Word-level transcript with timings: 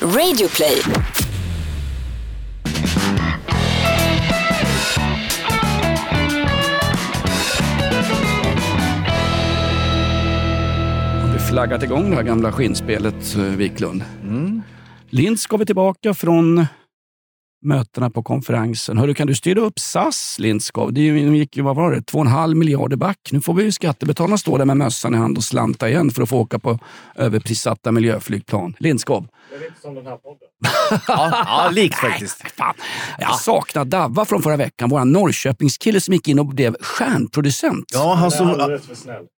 Radioplay. 0.00 0.82
Har 11.22 11.32
vi 11.32 11.38
flaggat 11.38 11.82
igång 11.82 12.10
det 12.10 12.16
här 12.16 12.22
gamla 12.22 12.52
skinnspelet, 12.52 13.36
eh, 13.36 13.42
Wiklund? 13.42 14.04
Mm. 14.22 14.62
Lind 15.10 15.40
ska 15.40 15.56
vi 15.56 15.66
tillbaka 15.66 16.14
från 16.14 16.66
mötena 17.62 18.10
på 18.10 18.22
konferensen. 18.22 18.98
Hörru, 18.98 19.14
kan 19.14 19.26
du 19.26 19.34
styra 19.34 19.60
upp 19.60 19.78
SAS, 19.78 20.36
Lindskov? 20.38 20.92
Det 20.92 21.00
är 21.00 21.14
gick 21.14 21.56
ju, 21.56 21.62
vad 21.62 21.76
var 21.76 21.92
det, 21.92 22.00
2,5 22.00 22.54
miljarder 22.54 22.96
back. 22.96 23.18
Nu 23.32 23.40
får 23.40 23.54
vi 23.54 23.62
ju 23.62 23.72
skattebetalarna 23.72 24.38
stå 24.38 24.58
där 24.58 24.64
med 24.64 24.76
mössan 24.76 25.14
i 25.14 25.16
hand 25.16 25.36
och 25.36 25.44
slanta 25.44 25.88
igen 25.88 26.10
för 26.10 26.22
att 26.22 26.28
få 26.28 26.38
åka 26.38 26.58
på 26.58 26.78
överprissatta 27.14 27.92
miljöflygplan. 27.92 28.74
Lindskov. 28.78 29.28
Ja, 31.08 31.44
ja 31.46 31.70
likt 31.72 31.94
faktiskt. 31.94 32.50
Fan. 32.50 32.74
Jag 33.18 33.40
saknar 33.40 33.84
Davva 33.84 34.24
från 34.24 34.42
förra 34.42 34.56
veckan, 34.56 34.88
vår 34.90 35.04
Norrköpingskille 35.04 36.00
som 36.00 36.14
gick 36.14 36.28
in 36.28 36.38
och 36.38 36.46
blev 36.46 36.76
stjärnproducent. 36.80 37.84
Ja, 37.94 38.14
han 38.14 38.30
som... 38.30 38.48
Ja, 38.48 38.78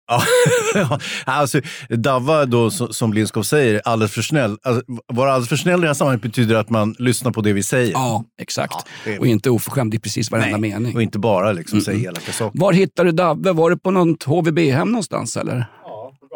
ja, 0.74 0.98
alltså, 1.24 1.60
Davva 1.88 2.44
då, 2.44 2.70
som 2.70 3.12
Lindskov 3.12 3.42
säger, 3.42 3.82
alldeles 3.84 4.12
för 4.12 4.22
snäll. 4.22 4.56
Alltså, 4.62 4.82
vara 5.12 5.30
alldeles 5.32 5.48
för 5.48 5.56
snäll 5.56 5.78
i 5.78 5.82
det 5.82 5.86
här 5.86 5.94
sammanhanget 5.94 6.22
betyder 6.22 6.54
att 6.54 6.70
man 6.70 6.94
lyssnar 6.98 7.32
på 7.32 7.40
det 7.40 7.52
vi 7.52 7.62
säger. 7.62 7.92
Ja, 7.92 8.24
exakt. 8.40 8.74
Ja, 9.06 9.12
Och 9.20 9.26
inte 9.26 9.50
oförskämd 9.50 9.94
i 9.94 9.98
precis 9.98 10.30
varenda 10.30 10.58
mening. 10.58 10.94
Och 10.94 11.02
inte 11.02 11.18
bara 11.18 11.52
liksom 11.52 11.80
säga 11.80 12.08
elaka 12.08 12.32
saker. 12.32 12.60
Var 12.60 12.72
hittade 12.72 13.08
du 13.08 13.12
Davve? 13.12 13.52
Var 13.52 13.70
det 13.70 13.76
på 13.76 13.90
något 13.90 14.22
HVB-hem 14.22 14.88
någonstans 14.88 15.36
eller? 15.36 15.66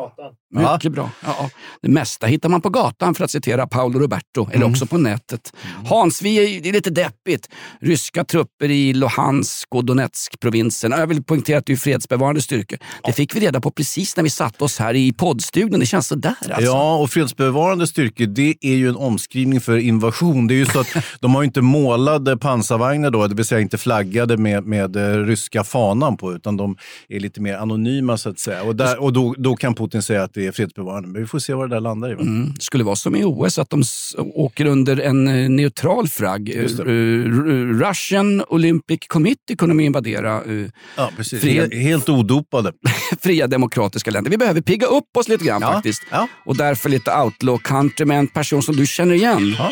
Ja, 0.00 0.14
gatan. 0.60 0.74
Mycket 0.74 0.92
bra. 0.92 1.10
Ja, 1.24 1.50
det 1.82 1.88
mesta 1.88 2.26
hittar 2.26 2.48
man 2.48 2.60
på 2.60 2.68
gatan 2.70 3.14
för 3.14 3.24
att 3.24 3.30
citera 3.30 3.66
Paolo 3.66 3.98
Roberto, 3.98 4.46
eller 4.46 4.56
Mm. 4.56 4.70
också 4.70 4.86
på 4.86 4.98
nätet. 4.98 5.52
Hans, 5.86 6.22
vi 6.22 6.56
är, 6.56 6.60
det 6.60 6.68
är 6.68 6.72
lite 6.72 6.90
deppigt. 6.90 7.48
Ryska 7.80 8.24
trupper 8.24 8.70
i 8.70 8.92
Luhansk 8.92 9.68
och 9.74 9.84
Donetsk-provinsen. 9.84 10.90
Jag 10.92 11.06
vill 11.06 11.22
poängtera 11.24 11.58
att 11.58 11.66
det 11.66 11.72
är 11.72 11.76
fredsbevarande 11.76 12.42
styrkor. 12.42 12.78
Det 13.04 13.12
fick 13.12 13.34
vi 13.36 13.40
reda 13.40 13.60
på 13.60 13.70
precis 13.70 14.16
när 14.16 14.24
vi 14.24 14.30
satte 14.30 14.64
oss 14.64 14.78
här 14.78 14.94
i 14.94 15.12
poddstudion. 15.12 15.80
Det 15.80 15.86
känns 15.86 16.06
sådär 16.06 16.34
alltså. 16.40 16.62
Ja, 16.62 16.96
och 16.96 17.10
fredsbevarande 17.10 17.86
styrkor, 17.86 18.26
det 18.26 18.54
är 18.60 18.74
ju 18.74 18.88
en 18.88 18.96
omskrivning 18.96 19.60
för 19.60 19.76
invasion. 19.76 20.46
Det 20.46 20.54
är 20.54 20.56
ju 20.56 20.66
så 20.66 20.80
att 20.80 20.96
de 21.20 21.34
har 21.34 21.42
ju 21.42 21.46
inte 21.46 21.60
målade 21.60 22.36
pansarvagnar 22.36 23.10
då, 23.10 23.26
det 23.26 23.34
vill 23.34 23.44
säga 23.44 23.60
inte 23.60 23.78
flaggade 23.78 24.36
med, 24.36 24.64
med 24.64 24.96
eh, 24.96 25.24
ryska 25.24 25.64
fanan 25.64 26.16
på, 26.16 26.32
utan 26.32 26.56
de 26.56 26.76
är 27.08 27.20
lite 27.20 27.40
mer 27.40 27.54
anonyma 27.56 28.16
så 28.18 28.28
att 28.30 28.38
säga. 28.38 28.62
Och, 28.62 28.76
där, 28.76 29.02
och 29.02 29.12
då, 29.12 29.34
då 29.38 29.56
kan 29.56 29.74
Putin 29.74 29.89
säga 30.02 30.22
att 30.22 30.34
det 30.34 30.46
är 30.46 30.52
fredsbevarande. 30.52 31.08
Men 31.08 31.20
vi 31.22 31.26
får 31.26 31.38
se 31.38 31.54
vad 31.54 31.70
det 31.70 31.76
där 31.76 31.80
landar 31.80 32.10
i. 32.10 32.14
Va? 32.14 32.20
Mm. 32.20 32.54
skulle 32.60 32.84
vara 32.84 32.96
som 32.96 33.16
i 33.16 33.24
OS, 33.24 33.58
att 33.58 33.70
de 33.70 33.82
åker 34.18 34.64
under 34.66 34.96
en 35.00 35.28
eh, 35.28 35.48
neutral 35.48 36.08
flagg. 36.08 36.48
Eh, 36.48 36.62
R- 36.64 37.80
Russian 37.88 38.44
Olympic 38.48 39.00
Committee 39.08 39.56
kunde 39.56 39.74
de 39.74 39.80
invadera 39.80 40.44
eh, 40.44 40.66
Ja, 40.96 41.10
precis. 41.16 41.44
He- 41.44 41.76
helt 41.80 42.08
odopade. 42.08 42.72
fria 43.22 43.46
demokratiska 43.46 44.10
länder. 44.10 44.30
Vi 44.30 44.36
behöver 44.38 44.60
pigga 44.60 44.86
upp 44.86 45.16
oss 45.16 45.28
lite 45.28 45.44
grann 45.44 45.62
Ja, 45.62 45.72
faktiskt. 45.72 46.02
ja. 46.10 46.28
Och 46.46 46.56
därför 46.56 46.88
lite 46.88 47.10
outlaw 47.14 47.62
country 47.64 48.06
med 48.06 48.18
en 48.18 48.26
person 48.28 48.62
som 48.62 48.76
du 48.76 48.86
känner 48.86 49.14
igen. 49.14 49.54
Ja. 49.58 49.68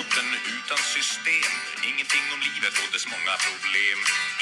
utan 0.65 0.79
system 0.97 1.51
Ingenting 1.91 2.25
om 2.35 2.41
livet 2.49 2.75
och 2.83 2.89
dess 2.95 3.07
många 3.15 3.35
problem 3.49 3.99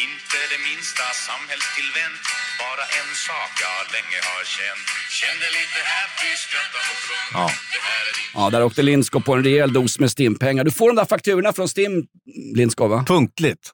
Inte 0.07 0.37
det 0.53 0.61
minsta 0.69 1.05
samhällstillvänt 1.29 2.23
Bara 2.63 2.85
en 3.01 3.11
sak 3.27 3.53
jag 3.67 3.79
länge 3.97 4.19
har 4.29 4.43
känt 4.57 4.87
Kände 5.21 5.47
lite 5.59 5.81
happy, 5.95 6.31
skratta 6.45 6.79
och 6.93 6.99
sjung 7.07 7.41
Ja. 7.41 7.51
Ja, 8.35 8.51
där 8.51 8.63
åkte 8.65 8.83
Lindskov 8.83 9.21
på 9.21 9.35
en 9.35 9.45
rejäl 9.45 9.73
dos 9.73 9.99
med 9.99 10.11
Stimpengar. 10.11 10.65
Du 10.65 10.71
får 10.71 10.89
de 10.89 10.97
där 10.97 11.05
fakturorna 11.05 11.53
från 11.53 11.69
Stim, 11.69 12.07
Lindskov 12.55 12.91
va? 12.91 13.05
Punktligt. 13.09 13.71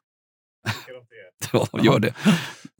Ja, 1.51 1.67
gör 1.83 1.99
det. 1.99 2.13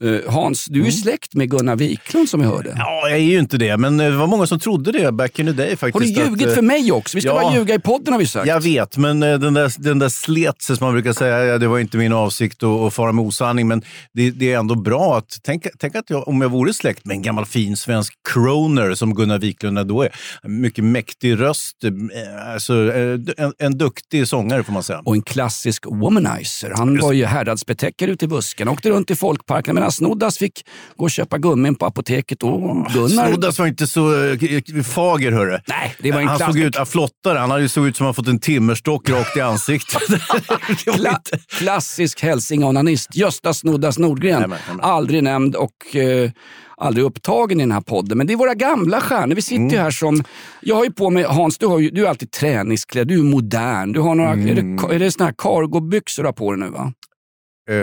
Eh, 0.04 0.32
Hans, 0.32 0.66
du 0.70 0.80
är 0.80 0.84
ju 0.84 0.92
släkt 0.92 1.34
med 1.34 1.50
Gunnar 1.50 1.76
Wiklund 1.76 2.28
som 2.28 2.40
vi 2.40 2.46
hörde. 2.46 2.74
Ja, 2.78 3.08
jag 3.08 3.18
är 3.18 3.22
ju 3.22 3.38
inte 3.38 3.58
det, 3.58 3.76
men 3.76 4.00
eh, 4.00 4.10
det 4.10 4.16
var 4.16 4.26
många 4.26 4.46
som 4.46 4.58
trodde 4.58 4.92
det 4.92 5.12
back 5.12 5.38
in 5.38 5.46
the 5.46 5.52
day 5.52 5.76
faktiskt. 5.76 6.16
Har 6.16 6.24
du 6.24 6.30
ljugit 6.30 6.46
att, 6.46 6.52
eh, 6.52 6.54
för 6.54 6.62
mig 6.62 6.92
också? 6.92 7.16
Vi 7.16 7.20
ska 7.20 7.30
ja. 7.30 7.42
bara 7.42 7.54
ljuga 7.54 7.74
i 7.74 7.78
podden 7.78 8.12
har 8.12 8.18
vi 8.20 8.26
sagt. 8.26 8.46
Jag 8.46 8.60
vet, 8.60 8.96
men 8.96 9.22
eh, 9.22 9.38
den 9.38 9.54
där, 9.54 9.72
den 9.78 9.98
där 9.98 10.08
slet 10.08 10.62
sig 10.62 10.76
som 10.76 10.84
man 10.86 10.94
brukar 10.94 11.12
säga, 11.12 11.58
det 11.58 11.68
var 11.68 11.78
inte 11.78 11.96
min 11.96 12.12
avsikt 12.12 12.62
att, 12.62 12.80
att 12.80 12.94
fara 12.94 13.12
med 13.12 13.24
osanning, 13.24 13.68
men 13.68 13.82
det, 14.14 14.30
det 14.30 14.52
är 14.52 14.58
ändå 14.58 14.74
bra 14.74 15.16
att, 15.18 15.38
tänk, 15.42 15.66
tänk 15.78 15.94
att 15.94 16.10
jag, 16.10 16.28
om 16.28 16.40
jag 16.40 16.48
vore 16.48 16.74
släkt 16.74 17.04
med 17.04 17.14
en 17.14 17.22
gammal 17.22 17.46
fin 17.46 17.76
svensk 17.76 18.14
croner 18.32 18.94
som 18.94 19.14
Gunnar 19.14 19.38
Wiklund 19.38 19.86
då 19.86 20.02
är, 20.02 20.10
mycket 20.42 20.84
mäktig 20.84 21.40
röst, 21.40 21.84
eh, 21.84 22.52
alltså, 22.52 22.92
eh, 22.92 23.18
en, 23.36 23.52
en 23.58 23.78
duktig 23.78 24.28
sångare 24.28 24.62
får 24.62 24.72
man 24.72 24.82
säga. 24.82 25.02
Och 25.04 25.14
en 25.14 25.22
klassisk 25.22 25.86
womanizer. 25.86 26.72
Han 26.76 27.00
var 27.00 27.12
ju 27.12 27.24
häradsbetäckare 27.24 28.10
ute 28.10 28.24
i 28.24 28.28
busken. 28.28 28.68
Åkte 28.68 28.90
runt 28.90 29.10
i 29.10 29.16
folkparken 29.16 29.83
medan 29.84 29.92
Snoddas 29.92 30.38
fick 30.38 30.64
gå 30.96 31.04
och 31.04 31.10
köpa 31.10 31.38
gummin 31.38 31.74
på 31.74 31.86
apoteket. 31.86 32.42
Och 32.42 32.60
Gunnar... 32.92 33.08
Snoddas 33.28 33.58
var 33.58 33.66
inte 33.66 33.86
så 33.86 34.24
eh, 34.24 34.82
fager, 34.84 35.32
hörru. 35.32 35.58
Nej, 35.66 35.94
det 35.98 36.12
var 36.12 36.20
en 36.20 36.28
han 36.28 36.38
såg 36.38 36.58
ut, 36.58 36.76
han 37.24 37.50
hade 37.50 37.62
ju 37.62 37.68
såg 37.68 37.86
ut 37.86 37.96
som 37.96 38.04
han 38.06 38.14
fått 38.14 38.28
en 38.28 38.38
timmerstock 38.38 39.10
rakt 39.10 39.36
i 39.36 39.40
ansiktet. 39.40 40.02
Kla 40.84 41.10
inte- 41.10 41.38
klassisk 41.48 42.22
hälsingeonanist. 42.22 43.16
Gösta 43.16 43.54
Snoddas 43.54 43.98
Nordgren. 43.98 44.32
Jajamän, 44.32 44.58
jajamän. 44.66 44.84
Aldrig 44.84 45.22
nämnd 45.22 45.56
och 45.56 45.96
eh, 45.96 46.30
aldrig 46.76 47.04
upptagen 47.06 47.60
i 47.60 47.62
den 47.62 47.72
här 47.72 47.80
podden. 47.80 48.18
Men 48.18 48.26
det 48.26 48.32
är 48.32 48.36
våra 48.36 48.54
gamla 48.54 49.00
stjärnor. 49.00 49.34
Vi 49.34 49.42
sitter 49.42 49.56
Mm. 49.62 49.70
ju 49.74 49.78
här 49.78 49.90
som... 49.90 50.24
Jag 50.60 50.76
har 50.76 50.84
ju 50.84 50.92
på 50.92 51.10
mig... 51.10 51.24
Hans, 51.24 51.58
du, 51.58 51.66
har 51.66 51.78
ju, 51.78 51.90
du 51.90 52.04
är 52.04 52.08
alltid 52.08 52.30
träningsklädd. 52.30 53.08
Du 53.08 53.18
är 53.18 53.22
modern. 53.22 53.92
Du 53.92 54.00
har 54.00 54.14
några... 54.14 54.30
Är 54.30 54.34
Mm. 54.34 54.76
det, 54.76 54.94
är 54.94 54.98
det 54.98 55.10
såna 55.12 55.24
här 55.24 55.34
cargobyxor 55.38 56.22
du 56.22 56.26
har 56.26 56.32
på 56.32 56.52
dig 56.52 56.60
nu 56.60 56.68
va? 56.70 56.92
Eh, 57.70 57.76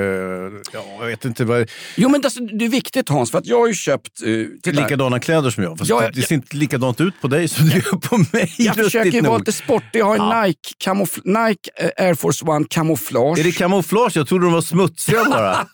ja, 0.73 0.83
jag 0.99 1.07
vet 1.07 1.25
inte. 1.25 1.45
Vad, 1.45 1.69
Jo 1.95 2.09
men 2.09 2.21
alltså, 2.23 2.39
det 2.39 2.65
är 2.65 2.69
viktigt 2.69 3.09
Hans, 3.09 3.31
för 3.31 3.37
att 3.37 3.45
jag 3.45 3.59
har 3.59 3.67
ju 3.67 3.73
köpt... 3.73 4.23
Uh, 4.25 4.47
titta, 4.63 4.81
likadana 4.81 5.19
kläder 5.19 5.49
som 5.49 5.63
jag. 5.63 5.77
Fast 5.77 5.89
Ja, 5.89 6.01
det, 6.01 6.11
det 6.13 6.21
ser 6.21 6.35
inte 6.35 6.55
likadant 6.57 7.01
ut 7.01 7.21
på 7.21 7.27
dig 7.27 7.47
som 7.47 7.69
det 7.69 7.75
gör 7.75 7.97
på 7.97 8.17
mig. 8.17 8.53
jag 8.57 8.75
försöker 8.75 9.11
ju 9.11 9.21
vara 9.21 9.37
lite 9.37 9.51
sportig. 9.51 9.99
Jag 9.99 10.05
har 10.05 10.17
en 10.17 10.47
Nike, 10.47 10.59
camoufl- 10.85 11.47
Nike 11.47 11.71
eh, 11.75 12.05
Air 12.05 12.13
Force 12.13 12.45
One 12.45 12.65
camouflage. 12.69 13.39
Är 13.39 13.43
det 13.43 13.51
kamouflage? 13.51 14.17
Jag 14.17 14.27
trodde 14.27 14.45
de 14.45 14.53
var 14.53 14.61
smutsiga 14.61 15.25
bara. 15.29 15.67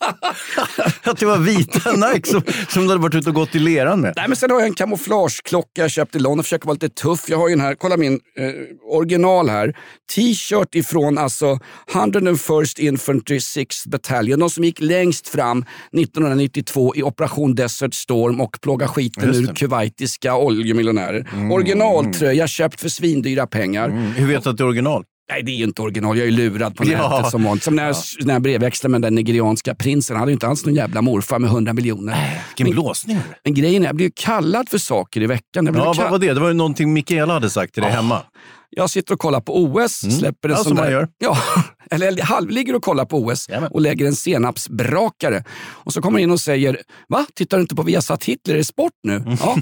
att 1.02 1.18
det 1.18 1.26
var 1.26 1.38
vita 1.38 1.92
Nike 1.92 2.28
som, 2.28 2.42
som 2.68 2.82
du 2.82 2.88
hade 2.88 3.02
varit 3.02 3.14
ute 3.14 3.28
och 3.28 3.34
gått 3.34 3.54
i 3.54 3.58
leran 3.58 4.00
med. 4.00 4.12
Nej, 4.16 4.28
men 4.28 4.36
sen 4.36 4.50
har 4.50 4.58
jag 4.58 4.66
en 4.66 4.74
kamouflageklocka 4.74 5.82
jag 5.82 5.90
köpte 5.90 6.18
i 6.18 6.20
London. 6.20 6.44
Försöker 6.44 6.66
vara 6.66 6.74
lite 6.74 6.88
tuff. 6.88 7.24
Jag 7.28 7.38
har 7.38 7.48
ju 7.48 7.54
den 7.54 7.64
här, 7.64 7.74
kolla 7.74 7.96
min 7.96 8.12
eh, 8.38 8.50
original 8.90 9.48
här. 9.48 9.76
T-shirt 10.14 10.74
ifrån 10.74 11.18
alltså 11.18 11.58
101st 11.92 12.80
Infantry 12.80 13.38
6th 13.38 13.88
Battalion. 14.02 14.38
De 14.40 14.50
som 14.50 14.64
gick 14.64 14.80
längst 14.80 15.28
fram 15.28 15.64
1992 15.92 16.96
i 16.96 17.02
Operation 17.02 17.54
Desert 17.54 17.94
Storm 17.94 18.40
och 18.40 18.60
plågade 18.60 18.92
skiten 18.92 19.34
ur 19.34 19.54
kuwaitiska 19.54 20.36
oljemiljonärer. 20.36 21.26
Originaltröja 21.52 22.46
köpt 22.46 22.80
för 22.80 22.88
svindyra 22.88 23.46
pengar. 23.46 23.88
Mm, 23.88 24.02
hur 24.12 24.26
vet 24.26 24.44
du 24.44 24.50
att 24.50 24.56
det 24.56 24.62
är 24.62 24.66
original? 24.66 25.04
Nej, 25.30 25.42
det 25.42 25.50
är 25.50 25.56
ju 25.56 25.64
inte 25.64 25.82
original. 25.82 26.16
Jag 26.18 26.26
är 26.26 26.30
ju 26.30 26.36
lurad 26.36 26.76
på 26.76 26.84
Ja. 26.84 27.16
nätet 27.18 27.30
som 27.30 27.44
vanligt. 27.44 27.64
Som 27.64 27.76
när 27.76 27.86
jag, 27.86 27.96
när 28.20 28.32
jag 28.34 28.42
brevväxlade 28.42 28.90
med 28.90 29.02
den 29.02 29.14
nigerianska 29.14 29.74
prinsen. 29.74 30.16
Han 30.16 30.20
hade 30.20 30.30
ju 30.30 30.34
inte 30.34 30.46
alls 30.46 30.66
någon 30.66 30.74
jävla 30.74 31.02
morfar 31.02 31.38
med 31.38 31.50
100 31.50 31.72
miljoner. 31.72 32.42
Vilken 32.56 32.74
blåsning. 32.74 33.18
Men 33.44 33.54
grejen 33.54 33.82
är, 33.82 33.86
jag 33.86 33.96
blir 33.96 34.06
ju 34.06 34.12
kallad 34.14 34.68
för 34.68 34.78
saker 34.78 35.20
i 35.22 35.26
veckan. 35.26 35.66
Ja, 35.66 35.72
vad 35.72 35.96
var 36.10 36.18
det? 36.18 36.34
Det 36.34 36.40
var 36.40 36.48
ju 36.48 36.54
någonting 36.54 36.92
Mikaela 36.92 37.32
hade 37.32 37.50
sagt 37.50 37.74
till 37.74 37.82
dig 37.82 37.92
hemma. 37.92 38.22
Jag 38.70 38.90
sitter 38.90 39.14
och 39.14 39.20
kollar 39.20 39.40
på 39.40 39.62
OS, 39.64 39.92
släpper 40.18 40.48
en 40.48 40.54
Mm. 40.54 40.58
Ja, 40.58 40.64
sån 40.64 40.76
där... 40.76 40.90
gör. 40.90 41.08
Ja, 41.18 41.38
eller 41.90 42.22
halvligger 42.22 42.74
och 42.74 42.82
kollar 42.82 43.04
på 43.04 43.16
OS 43.18 43.48
Jajamän. 43.48 43.70
och 43.72 43.80
lägger 43.80 44.06
en 44.06 44.14
senapsbrakare. 44.16 45.44
Och 45.68 45.92
så 45.92 46.02
kommer 46.02 46.18
in 46.18 46.30
och 46.30 46.40
säger, 46.40 46.78
va? 47.08 47.26
Tittar 47.34 47.56
du 47.56 47.60
inte 47.60 47.74
på 47.74 47.82
Viasat 47.82 48.24
Hitler? 48.24 48.54
Är 48.54 48.58
det 48.58 48.64
sport 48.64 48.92
nu? 49.02 49.16
Mm. 49.16 49.36
Ja. 49.40 49.56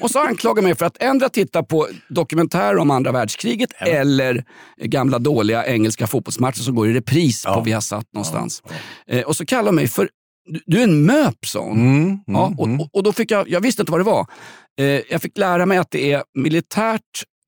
Och 0.00 0.10
så 0.10 0.18
anklagar 0.18 0.62
mig 0.62 0.74
för 0.74 0.86
att 0.86 1.02
ändra 1.02 1.28
titta 1.28 1.62
på 1.62 1.88
dokumentärer 2.08 2.78
om 2.78 2.90
andra 2.90 3.12
världskriget 3.12 3.70
eller 3.80 4.44
gamla 4.82 5.18
dåliga 5.18 5.66
engelska 5.66 6.06
fotbollsmatcher 6.06 6.62
som 6.62 6.74
går 6.74 6.88
i 6.88 6.92
repris 6.92 7.44
på 7.44 7.50
Ja. 7.50 7.60
Viasat 7.60 8.04
någonstans. 8.14 8.62
Eh, 9.08 9.22
och 9.22 9.36
så 9.36 9.46
kallar 9.46 9.72
mig 9.72 9.88
för, 9.88 10.08
du, 10.66 10.78
är 10.78 10.84
en 10.84 11.04
MÖP, 11.06 11.46
sa 11.46 11.60
hon. 11.60 11.78
Mm, 11.80 12.18
Ja, 12.26 12.54
och, 12.58 12.68
och, 12.68 12.88
och 12.92 13.02
då 13.02 13.12
fick 13.12 13.30
jag, 13.30 13.48
jag 13.48 13.60
visste 13.60 13.82
inte 13.82 13.92
vad 13.92 14.00
det 14.00 14.04
var. 14.04 14.26
Eh, 14.80 14.86
jag 15.10 15.22
fick 15.22 15.38
lära 15.38 15.66
mig 15.66 15.78
att 15.78 15.90
det 15.90 16.12
är 16.12 16.22
militärt 16.38 17.00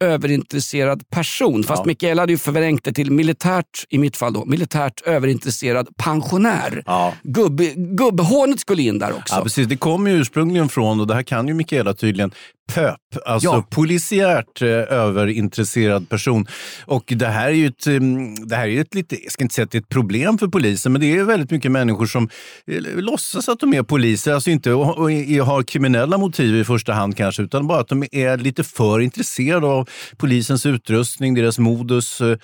överintresserad 0.04 1.10
person. 1.10 1.62
Fast 1.64 1.80
Ja. 1.80 1.86
Mikaela 1.86 2.22
hade 2.22 2.32
ju 2.32 2.38
förvrängt 2.38 2.84
det 2.84 2.92
till 2.92 3.10
militärt, 3.10 3.84
i 3.88 3.98
mitt 3.98 4.16
fall 4.16 4.32
då, 4.32 4.44
militärt 4.44 5.00
överintresserad 5.00 5.88
pensionär. 5.96 6.82
Ja. 6.86 7.14
Gubb, 7.22 7.60
gubbhånet 7.76 8.60
skulle 8.60 8.82
in 8.82 8.98
där 8.98 9.12
också. 9.12 9.34
Ja, 9.34 9.42
precis. 9.42 9.66
Det 9.66 9.76
kommer 9.76 10.10
ju 10.10 10.16
ursprungligen 10.16 10.68
från, 10.68 11.00
och 11.00 11.06
det 11.06 11.14
här 11.14 11.22
kan 11.22 11.48
ju 11.48 11.54
Mikaela 11.54 11.94
tydligen, 11.94 12.30
pöp, 12.72 12.96
alltså 13.26 13.48
Ja. 13.48 13.66
polisiärt 13.70 14.62
eh, 14.62 14.68
överintresserad 14.68 16.08
person. 16.08 16.46
Och 16.86 17.04
det 17.16 17.26
här 17.26 17.46
är 17.46 17.50
ju 17.52 17.66
ett, 17.66 17.86
mm, 17.86 18.34
det 18.48 18.56
här 18.56 18.68
är 18.68 18.80
ett 18.80 18.94
lite, 18.94 19.22
jag 19.22 19.32
ska 19.32 19.44
inte 19.44 19.54
säga 19.54 19.64
att 19.64 19.70
det 19.70 19.78
är 19.78 19.82
ett 19.82 19.88
problem 19.88 20.38
för 20.38 20.48
polisen, 20.48 20.92
men 20.92 21.00
det 21.00 21.16
är 21.16 21.24
väldigt 21.24 21.50
mycket 21.50 21.70
människor 21.70 22.06
som 22.06 22.28
eh, 22.66 22.80
låtsas 22.96 23.48
att 23.48 23.60
de 23.60 23.74
är 23.74 23.82
poliser, 23.82 24.32
alltså 24.32 24.50
inte 24.50 24.72
och, 24.72 24.98
och, 24.98 25.04
och 25.04 25.10
har 25.46 25.62
kriminella 25.62 26.18
motiv 26.18 26.56
i 26.56 26.64
första 26.64 26.92
hand 26.92 27.16
kanske, 27.16 27.42
utan 27.42 27.66
bara 27.66 27.80
att 27.80 27.88
de 27.88 28.04
är 28.12 28.36
lite 28.36 28.64
för 28.64 29.00
intresserade 29.00 29.66
av 29.66 29.88
polisens 30.16 30.66
utrustning, 30.66 31.34
deras 31.34 31.58
modus, 31.58 32.20
eh, 32.20 32.38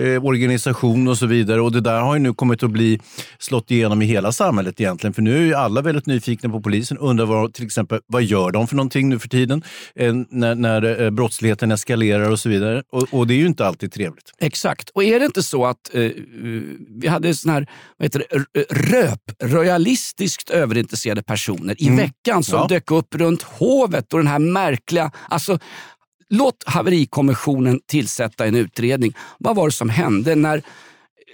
eh, 0.00 0.24
organisation 0.24 1.08
och 1.08 1.18
så 1.18 1.26
vidare. 1.26 1.60
Och 1.60 1.72
det 1.72 1.80
där 1.80 2.00
har 2.00 2.14
ju 2.14 2.20
nu 2.20 2.34
kommit 2.34 2.62
att 2.62 2.70
bli 2.70 3.00
slått 3.38 3.70
igenom 3.70 4.02
i 4.02 4.06
hela 4.06 4.32
samhället 4.32 4.80
egentligen, 4.80 5.14
för 5.14 5.22
nu 5.22 5.36
är 5.36 5.42
ju 5.42 5.54
alla 5.54 5.82
väldigt 5.82 6.06
nyfikna 6.06 6.50
på 6.50 6.60
polisen, 6.60 6.98
undrar 6.98 7.26
vad, 7.26 7.54
till 7.54 7.64
exempel 7.64 8.00
vad 8.06 8.22
gör 8.22 8.50
de 8.50 8.66
för 8.66 8.76
någonting 8.76 9.08
nu 9.08 9.18
för 9.18 9.28
tiden 9.28 9.62
eh, 9.62 9.65
när, 10.30 10.54
när 10.54 11.02
eh, 11.02 11.10
brottsligheten 11.10 11.70
eskalerar 11.70 12.30
och 12.30 12.40
så 12.40 12.48
vidare. 12.48 12.82
Och, 12.92 13.06
och 13.10 13.26
det 13.26 13.34
är 13.34 13.38
ju 13.38 13.46
inte 13.46 13.66
alltid 13.66 13.92
trevligt. 13.92 14.32
Exakt. 14.38 14.90
Och 14.90 15.04
är 15.04 15.20
det 15.20 15.26
inte 15.26 15.42
så 15.42 15.66
att 15.66 15.94
eh, 15.94 16.10
vi 17.00 17.08
hade 17.08 17.34
sån 17.34 17.50
här, 17.52 17.66
vad 17.96 18.06
heter 18.06 18.22
det, 18.52 18.60
röp, 18.70 19.20
royalistiskt 19.42 20.50
överintresserade 20.50 21.22
personer 21.22 21.82
i 21.82 21.96
veckan 21.96 22.42
som 22.44 22.58
Ja. 22.58 22.66
dök 22.68 22.90
upp 22.90 23.14
runt 23.14 23.42
hovet 23.42 24.12
och 24.12 24.18
den 24.18 24.28
här 24.28 24.38
märkliga... 24.38 25.10
Alltså, 25.28 25.58
låt 26.28 26.64
haverikommissionen 26.66 27.80
tillsätta 27.86 28.46
en 28.46 28.54
utredning. 28.54 29.12
Vad 29.38 29.56
var 29.56 29.66
det 29.66 29.72
som 29.72 29.88
hände 29.90 30.34
när 30.34 30.62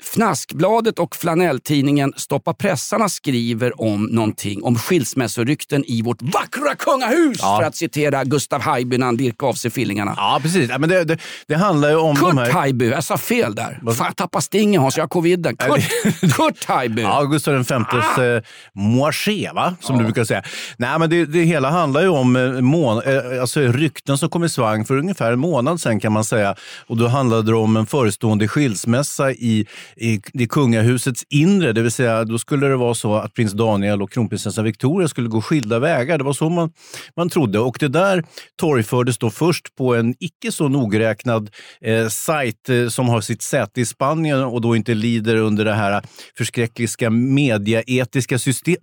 Fnaskbladet 0.02 0.99
och 0.99 1.16
flanelltidningen 1.16 2.12
Stoppa 2.16 2.54
pressarna 2.54 3.08
skriver 3.08 3.81
om 3.81 4.04
någonting, 4.04 4.62
om 4.62 4.78
skilsmässorykten 4.78 5.84
i 5.84 6.02
vårt 6.02 6.22
vackra 6.22 6.75
kungahus, 6.78 7.38
Ja. 7.40 7.56
för 7.58 7.66
att 7.66 7.76
citera 7.76 8.25
Gustav 8.25 8.60
Haijby 8.62 8.99
när 8.99 9.06
han 9.06 9.16
virkade 9.16 9.50
av 9.50 9.54
sig 9.54 9.70
fillingarna. 9.70 10.14
Ja, 10.16 10.38
precis. 10.43 10.70
Ja, 10.70 10.78
men 10.78 10.88
det, 10.88 11.04
det, 11.04 11.19
det 11.46 11.54
handlar 11.54 11.88
ju 11.90 11.96
om 11.96 12.14
de 12.14 12.20
Kurt 12.31 12.34
här... 12.38 12.50
Haijby, 12.52 12.88
jag 12.90 13.04
sa 13.04 13.19
fel 13.19 13.54
där. 13.54 13.81
Fan, 13.94 14.06
jag 14.06 14.16
tappade 14.16 14.43
stingen 14.43 14.81
Hans, 14.81 14.96
jag 14.96 15.02
har 15.04 15.08
coviden. 15.08 15.56
Kurt, 15.56 16.34
Kurt 16.37 16.64
Haijby. 16.64 17.02
Ja, 17.02 17.22
Gustav 17.22 17.54
V 17.54 17.75
ah! 17.75 18.22
eh, 18.25 18.43
moaché, 18.75 19.50
va? 19.54 19.75
som 19.81 19.99
du 19.99 20.04
brukar 20.04 20.25
säga. 20.25 20.43
Nej, 20.76 20.99
men 20.99 21.10
det, 21.10 21.25
det 21.26 21.43
hela 21.44 21.70
handlar 21.70 22.02
ju 22.02 22.08
om 22.08 22.37
eh, 22.37 22.43
mån, 22.60 23.02
eh, 23.02 23.40
alltså 23.40 23.60
rykten 23.60 24.19
som 24.19 24.28
kom 24.28 24.44
i 24.44 24.49
svang 24.49 24.84
för 24.84 24.99
ungefär 24.99 25.32
en 25.32 25.38
månad 25.38 25.81
sedan 25.81 26.00
kan 26.00 26.12
man 26.12 26.25
säga. 26.25 26.54
Och 26.87 26.96
Då 26.96 27.08
handlade 27.08 27.50
det 27.50 27.56
om 27.56 27.76
en 27.76 27.87
förestående 27.87 28.49
skilsmässa 28.49 29.31
i, 29.32 29.66
i, 29.96 30.20
i 30.32 30.46
kungahusets 30.46 31.24
inre. 31.30 31.72
Det 31.72 31.82
vill 31.82 31.92
säga, 31.92 32.24
då 32.24 32.38
skulle 32.38 32.66
det 32.66 32.76
vara 32.76 32.94
så 32.94 33.14
att 33.14 33.34
prins 33.34 33.52
Daniel 33.52 34.02
och 34.02 34.10
kronprinsessan 34.10 34.64
Victoria 34.64 35.08
skulle 35.08 35.28
gå 35.28 35.42
skilda 35.42 35.78
vägar. 35.78 36.18
Det 36.18 36.24
var 36.24 36.32
så 36.32 36.48
man, 36.48 36.72
man 37.16 37.28
trodde. 37.28 37.58
Och 37.58 37.76
det 37.80 37.88
där 37.88 38.24
torgfördes 38.56 39.18
då 39.18 39.30
först 39.30 39.74
på 39.74 39.94
en 39.94 40.14
icke 40.20 40.52
så 40.52 40.68
nogräknad 40.68 41.50
eh, 41.80 42.08
sajt 42.08 42.68
eh, 42.68 42.88
som 42.88 43.08
har 43.08 43.20
sitt 43.20 43.42
säte 43.42 43.80
i 43.80 43.86
Spanien 43.86 44.44
och 44.44 44.60
då 44.60 44.76
inte 44.76 44.94
lider 44.94 45.36
under 45.36 45.64
det 45.64 45.74
här 45.74 46.02
förskräckliga 46.38 47.10
mediaetiska 47.10 48.38
systemet. 48.38 48.80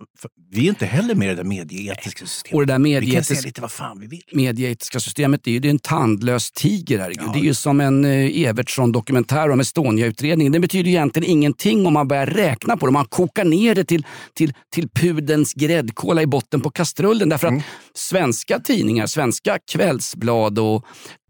Vi 0.50 0.64
är 0.64 0.68
inte 0.68 0.86
heller 0.86 1.14
med 1.14 1.26
i 1.26 1.30
det 1.30 1.36
där 1.36 1.44
medieetiska 1.44 2.26
systemet. 2.26 2.54
Och 2.54 2.66
det 2.66 2.72
där 2.72 2.78
vi 2.78 2.90
kan 2.92 3.00
säga 3.00 3.00
medieetiska, 3.00 3.46
lite 3.46 3.60
vad 3.60 3.70
fan 3.70 4.00
vi 4.00 4.06
vill. 4.06 4.22
medieetiska 4.32 5.00
systemet 5.00 5.44
det 5.44 5.50
är 5.50 5.52
ju 5.52 5.60
det 5.60 5.68
är 5.68 5.70
en 5.70 5.78
tandlös 5.78 6.50
tiger. 6.50 6.98
Herregud. 6.98 7.32
Det 7.32 7.38
är 7.38 7.44
ju 7.44 7.54
som 7.54 7.80
en 7.80 8.04
eh, 8.04 8.48
Evertsson-dokumentär 8.48 9.50
om 9.50 9.60
Estonia-utredningen. 9.60 10.52
Det 10.52 10.60
betyder 10.60 10.90
ju 10.90 10.96
egentligen 11.00 11.30
ingenting 11.30 11.86
om 11.86 11.92
man 11.92 12.08
börjar 12.08 12.26
räkna 12.26 12.76
på 12.76 12.86
det. 12.86 12.92
Man 12.92 13.04
kokar 13.04 13.44
ner 13.44 13.74
det 13.74 13.84
till, 13.84 14.06
till, 14.34 14.52
till 14.74 14.88
pudens 14.88 15.54
gräddkola 15.54 16.22
i 16.22 16.26
botten 16.26 16.60
på 16.60 16.70
kastrullen. 16.70 17.28
Därför 17.28 17.48
att 17.48 17.62
svenska 17.94 18.58
tidningar, 18.58 19.06
svenska 19.06 19.58
kvällsblad 19.72 20.58
och 20.58 20.84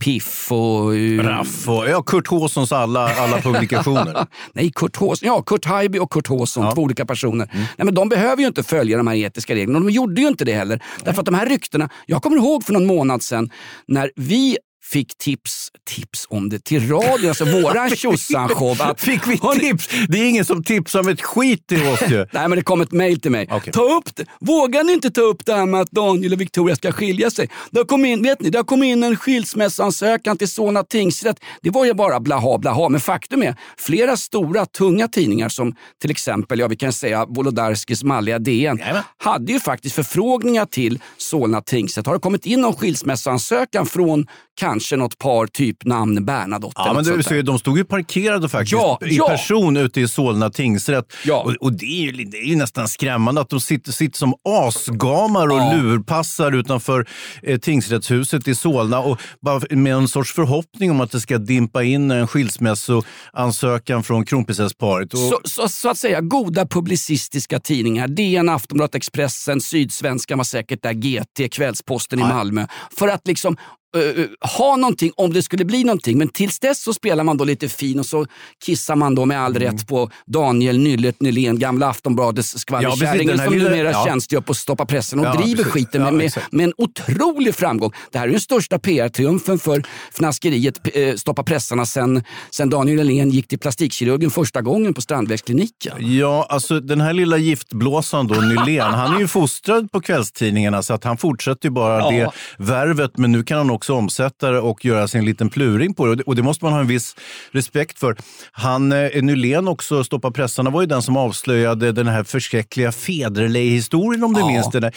Piff 0.05 0.53
och... 0.53 0.97
eh, 0.97 1.23
Raff 1.23 1.69
och 1.69 1.89
ja, 1.89 2.03
Kurt 2.03 2.27
Håsons 2.27 2.73
alla, 2.73 3.15
alla 3.15 3.41
publikationer. 3.41 4.27
Nej, 4.53 4.73
Kurt 4.75 4.97
Håsson. 4.97 5.27
Ja, 5.27 5.43
Kurt 5.43 5.65
Haijby 5.65 5.99
och 5.99 6.13
Kurt 6.13 6.27
Håsson, 6.27 6.75
två 6.75 6.83
olika 6.83 7.07
personer. 7.07 7.49
Nej, 7.53 7.69
men 7.77 7.95
de 7.95 8.09
behöver 8.09 8.43
ju 8.43 8.49
inte 8.49 8.63
följa 8.63 8.97
de 8.97 9.07
här 9.07 9.15
etiska 9.15 9.55
reglerna. 9.55 9.79
och 9.79 9.85
De 9.85 9.91
gjorde 9.91 10.21
ju 10.21 10.29
inte 10.29 10.45
det 10.45 10.53
heller. 10.53 10.83
Därför 11.05 11.21
att 11.21 11.27
de 11.27 11.35
här 11.35 11.47
ryktena, 11.47 11.89
jag 12.07 12.23
kommer 12.23 12.37
ihåg 12.37 12.65
för 12.65 12.73
någon 12.73 12.87
månad 12.87 13.23
sedan 13.23 13.51
när 13.87 14.11
vi 14.17 14.59
fick 14.93 15.19
tips, 15.19 15.69
tips 15.89 16.27
om 16.31 16.49
det 16.49 16.65
till 16.65 16.89
radion, 16.89 17.29
alltså 17.29 17.45
våran 17.45 17.91
Tjosan-show. 17.97 18.95
Fick 18.97 19.27
vi 19.27 19.39
tips? 19.39 19.89
Det 20.09 20.19
är 20.19 20.29
ingen 20.29 20.45
som 20.45 20.65
tipsar 20.65 21.01
om 21.01 21.09
ett 21.09 21.23
skit 21.23 21.67
till 21.67 21.87
oss 21.87 22.03
ju. 22.09 22.17
Nej, 22.33 22.49
men 22.49 22.51
det 22.51 22.63
kom 22.63 22.81
ett 22.81 22.93
mejl 22.93 23.21
till 23.21 23.31
mig. 23.31 23.49
Okej. 23.51 23.73
Ta 23.73 23.97
upp 23.97 24.17
det. 24.17 24.25
Vågar 24.41 24.85
ni 24.85 24.93
inte 24.93 25.11
ta 25.11 25.21
upp 25.21 25.47
det 25.47 25.55
här 25.55 25.67
med 25.67 25.81
att 25.81 25.91
Daniel 25.91 26.33
och 26.33 26.41
Victoria 26.41 26.77
ska 26.77 26.93
skilja 26.93 27.31
sig? 27.31 27.49
Det 27.71 27.79
har 27.79 27.85
kommit 27.85 28.09
in, 28.09 28.23
vet 28.23 28.41
ni, 28.41 28.51
det 28.51 28.59
har 28.59 28.65
kommit 28.65 28.87
in 28.87 29.03
en 29.03 29.17
skilsmässoansökan 29.17 30.37
till 30.37 30.49
Solna 30.49 30.83
tingsrätt. 30.83 31.37
Det 31.63 31.71
var 31.71 31.85
ju 31.85 31.95
bara 31.95 32.21
blaha 32.21 32.59
blaha, 32.59 32.89
men 32.89 33.01
faktum 33.01 33.43
är 33.43 33.57
flera 33.79 34.17
stora 34.17 34.67
tunga 34.67 35.09
tidningar 35.09 35.49
som 35.49 35.75
till 36.01 36.11
exempel, 36.11 36.59
ja 36.59 36.69
vi 36.69 36.77
kan 36.77 36.93
säga 36.93 37.27
Wolodarskis 37.27 38.05
malliga 38.05 38.39
DN, 38.39 38.79
Jajamän. 38.79 39.03
hade 39.19 39.53
ju 39.53 39.61
faktiskt 39.61 39.95
förfrågningar 39.95 40.67
till 40.67 41.03
Solna 41.17 41.61
tingsrätt. 41.61 42.07
Har 42.07 42.15
det 42.15 42.21
kommit 42.21 42.47
in 42.47 42.61
någon 42.61 42.75
skilsmässoansökan 42.75 43.87
från 43.87 44.27
kanske 44.61 44.80
något 44.97 45.19
par, 45.19 45.47
typ 45.47 45.85
namn 45.85 46.25
Bernadotte? 46.25 46.75
Ja, 46.77 46.93
men 46.93 47.05
där? 47.05 47.23
så 47.23 47.43
de 47.43 47.59
stod 47.59 47.79
ju 47.79 47.85
parkerade 47.85 48.49
faktiskt 48.49 48.73
Ja, 48.73 48.99
i 49.07 49.17
ja. 49.17 49.29
person 49.29 49.77
ute 49.77 50.01
i 50.01 50.09
Solna 50.09 50.51
tingsrätt. 50.51 51.13
Ja. 51.25 51.43
Och, 51.43 51.53
och 51.61 51.73
det, 51.73 51.87
är 51.87 52.13
ju, 52.13 52.25
det 52.25 52.37
är 52.39 52.47
ju 52.49 52.57
nästan 52.57 52.89
skrämmande 52.89 53.41
att 53.41 53.49
de 53.51 53.61
sitter, 53.61 53.93
sitter 53.93 54.19
som 54.19 54.35
asgamar 54.49 55.49
och 55.49 55.59
Ja. 55.59 55.73
lurpassar 55.77 56.53
utanför 56.53 57.07
eh, 57.43 57.59
tingsrättshuset 57.59 58.49
i 58.49 58.55
Solna 58.55 58.99
och 59.01 59.21
bara 59.43 59.61
med 59.71 59.93
en 59.95 60.09
sorts 60.09 60.33
förhoppning 60.33 60.91
om 60.91 61.01
att 61.01 61.11
det 61.11 61.21
ska 61.21 61.39
dimpa 61.39 61.83
in 61.85 62.11
en 62.11 62.27
skilsmässoansökan 62.29 64.03
från 64.03 64.25
kronprinsessparet. 64.25 65.13
Och, 65.13 65.19
Så, 65.19 65.41
så, 65.45 65.69
så 65.69 65.89
att 65.91 65.99
säga 65.99 66.21
goda 66.21 66.67
publicistiska 66.67 67.61
tidningar. 67.61 68.09
DN, 68.09 68.49
Aftonbladet, 68.49 68.95
Expressen, 68.95 69.61
Sydsvenskan 69.61 70.39
var 70.39 70.45
säkert 70.45 70.83
där, 70.83 70.93
GT, 70.93 71.53
Kvällsposten 71.53 72.19
i 72.19 72.23
Malmö. 72.23 72.67
För 72.99 73.09
att 73.09 73.27
liksom 73.27 73.57
eh, 73.97 74.25
ha 74.59 74.77
någonting 74.77 75.13
om 75.17 75.33
det 75.33 75.43
skulle 75.43 75.65
bli 75.65 75.85
någonting. 75.85 76.19
Men 76.19 76.29
tills 76.29 76.59
dess 76.59 76.83
så 76.83 76.95
spelar 76.95 77.25
man 77.25 77.37
då 77.37 77.45
lite 77.45 77.69
fin 77.69 77.99
och 77.99 78.07
så 78.07 78.27
kissar 78.65 78.97
man 78.97 79.15
då 79.15 79.25
med 79.27 79.41
all 79.41 79.57
Mm. 79.57 79.63
rätt 79.73 79.87
på 79.89 80.11
Daniel 80.27 80.79
Nyllet 80.79 81.21
Nylén, 81.21 81.59
gamla 81.59 81.89
Aftonbladets 81.89 82.53
Ja, 82.55 82.59
skvallerkärringen 82.59 83.39
här 83.39 83.47
som 83.47 83.55
lilla- 83.55 83.71
numera 83.71 83.91
ja. 83.91 84.05
tjänstgör 84.07 84.41
på 84.41 84.55
Stoppa 84.55 84.87
pressen 84.87 85.21
och 85.21 85.27
Ja, 85.27 85.33
driver 85.35 85.57
precis. 85.57 85.73
skiten 85.73 86.03
med, 86.03 86.13
Ja, 86.13 86.17
med, 86.17 86.33
med 86.51 86.65
en 86.65 86.73
otrolig 86.79 87.55
framgång. 87.55 87.93
Det 88.13 88.19
här 88.19 88.29
är 88.29 88.33
den 88.33 88.41
största 88.41 88.79
PR-triumfen 88.79 89.59
för 89.59 89.83
fnaskeriet 90.13 90.81
eh, 90.97 91.15
Stoppa 91.15 91.43
pressarna 91.43 91.87
sen, 91.87 92.23
sen 92.51 92.71
Daniel 92.71 92.97
Nylén 93.07 93.31
gick 93.31 93.49
till 93.49 93.59
plastikkirurgen 93.59 94.31
första 94.31 94.63
gången 94.63 94.95
på 94.95 95.01
Strandvägskliniken. 95.01 96.17
Ja, 96.17 96.47
alltså 96.49 96.81
den 96.81 97.01
här 97.01 97.13
lilla 97.13 97.37
giftblåsaren 97.37 98.27
då, 98.27 98.35
Nylén, 98.35 98.95
han 98.95 99.15
är 99.17 99.21
ju 99.21 99.29
fostrad 99.29 99.93
på 99.93 100.01
kvällstidningarna 100.01 100.83
så 100.83 100.95
att 100.95 101.05
han 101.05 101.17
fortsätter 101.17 101.69
ju 101.69 101.71
bara 101.71 101.99
Ja. 101.99 102.11
det 102.11 102.31
värvet. 102.65 103.19
Men 103.19 103.33
nu 103.33 103.43
kan 103.45 103.59
han 103.59 103.71
också 103.71 103.80
omsätta 103.89 104.51
det 104.51 104.61
och 104.61 104.85
göra 104.85 105.09
sin 105.09 105.25
liten 105.25 105.49
pluring 105.49 105.95
på 105.95 106.05
det. 106.05 106.11
Och 106.11 106.17
det. 106.17 106.23
Och 106.23 106.37
det 106.37 106.43
måste 106.43 106.65
man 106.65 106.73
ha 106.73 106.81
en 106.81 106.87
viss 106.87 107.17
respekt 107.53 107.99
för. 107.99 108.17
Han, 108.53 108.93
eh, 108.93 109.23
Nylén 109.23 109.69
också, 109.69 110.05
Stoppa 110.05 110.31
pressarna, 110.31 110.71
var 110.71 110.81
ju 110.81 110.87
den 110.87 111.03
som 111.03 111.17
avslöjade 111.17 111.93
den 111.93 112.09
här 112.09 112.25
förskräckliga 112.25 112.93
Federley-historien 112.93 114.25
om 114.25 114.33
du 114.35 114.41
Ja. 114.41 114.47
minns 114.47 114.71
den. 114.71 114.83
Där. 114.83 114.93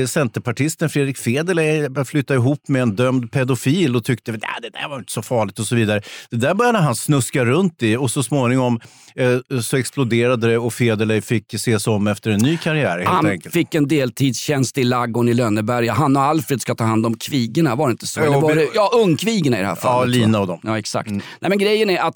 Eh, 0.00 0.06
Centerpartisten 0.06 0.90
Fredrik 0.90 1.18
Federley 1.18 2.04
flyttade 2.04 2.38
ihop 2.38 2.68
med 2.68 2.82
en 2.82 2.96
dömd 2.96 3.32
pedofil 3.32 3.96
och 3.96 4.04
tyckte 4.04 4.32
att 4.32 4.40
det 4.62 4.70
där 4.70 4.88
var 4.88 4.98
inte 4.98 5.12
så 5.12 5.22
farligt 5.22 5.58
och 5.58 5.66
så 5.66 5.74
vidare. 5.76 6.02
Det 6.30 6.36
där 6.36 6.54
började 6.54 6.78
han 6.78 6.96
snuska 6.96 7.44
runt 7.44 7.82
i 7.82 7.96
och 7.96 8.10
så 8.10 8.22
småningom 8.22 8.80
eh, 9.16 9.60
så 9.60 9.76
exploderade 9.76 10.48
det 10.48 10.58
och 10.58 10.74
Federley 10.74 11.20
fick 11.20 11.54
se 11.60 11.80
sig 11.80 11.92
om 11.92 12.06
efter 12.06 12.30
en 12.30 12.40
ny 12.40 12.56
karriär 12.56 12.98
helt 12.98 13.08
Han 13.10 13.26
enkelt. 13.26 13.54
fick 13.54 13.74
en 13.74 13.88
deltidstjänst 13.88 14.78
i 14.78 14.84
ladugården 14.84 15.28
i 15.28 15.34
Lönneberga. 15.34 15.92
Han 15.92 16.16
och 16.16 16.22
Alfred 16.22 16.60
ska 16.60 16.74
ta 16.74 16.84
hand 16.84 17.06
om 17.06 17.16
kvigorna, 17.16 17.74
var 17.74 17.88
det 17.88 17.92
inte 17.92 18.06
så? 18.12 18.20
Ja, 18.20 18.24
Eller 18.24 18.40
var 18.40 18.54
det, 18.54 18.68
ja, 18.74 18.90
ungkvigorna 18.94 19.58
i 19.58 19.60
det 19.60 19.66
här 19.66 19.74
fallet. 19.74 20.14
Ja, 20.14 20.20
Lina 20.20 20.40
och 20.40 20.46
dem. 20.46 20.60
Ja, 20.62 20.78
exakt. 20.78 21.10
Nej, 21.10 21.22
men 21.40 21.58
grejen 21.58 21.90
är 21.90 21.98
att 22.00 22.14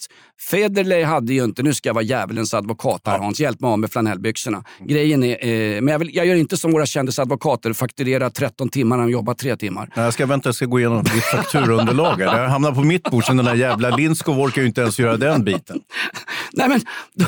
Federley 0.51 1.03
hade 1.05 1.33
ju 1.35 1.45
inte, 1.45 1.63
nu 1.63 1.75
ska 1.75 1.89
jag 1.89 1.95
vara 1.95 2.05
djävulens 2.05 2.55
advokat 2.55 3.01
här 3.07 3.19
Hans, 3.19 3.41
hjälp 3.41 3.61
mig 3.61 3.69
av 3.71 3.79
med 3.79 3.93
flanellbyxorna. 3.93 4.65
Grejen 4.81 5.25
är, 5.25 5.47
eh, 5.47 5.81
men 5.81 5.89
jag, 5.93 5.99
vill, 5.99 6.17
jag 6.17 6.27
gör 6.27 6.35
inte 6.35 6.57
som 6.57 6.73
våra 6.73 6.87
kändisadvokater, 6.87 7.73
fakturerar 7.73 8.31
13 8.31 8.69
timmar 8.69 8.97
när 8.97 9.05
de 9.05 9.11
jobbar 9.13 9.35
3 9.35 9.57
timmar. 9.57 9.91
Nej, 9.97 10.05
Jag 10.05 10.15
ska 10.15 10.27
vänta, 10.27 10.49
jag 10.49 10.55
ska 10.55 10.67
gå 10.67 10.79
igenom 10.79 11.03
ditt 11.03 11.25
fakturunderlag. 11.25 12.07
här. 12.19 12.19
Det 12.19 12.41
har 12.41 12.47
hamnat 12.47 12.75
på 12.75 12.81
mitt 12.85 13.11
bord, 13.11 13.25
så 13.25 13.33
den 13.33 13.45
där 13.45 13.55
jävla 13.55 13.91
Lindskov 13.97 14.41
orkar 14.41 14.63
ju 14.63 14.69
inte 14.69 14.81
ens 14.81 14.99
göra 14.99 15.17
den 15.17 15.45
biten. 15.45 15.81
Nej, 16.53 16.69
men, 16.69 16.81
då- 17.15 17.27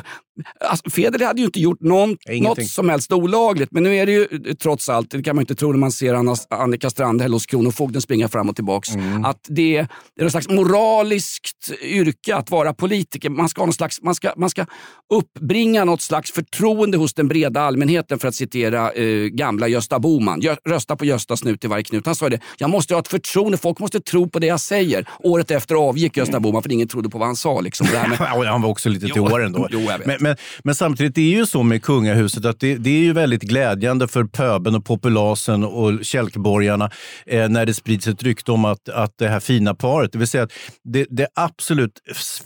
alltså, 0.61 0.91
Federley 0.91 1.27
hade 1.27 1.41
ju 1.41 1.47
inte 1.47 1.61
gjort 1.61 1.81
någon, 1.81 2.17
något 2.41 2.67
som 2.67 2.89
helst 2.89 3.13
olagligt. 3.13 3.73
Men 3.73 3.83
nu 3.83 3.97
är 3.97 4.07
det 4.07 4.13
ju 4.13 4.23
eh, 4.23 4.55
trots 4.55 4.89
allt, 4.89 5.11
det 5.11 5.23
kan 5.23 5.37
man 5.37 5.43
inte 5.43 5.55
tro 5.55 5.71
när 5.73 5.79
man 5.79 5.93
ser 5.93 6.15
Anna, 6.15 6.37
Annika 6.51 6.91
Strandhäll 6.91 7.33
hos 7.33 7.47
Kronofogden 7.47 8.03
springa 8.03 8.29
fram 8.29 8.49
och 8.49 8.57
tillbaks, 8.57 8.89
Mm. 8.95 9.25
att 9.25 9.39
det 9.49 9.77
är, 9.77 9.89
det 10.17 10.21
är 10.21 10.25
något 10.25 10.33
slags 10.33 10.49
moraliskt 10.49 11.73
yrke 11.83 12.35
att 12.37 12.51
vara 12.51 12.75
politiker. 12.75 13.31
Man 13.31 13.49
ska, 13.49 13.61
ha 13.61 13.67
någon 13.67 13.73
slags, 13.73 14.03
man 14.03 14.15
ska, 14.15 14.33
man 14.37 14.51
ska 14.51 14.67
uppbringa 15.15 15.85
något 15.85 16.03
slags 16.03 16.33
förtroende 16.33 16.97
hos 16.99 17.15
den 17.15 17.29
breda 17.29 17.61
allmänheten 17.61 18.19
för 18.19 18.29
att 18.29 18.35
citera 18.35 18.93
eh, 18.93 19.25
gamla 19.27 19.69
Gösta 19.69 19.99
Boman. 19.99 20.43
Rösta 20.69 20.97
på 20.97 21.05
Gösta 21.05 21.37
snut 21.37 21.65
i 21.65 21.69
varje 21.69 21.85
knut. 21.85 22.07
Han 22.07 22.15
sa 22.15 22.29
det, 22.29 22.41
jag 22.59 22.71
måste 22.71 22.95
ha 22.95 23.01
ett 23.01 23.09
förtroende, 23.09 23.59
folk 23.59 23.79
måste 23.79 24.01
tro 24.01 24.29
på 24.29 24.39
det 24.39 24.47
jag 24.47 24.61
säger. 24.61 25.09
Året 25.19 25.51
efter 25.51 25.75
avgick 25.75 26.17
Gösta 26.17 26.41
Boman 26.41 26.63
för 26.63 26.73
ingen 26.73 26.89
trodde 26.89 27.09
på 27.09 27.19
vad 27.19 27.29
han 27.29 27.37
sa. 27.37 27.61
Liksom. 27.61 27.87
Det 27.93 27.99
här 27.99 28.09
med, 28.09 28.19
Han 28.49 28.63
var 28.63 28.69
också 28.71 28.89
lite 28.89 29.07
till 29.07 29.21
åren 29.21 29.53
då. 29.53 29.69
jo, 29.71 29.81
jag 29.81 29.99
vet. 29.99 30.07
men, 30.07 30.17
men, 30.21 30.28
men 30.65 30.75
samtidigt, 30.75 31.15
det 31.15 31.21
är 31.21 31.39
ju 31.39 31.47
så 31.47 31.63
med 31.63 31.83
kungahuset 31.83 32.45
att 32.45 32.61
det, 32.61 32.75
det 32.75 32.91
är 32.91 33.01
ju 33.01 33.13
väldigt 33.13 33.43
glädjande 33.43 34.09
för 34.09 34.25
pöben 34.25 34.75
och 34.75 34.85
populasen 34.85 35.65
och 35.65 36.05
kälkborgarna 36.05 36.91
eh, 37.27 37.49
när 37.49 37.67
det 37.67 37.75
sprids 37.75 38.07
ett 38.07 38.23
rykte 38.23 38.53
om 38.53 38.65
att, 38.65 38.89
att 38.89 39.13
det 39.19 39.29
här 39.29 39.41
fina 39.41 39.75
paret, 39.75 40.13
det 40.13 40.19
vill 40.19 40.29
säga 40.29 40.43
att 40.43 40.53
det, 40.85 41.07
det 41.11 41.27
absolut 41.35 41.93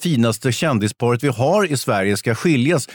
finaste 0.02 0.52
kändisparet 0.52 1.24
vi 1.24 1.28
har 1.28 1.72
i 1.72 1.76
Sverige 1.76 2.16
ska 2.16 2.34
skiljas. 2.34 2.88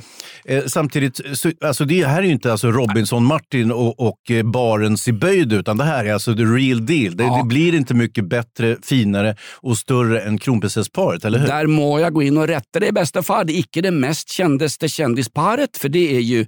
Eh, 0.46 0.64
samtidigt, 0.66 1.22
så, 1.34 1.52
alltså 1.66 1.86
det 1.86 2.08
här 2.08 2.18
är 2.20 2.24
ju 2.24 2.32
inte 2.32 2.52
alltså 2.52 2.72
Robinson-Martin 2.72 3.72
och, 3.72 4.00
och 4.00 4.32
eh, 4.32 4.44
Barents 4.44 5.08
i 5.08 5.14
böjd, 5.14 5.54
utan 5.54 5.78
det 5.78 5.84
här 5.84 6.06
är 6.06 6.14
alltså 6.14 6.36
the 6.36 6.44
real 6.44 6.86
deal. 6.86 7.18
Det, 7.18 7.24
Ja. 7.28 7.38
det 7.38 7.48
blir 7.48 7.76
inte 7.76 7.94
mycket 7.94 8.30
bättre, 8.30 8.78
finare 8.84 9.36
och 9.56 9.78
större 9.78 10.22
än 10.22 10.38
kronprinsessparet, 10.38 11.26
eller 11.26 11.40
hur? 11.40 11.48
Där 11.48 11.68
må 11.68 12.00
jag 12.00 12.14
gå 12.14 12.24
in 12.24 12.38
och 12.38 12.48
rätta 12.48 12.80
det 12.80 12.88
i 12.88 12.92
bästa 12.92 13.24
fall. 13.24 13.48
Det 13.48 13.54
är 13.54 13.60
icke 13.60 13.82
det 13.82 13.92
mest 13.92 14.30
kändaste 14.30 14.77
kändisparet, 14.86 15.78
för 15.78 15.90
det 15.90 16.16
är 16.16 16.20
ju 16.20 16.46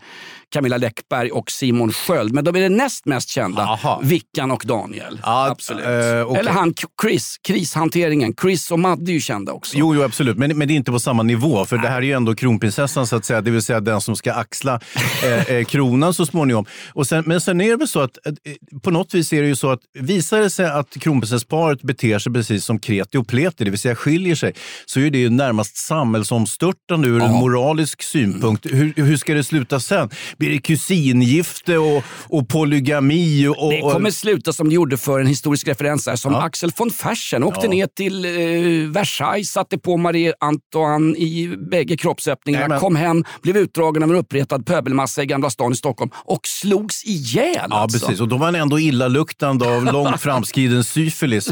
Camilla 0.51 0.77
Läckberg 0.77 1.31
och 1.31 1.51
Simon 1.51 1.91
Sköld. 1.93 2.33
Men 2.33 2.43
de 2.43 2.55
är 2.55 2.59
det 2.59 2.69
näst 2.69 3.05
mest 3.05 3.29
kända, 3.29 3.62
Aha. 3.62 4.01
Vickan 4.03 4.51
och 4.51 4.63
Daniel. 4.65 5.19
Ja, 5.24 5.48
Absolut. 5.51 5.86
eh, 5.86 6.21
okej. 6.21 6.39
Eller 6.39 6.51
han 6.51 6.74
Chris, 7.01 7.38
krishanteringen. 7.43 8.33
Chris 8.41 8.71
och 8.71 8.79
Madde 8.79 9.12
är 9.12 9.13
ju 9.13 9.19
kända 9.19 9.51
också. 9.51 9.77
Jo, 9.77 9.95
jo 9.95 10.03
absolut. 10.03 10.38
Men, 10.38 10.57
men 10.57 10.67
det 10.67 10.74
är 10.74 10.75
inte 10.75 10.91
på 10.91 11.00
samma 11.00 11.24
nivå. 11.24 11.65
För 11.65 11.77
det 11.77 11.88
här 11.88 11.98
är 11.98 12.01
ju 12.01 12.12
ändå 12.12 12.36
kronprinsessan, 12.36 13.07
så 13.07 13.15
att 13.15 13.25
säga. 13.25 13.41
Det 13.41 13.51
vill 13.51 13.62
säga 13.62 13.79
den 13.79 14.01
som 14.01 14.15
ska 14.15 14.33
axla 14.33 14.79
eh, 15.24 15.50
eh, 15.50 15.65
kronan 15.65 16.13
så 16.13 16.25
småningom. 16.25 16.65
Och 16.93 17.07
sen, 17.07 17.24
men 17.27 17.41
sen 17.41 17.62
är 17.62 17.69
det 17.69 17.77
väl 17.77 17.88
så 17.88 18.00
att 18.00 18.17
eh, 18.25 18.79
på 18.83 18.91
något 18.91 19.13
vis 19.13 19.33
är 19.33 19.41
det 19.41 19.48
ju 19.48 19.55
så 19.55 19.69
att 19.69 19.79
visar 20.00 20.39
det 20.39 20.50
sig 20.50 20.65
att 20.65 20.89
kronprinsessparet 20.89 21.81
beter 21.81 22.19
sig 22.19 22.33
precis 22.33 22.65
som 22.65 22.79
kreti 22.79 23.17
och 23.17 23.27
pleti, 23.27 23.63
det 23.63 23.69
vill 23.69 23.79
säga 23.79 23.95
skiljer 23.95 24.36
sig, 24.36 24.53
så 24.86 25.00
är 25.00 25.09
det 25.09 25.17
ju 25.17 25.29
närmast 25.29 25.77
samhällsomstörtande 25.77 27.07
ur 27.07 27.21
en 27.21 27.31
moralisk 27.31 28.03
synpunkt. 28.03 28.19
Hur, 28.64 28.94
hur 29.04 29.18
ska 29.18 29.34
det 29.34 29.44
sluta 29.44 29.80
sen? 29.80 30.10
Blir 30.38 30.50
det 30.50 30.58
kusingifte 30.58 31.78
och, 31.78 32.04
och 32.28 32.48
polygami? 32.50 33.48
Och, 33.48 33.72
Det 33.72 33.82
och- 33.82 33.92
kommer 33.94 34.12
sluta 34.12 34.54
som 34.54 34.70
det 34.70 34.76
gjorde 34.76 34.98
för 34.98 35.20
en 35.20 35.28
historisk 35.28 35.68
referens 35.68 36.08
här, 36.08 36.16
som 36.16 36.34
Ja. 36.34 36.42
Axel 36.44 36.72
von 36.78 36.92
Fersen 36.92 37.44
åkte 37.44 37.66
Ja. 37.66 37.70
ner 37.72 37.88
till 37.88 38.26
eh, 38.26 38.92
Versailles, 38.92 39.52
satte 39.52 39.78
på 39.78 39.98
Marie 39.98 40.34
Antoine 40.40 41.16
i 41.16 41.56
bägge 41.72 41.98
kroppsöppningarna, 41.98 42.62
Jajamän. 42.64 42.80
kom 42.80 42.96
hem, 42.96 43.24
blev 43.42 43.58
utdragen 43.58 44.04
av 44.04 44.10
en 44.10 44.16
uppretad 44.16 44.66
pöbelmassa 44.66 45.24
i 45.24 45.26
Gamla 45.26 45.50
stan 45.50 45.72
i 45.72 45.76
Stockholm 45.76 46.12
och 46.16 46.40
slogs 46.48 47.06
ihjäl. 47.06 47.56
Ja, 47.70 47.76
alltså. 47.76 48.00
precis. 48.00 48.22
Och 48.22 48.28
då 48.28 48.38
var 48.38 48.46
han 48.46 48.56
ändå 48.56 48.80
illaluktande 48.80 49.76
av 49.76 49.84
långt 49.94 50.22
framskriden 50.22 50.84
syfilis. 50.84 51.50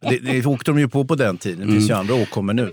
Det, 0.00 0.18
det 0.18 0.46
åkte 0.46 0.70
de 0.70 0.78
ju 0.78 0.88
på 0.88 1.04
på 1.04 1.14
den 1.14 1.38
tiden. 1.38 1.66
Det 1.66 1.72
finns 1.72 1.90
ju 1.90 1.94
andra 1.94 2.14
åkommor 2.14 2.52
nu. 2.52 2.72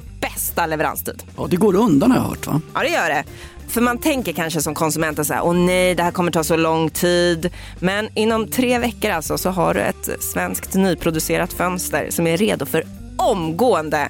bästa 0.21 0.65
leveranstid. 0.65 1.23
Ja, 1.37 1.47
det 1.49 1.55
går 1.55 1.75
undan 1.75 2.11
har 2.11 2.17
jag 2.17 2.25
hört 2.25 2.47
va? 2.47 2.61
Ja, 2.73 2.79
det 2.81 2.89
gör 2.89 3.09
det. 3.09 3.23
För 3.67 3.81
man 3.81 3.97
tänker 3.97 4.33
kanske 4.33 4.61
som 4.61 4.75
konsument 4.75 5.27
så 5.27 5.33
här, 5.33 5.43
åh 5.43 5.53
nej, 5.53 5.95
det 5.95 6.03
här 6.03 6.11
kommer 6.11 6.31
ta 6.31 6.43
så 6.43 6.55
lång 6.55 6.89
tid. 6.89 7.49
Men 7.79 8.09
inom 8.15 8.47
tre 8.47 8.79
veckor 8.79 9.11
alltså 9.11 9.37
så 9.37 9.49
har 9.49 9.73
du 9.73 9.79
ett 9.79 10.09
svenskt 10.33 10.73
nyproducerat 10.75 11.53
fönster 11.53 12.07
som 12.09 12.27
är 12.27 12.37
redo 12.37 12.65
för 12.65 12.83
omgående 13.17 14.09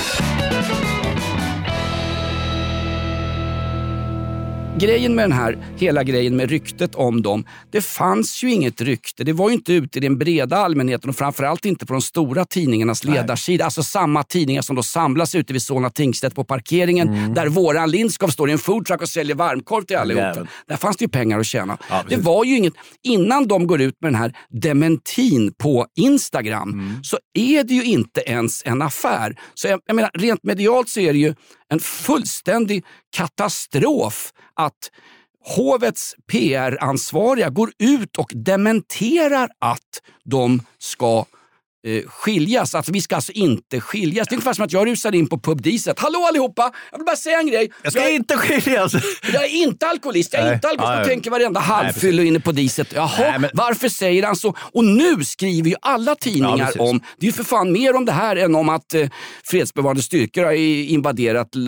Grejen 4.81 5.15
med 5.15 5.23
den 5.23 5.31
här, 5.31 5.57
hela 5.77 6.03
grejen 6.03 6.35
med 6.35 6.49
ryktet 6.49 6.95
om 6.95 7.21
dem, 7.21 7.45
det 7.71 7.81
fanns 7.81 8.43
ju 8.43 8.51
inget 8.51 8.81
rykte. 8.81 9.23
Det 9.23 9.33
var 9.33 9.49
ju 9.49 9.55
inte 9.55 9.73
ute 9.73 9.99
i 9.99 10.01
den 10.01 10.17
breda 10.17 10.57
allmänheten 10.57 11.09
och 11.09 11.15
framförallt 11.15 11.65
inte 11.65 11.85
på 11.85 11.93
de 11.93 12.01
stora 12.01 12.45
tidningarnas 12.45 13.03
ledarsida. 13.03 13.65
Alltså 13.65 13.83
samma 13.83 14.23
tidningar 14.23 14.61
som 14.61 14.75
då 14.75 14.83
samlas 14.83 15.35
ute 15.35 15.53
vid 15.53 15.61
Solna 15.61 15.89
tingsrätt 15.89 16.35
på 16.35 16.43
parkeringen 16.43 17.33
där 17.33 17.47
våran 17.47 17.91
Lindskov 17.91 18.27
står 18.27 18.49
i 18.49 18.51
en 18.51 18.59
foodtruck 18.59 19.01
och 19.01 19.09
säljer 19.09 19.35
varmkorv 19.35 19.83
till 19.83 19.97
allihopa. 19.97 20.27
Jävel. 20.27 20.47
Där 20.67 20.77
fanns 20.77 20.97
det 20.97 21.05
ju 21.05 21.09
pengar 21.09 21.39
att 21.39 21.45
tjäna. 21.45 21.77
Ja, 21.89 22.03
det 22.09 22.17
var 22.17 22.45
ju 22.45 22.57
inget, 22.57 22.73
innan 23.03 23.47
de 23.47 23.67
går 23.67 23.81
ut 23.81 23.95
med 24.01 24.13
den 24.13 24.21
här 24.21 24.33
dementin 24.49 25.53
på 25.57 25.85
Instagram 25.97 26.99
så 27.03 27.17
är 27.33 27.63
det 27.63 27.73
ju 27.73 27.83
inte 27.83 28.21
ens 28.21 28.61
en 28.65 28.81
affär. 28.81 29.35
Så 29.53 29.67
jag, 29.67 29.79
jag 29.85 29.95
menar, 29.95 30.11
rent 30.13 30.43
medialt 30.43 30.89
så 30.89 30.99
är 30.99 31.13
det 31.13 31.19
ju 31.19 31.33
en 31.71 31.79
fullständig 31.79 32.85
katastrof 33.09 34.33
att 34.53 34.91
hovets 35.43 36.15
PR-ansvariga 36.31 37.49
går 37.49 37.71
ut 37.79 38.17
och 38.17 38.31
dementerar 38.35 39.49
att 39.59 40.01
de 40.23 40.61
ska 40.77 41.25
eh, 41.87 42.03
skiljas. 42.07 42.75
Alltså, 42.75 42.91
vi 42.91 43.01
ska 43.01 43.15
alltså 43.15 43.31
inte 43.31 43.81
skiljas. 43.81 44.27
Det 44.27 44.33
är 44.33 44.35
ungefär 44.37 44.53
som 44.53 44.65
att 44.65 44.73
jag 44.73 44.87
rusar 44.87 45.15
in 45.15 45.27
på 45.27 45.39
pub 45.39 45.61
Diesel. 45.61 45.93
Hallå 45.97 46.25
allihopa! 46.29 46.71
Jag 46.91 46.97
vill 46.97 47.05
bara 47.05 47.15
säga 47.15 47.39
en 47.39 47.47
grej. 47.47 47.71
Jag 47.83 47.93
ska 47.93 48.01
är, 48.01 48.13
inte 48.13 48.37
skiljas! 48.37 48.93
jag 49.33 49.43
är 49.43 49.49
inte 49.63 49.87
alkoholist. 49.87 50.33
Jag 50.33 50.41
är 50.41 50.45
Nej. 50.45 50.53
inte 50.55 50.67
alkoholist. 50.67 50.95
Ja, 50.97 51.01
ja. 51.01 51.05
tänker 51.07 51.31
varenda 51.31 51.59
halvfyllo 51.59 52.23
inne 52.23 52.39
på 52.39 52.51
Diesel. 52.51 52.85
Jaha, 52.95 53.09
Nej, 53.19 53.39
men- 53.39 53.49
varför 53.53 53.89
säger 53.89 54.23
han 54.23 54.35
så? 54.35 54.55
Och 54.73 54.85
nu 54.85 55.23
skriver 55.23 55.69
ju 55.69 55.75
alla 55.81 56.11
Ja, 56.11 56.15
tidningar 56.15 56.65
precis. 56.65 56.81
om, 56.81 56.99
det 57.17 57.25
är 57.25 57.27
ju 57.27 57.33
för 57.33 57.43
fan 57.43 57.71
mer 57.71 57.95
om 57.95 58.05
det 58.05 58.11
här 58.11 58.35
än 58.35 58.55
om 58.55 58.69
att 58.69 58.93
eh, 58.93 59.07
fredsbevarande 59.43 60.01
styrkor 60.01 60.43
har 60.43 60.51
invaderat 60.53 61.55
eh, 61.55 61.61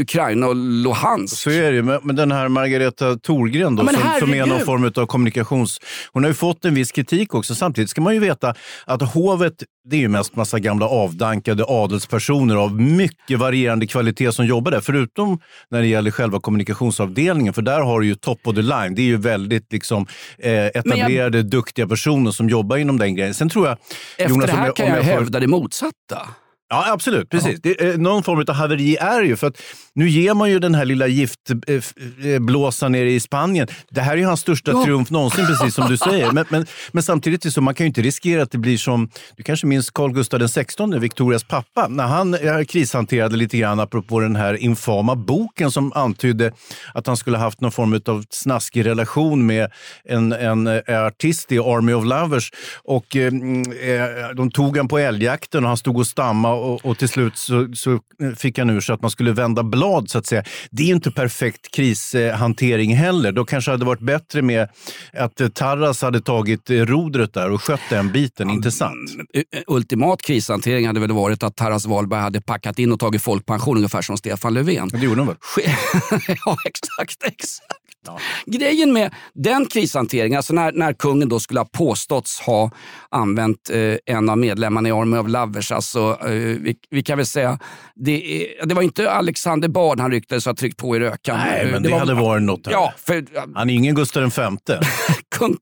Ukraina 0.00 0.46
och 0.46 0.56
Luhansk. 0.56 1.36
Så 1.36 1.50
är 1.50 1.70
det 1.70 1.76
ju. 1.76 1.82
Men 1.82 2.16
den 2.16 2.32
här 2.32 2.48
Margareta 2.48 3.16
Thorgren 3.16 3.76
då, 3.76 3.82
Ja, 3.92 3.92
som, 3.92 4.20
som 4.28 4.34
är 4.34 4.46
någon 4.46 4.60
form 4.64 4.92
av 4.96 5.06
kommunikations... 5.06 5.80
Hon 6.12 6.24
har 6.24 6.30
ju 6.30 6.34
fått 6.34 6.64
en 6.64 6.74
viss 6.74 6.92
kritik 6.92 7.34
också. 7.34 7.54
Samtidigt 7.54 7.90
ska 7.90 8.00
man 8.00 8.14
ju 8.14 8.20
veta 8.20 8.54
att 8.84 9.02
hovet, 9.30 9.52
det 9.88 9.96
är 9.96 10.00
ju 10.00 10.08
mest 10.08 10.36
massa 10.36 10.58
gamla 10.58 10.86
avdankade 10.88 11.64
adelspersoner 11.68 12.56
av 12.56 12.80
mycket 12.80 13.38
varierande 13.38 13.86
kvalitet 13.86 14.32
som 14.32 14.46
jobbar 14.46 14.70
där. 14.70 14.80
Förutom 14.80 15.38
när 15.70 15.80
det 15.80 15.86
gäller 15.86 16.10
själva 16.10 16.40
kommunikationsavdelningen, 16.40 17.52
för 17.54 17.62
där 17.62 17.80
har 17.80 18.00
du 18.00 18.06
ju 18.06 18.14
top 18.14 18.46
of 18.46 18.54
the 18.54 18.62
line. 18.62 18.94
Det 18.94 19.02
är 19.02 19.06
ju 19.06 19.16
väldigt 19.16 19.72
liksom, 19.72 20.06
eh, 20.38 20.66
etablerade, 20.66 21.42
duktiga 21.42 21.86
personer 21.88 22.30
som 22.30 22.48
jobbar 22.48 22.76
inom 22.76 22.98
den 22.98 23.14
grejen. 23.14 23.34
Sen 23.34 23.48
tror 23.48 23.66
jag... 23.66 23.78
Efter 24.18 24.28
Jonas, 24.28 24.46
det 24.46 24.52
här 24.56 24.66
jag- 24.66 24.76
kan 24.76 24.86
jag, 24.86 24.98
jag 24.98 25.02
hävda 25.02 25.40
det 25.40 25.46
motsatta. 25.46 26.28
Ja, 26.68 26.92
absolut. 26.92 27.30
Precis. 27.30 27.60
Det, 27.62 27.80
är, 27.80 27.98
någon 27.98 28.22
form 28.22 28.44
av 28.48 28.54
haveri 28.54 28.96
är 28.96 29.20
det 29.20 29.26
ju. 29.26 29.36
För 29.36 29.46
att 29.46 29.62
nu 29.94 30.08
ger 30.08 30.34
man 30.34 30.50
ju 30.50 30.58
den 30.58 30.74
här 30.74 30.84
lilla 30.84 31.06
giftblåsan 31.06 32.92
nere 32.92 33.10
i 33.10 33.20
Spanien. 33.20 33.68
Det 33.90 34.00
här 34.00 34.12
är 34.12 34.16
ju 34.16 34.24
hans 34.24 34.40
största 34.40 34.70
Ja. 34.70 34.84
triumf 34.84 35.10
någonsin, 35.10 35.46
precis 35.46 35.74
som 35.74 35.88
du 35.88 35.96
säger. 35.96 36.32
Men, 36.32 36.44
men, 36.48 36.66
men 36.92 37.02
samtidigt 37.02 37.44
är 37.44 37.48
det 37.48 37.52
så, 37.52 37.60
man 37.60 37.74
kan 37.74 37.84
ju 37.84 37.88
inte 37.88 38.02
riskera 38.02 38.42
att 38.42 38.50
det 38.50 38.58
blir 38.58 38.78
som, 38.78 39.10
du 39.36 39.42
kanske 39.42 39.66
minns 39.66 39.90
Carl 39.90 40.12
Gustaf 40.12 40.52
XVI, 40.52 40.98
Victorias 40.98 41.44
pappa, 41.44 41.88
när 41.88 42.06
han 42.06 42.34
eh, 42.34 42.64
krishanterade 42.64 43.36
lite 43.36 43.58
grann 43.58 43.80
apropå 43.80 44.20
den 44.20 44.36
här 44.36 44.54
infama 44.54 45.14
boken 45.14 45.70
som 45.70 45.92
antydde 45.92 46.52
att 46.94 47.06
han 47.06 47.16
skulle 47.16 47.38
haft 47.38 47.60
någon 47.60 47.72
form 47.72 48.00
av 48.06 48.24
snaskig 48.30 48.86
relation 48.86 49.46
med 49.46 49.70
en, 50.04 50.32
en 50.32 50.66
eh, 50.66 51.06
artist 51.06 51.52
i 51.52 51.58
Army 51.58 51.92
of 51.92 52.04
Lovers. 52.04 52.52
Och 52.84 53.16
eh, 53.16 53.26
mm, 53.26 53.62
eh, 53.62 54.34
de 54.36 54.50
tog 54.50 54.76
han 54.76 54.88
på 54.88 54.98
älgjakten 54.98 55.64
och 55.64 55.68
han 55.68 55.76
stod 55.76 55.96
och 55.96 56.06
stammade 56.06 56.55
och, 56.56 56.86
och 56.86 56.98
till 56.98 57.08
slut 57.08 57.36
så, 57.36 57.68
så 57.74 58.00
fick 58.36 58.58
han 58.58 58.70
ur 58.70 58.80
sig 58.80 58.94
att 58.94 59.02
man 59.02 59.10
skulle 59.10 59.32
vända 59.32 59.62
blad 59.62 60.10
så 60.10 60.18
att 60.18 60.26
säga. 60.26 60.44
Det 60.70 60.82
är 60.82 60.86
ju 60.86 60.94
inte 60.94 61.10
perfekt 61.10 61.74
krishantering 61.74 62.94
heller. 62.96 63.32
Då 63.32 63.44
kanske 63.44 63.70
det 63.70 63.72
hade 63.72 63.84
varit 63.84 64.00
bättre 64.00 64.42
med 64.42 64.68
att 65.12 65.40
eh, 65.40 65.48
Tarras 65.48 66.02
hade 66.02 66.20
tagit 66.20 66.70
eh, 66.70 66.76
rodret 66.76 67.34
där 67.34 67.50
och 67.50 67.62
skött 67.62 67.80
den 67.90 68.12
biten, 68.12 68.50
inte 68.50 68.70
sant? 68.70 69.10
Eh, 69.34 69.42
Ultimat 69.66 70.22
krishantering 70.22 70.86
hade 70.86 71.00
väl 71.00 71.12
varit 71.12 71.42
att 71.42 71.56
Taras 71.56 71.86
Wahlberg 71.86 72.20
hade 72.20 72.40
packat 72.40 72.78
in 72.78 72.92
och 72.92 73.00
tagit 73.00 73.22
folkpension 73.22 73.76
ungefär 73.76 74.02
som 74.02 74.16
Stefan 74.16 74.54
Löfven. 74.54 74.88
Det 74.88 74.98
gjorde 74.98 75.16
de 75.16 75.26
väl? 75.26 75.36
Ja, 76.46 76.56
exakt. 76.64 77.22
exakt. 77.22 77.85
Grejen 78.46 78.92
med 78.92 79.14
den 79.34 79.66
krishanteringen, 79.66 80.36
alltså 80.36 80.52
när, 80.54 80.72
när 80.72 80.92
kungen 80.92 81.28
då 81.28 81.40
skulle 81.40 81.60
ha 81.60 81.64
påståtts 81.72 82.40
ha 82.40 82.70
använt 83.10 83.70
eh, 83.70 84.14
en 84.16 84.28
av 84.28 84.38
medlemmarna 84.38 84.88
i 84.88 84.92
Army 84.92 85.16
of 85.16 85.28
Lovers, 85.28 85.72
alltså, 85.72 86.18
eh, 86.22 86.28
vi, 86.30 86.76
vi 86.90 87.02
kan 87.02 87.16
väl 87.16 87.26
säga, 87.26 87.58
det, 87.94 88.42
är- 88.60 88.66
det 88.66 88.74
var 88.74 88.82
inte 88.82 89.10
Alexander 89.10 89.68
Bard 89.68 90.00
han 90.00 90.10
ryktades 90.10 90.46
ha 90.46 90.54
tryckt 90.54 90.76
på 90.76 90.96
i 90.96 91.00
rökan. 91.00 91.38
Nej, 91.38 91.60
Eh, 91.64 91.70
men 91.72 91.82
det, 91.82 91.88
var- 91.88 91.98
hade 91.98 92.14
varit 92.14 92.42
något. 92.42 92.66
Här. 92.66 92.72
Ja, 92.72 92.92
för 93.06 93.24
Han 93.54 93.70
är 93.70 93.74
ingen 93.74 93.94
Gustav 93.94 94.22
V. 94.22 94.42
kung, 95.38 95.56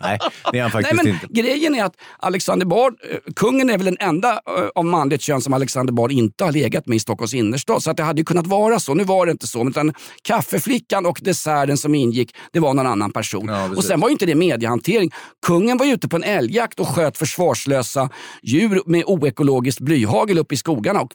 Nej, 0.00 0.18
det 0.52 0.58
är 0.58 0.62
han 0.62 0.70
Nej, 0.74 0.82
faktiskt 0.82 1.02
men 1.02 1.14
inte. 1.14 1.26
Grejen 1.30 1.74
är 1.74 1.84
att 1.84 1.94
Alexander 2.18 2.66
Bard, 2.66 2.94
eh, 3.10 3.18
kungen 3.36 3.70
är 3.70 3.78
väl 3.78 3.84
den 3.84 3.96
enda 4.00 4.32
eh, 4.32 4.68
av 4.74 4.84
manligt 4.84 5.22
kön 5.22 5.40
som 5.40 5.52
Alexander 5.52 5.92
Bard 5.92 6.12
inte 6.12 6.44
har 6.44 6.52
legat 6.52 6.86
med 6.86 6.96
i 6.96 7.00
Stockholms 7.00 7.34
innerstad. 7.34 7.82
Så 7.82 7.90
att 7.90 7.96
det 7.96 8.02
hade 8.02 8.20
ju 8.20 8.24
kunnat 8.24 8.46
vara 8.46 8.80
så. 8.80 8.94
Nu 8.94 9.04
var 9.04 9.26
det 9.26 9.32
inte 9.32 9.46
så. 9.46 9.68
Utan 9.68 9.92
kaffeflickan 10.22 11.06
och 11.06 11.18
desserten 11.22 11.76
som 11.76 11.94
ingick, 11.94 12.36
det 12.52 12.60
var 12.60 12.74
någon 12.74 12.86
annan 12.86 13.12
person. 13.12 13.48
Ja, 13.48 13.68
och 13.76 13.84
sen 13.84 14.00
var 14.00 14.08
ju 14.08 14.12
inte 14.12 14.26
det 14.26 14.34
mediehantering. 14.34 15.10
Kungen 15.46 15.78
var 15.78 15.86
ute 15.86 16.08
på 16.08 16.16
en 16.16 16.24
älgjakt 16.24 16.80
och 16.80 16.88
sköt 16.88 17.18
försvarslösa 17.18 18.08
djur 18.42 18.82
med 18.86 19.04
oekologiskt 19.06 19.80
blyhagel 19.80 20.38
uppe 20.38 20.54
i 20.54 20.58
skogarna. 20.58 21.00
Och 21.00 21.10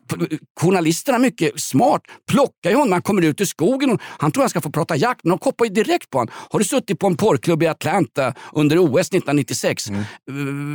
journalisterna, 0.61 1.19
mycket 1.19 1.59
smart, 1.59 2.01
plockar 2.31 2.69
ju 2.69 2.75
honom. 2.75 2.91
Han 2.91 3.01
kommer 3.01 3.21
ut 3.21 3.41
ur 3.41 3.45
skogen 3.45 3.91
och 3.91 4.01
han 4.01 4.31
tror 4.31 4.43
han 4.43 4.49
ska 4.49 4.61
få 4.61 4.71
prata 4.71 4.95
jakt, 4.95 5.23
men 5.23 5.29
de 5.29 5.39
koppar 5.39 5.65
ju 5.65 5.71
direkt 5.71 6.09
på 6.09 6.17
honom. 6.17 6.33
Har 6.51 6.59
du 6.59 6.65
suttit 6.65 6.99
på 6.99 7.07
en 7.07 7.17
porrklubb 7.17 7.63
i 7.63 7.67
Atlanta 7.67 8.33
under 8.53 8.68
OS 8.77 9.07
1996? 9.07 9.89
Mm. 9.89 10.01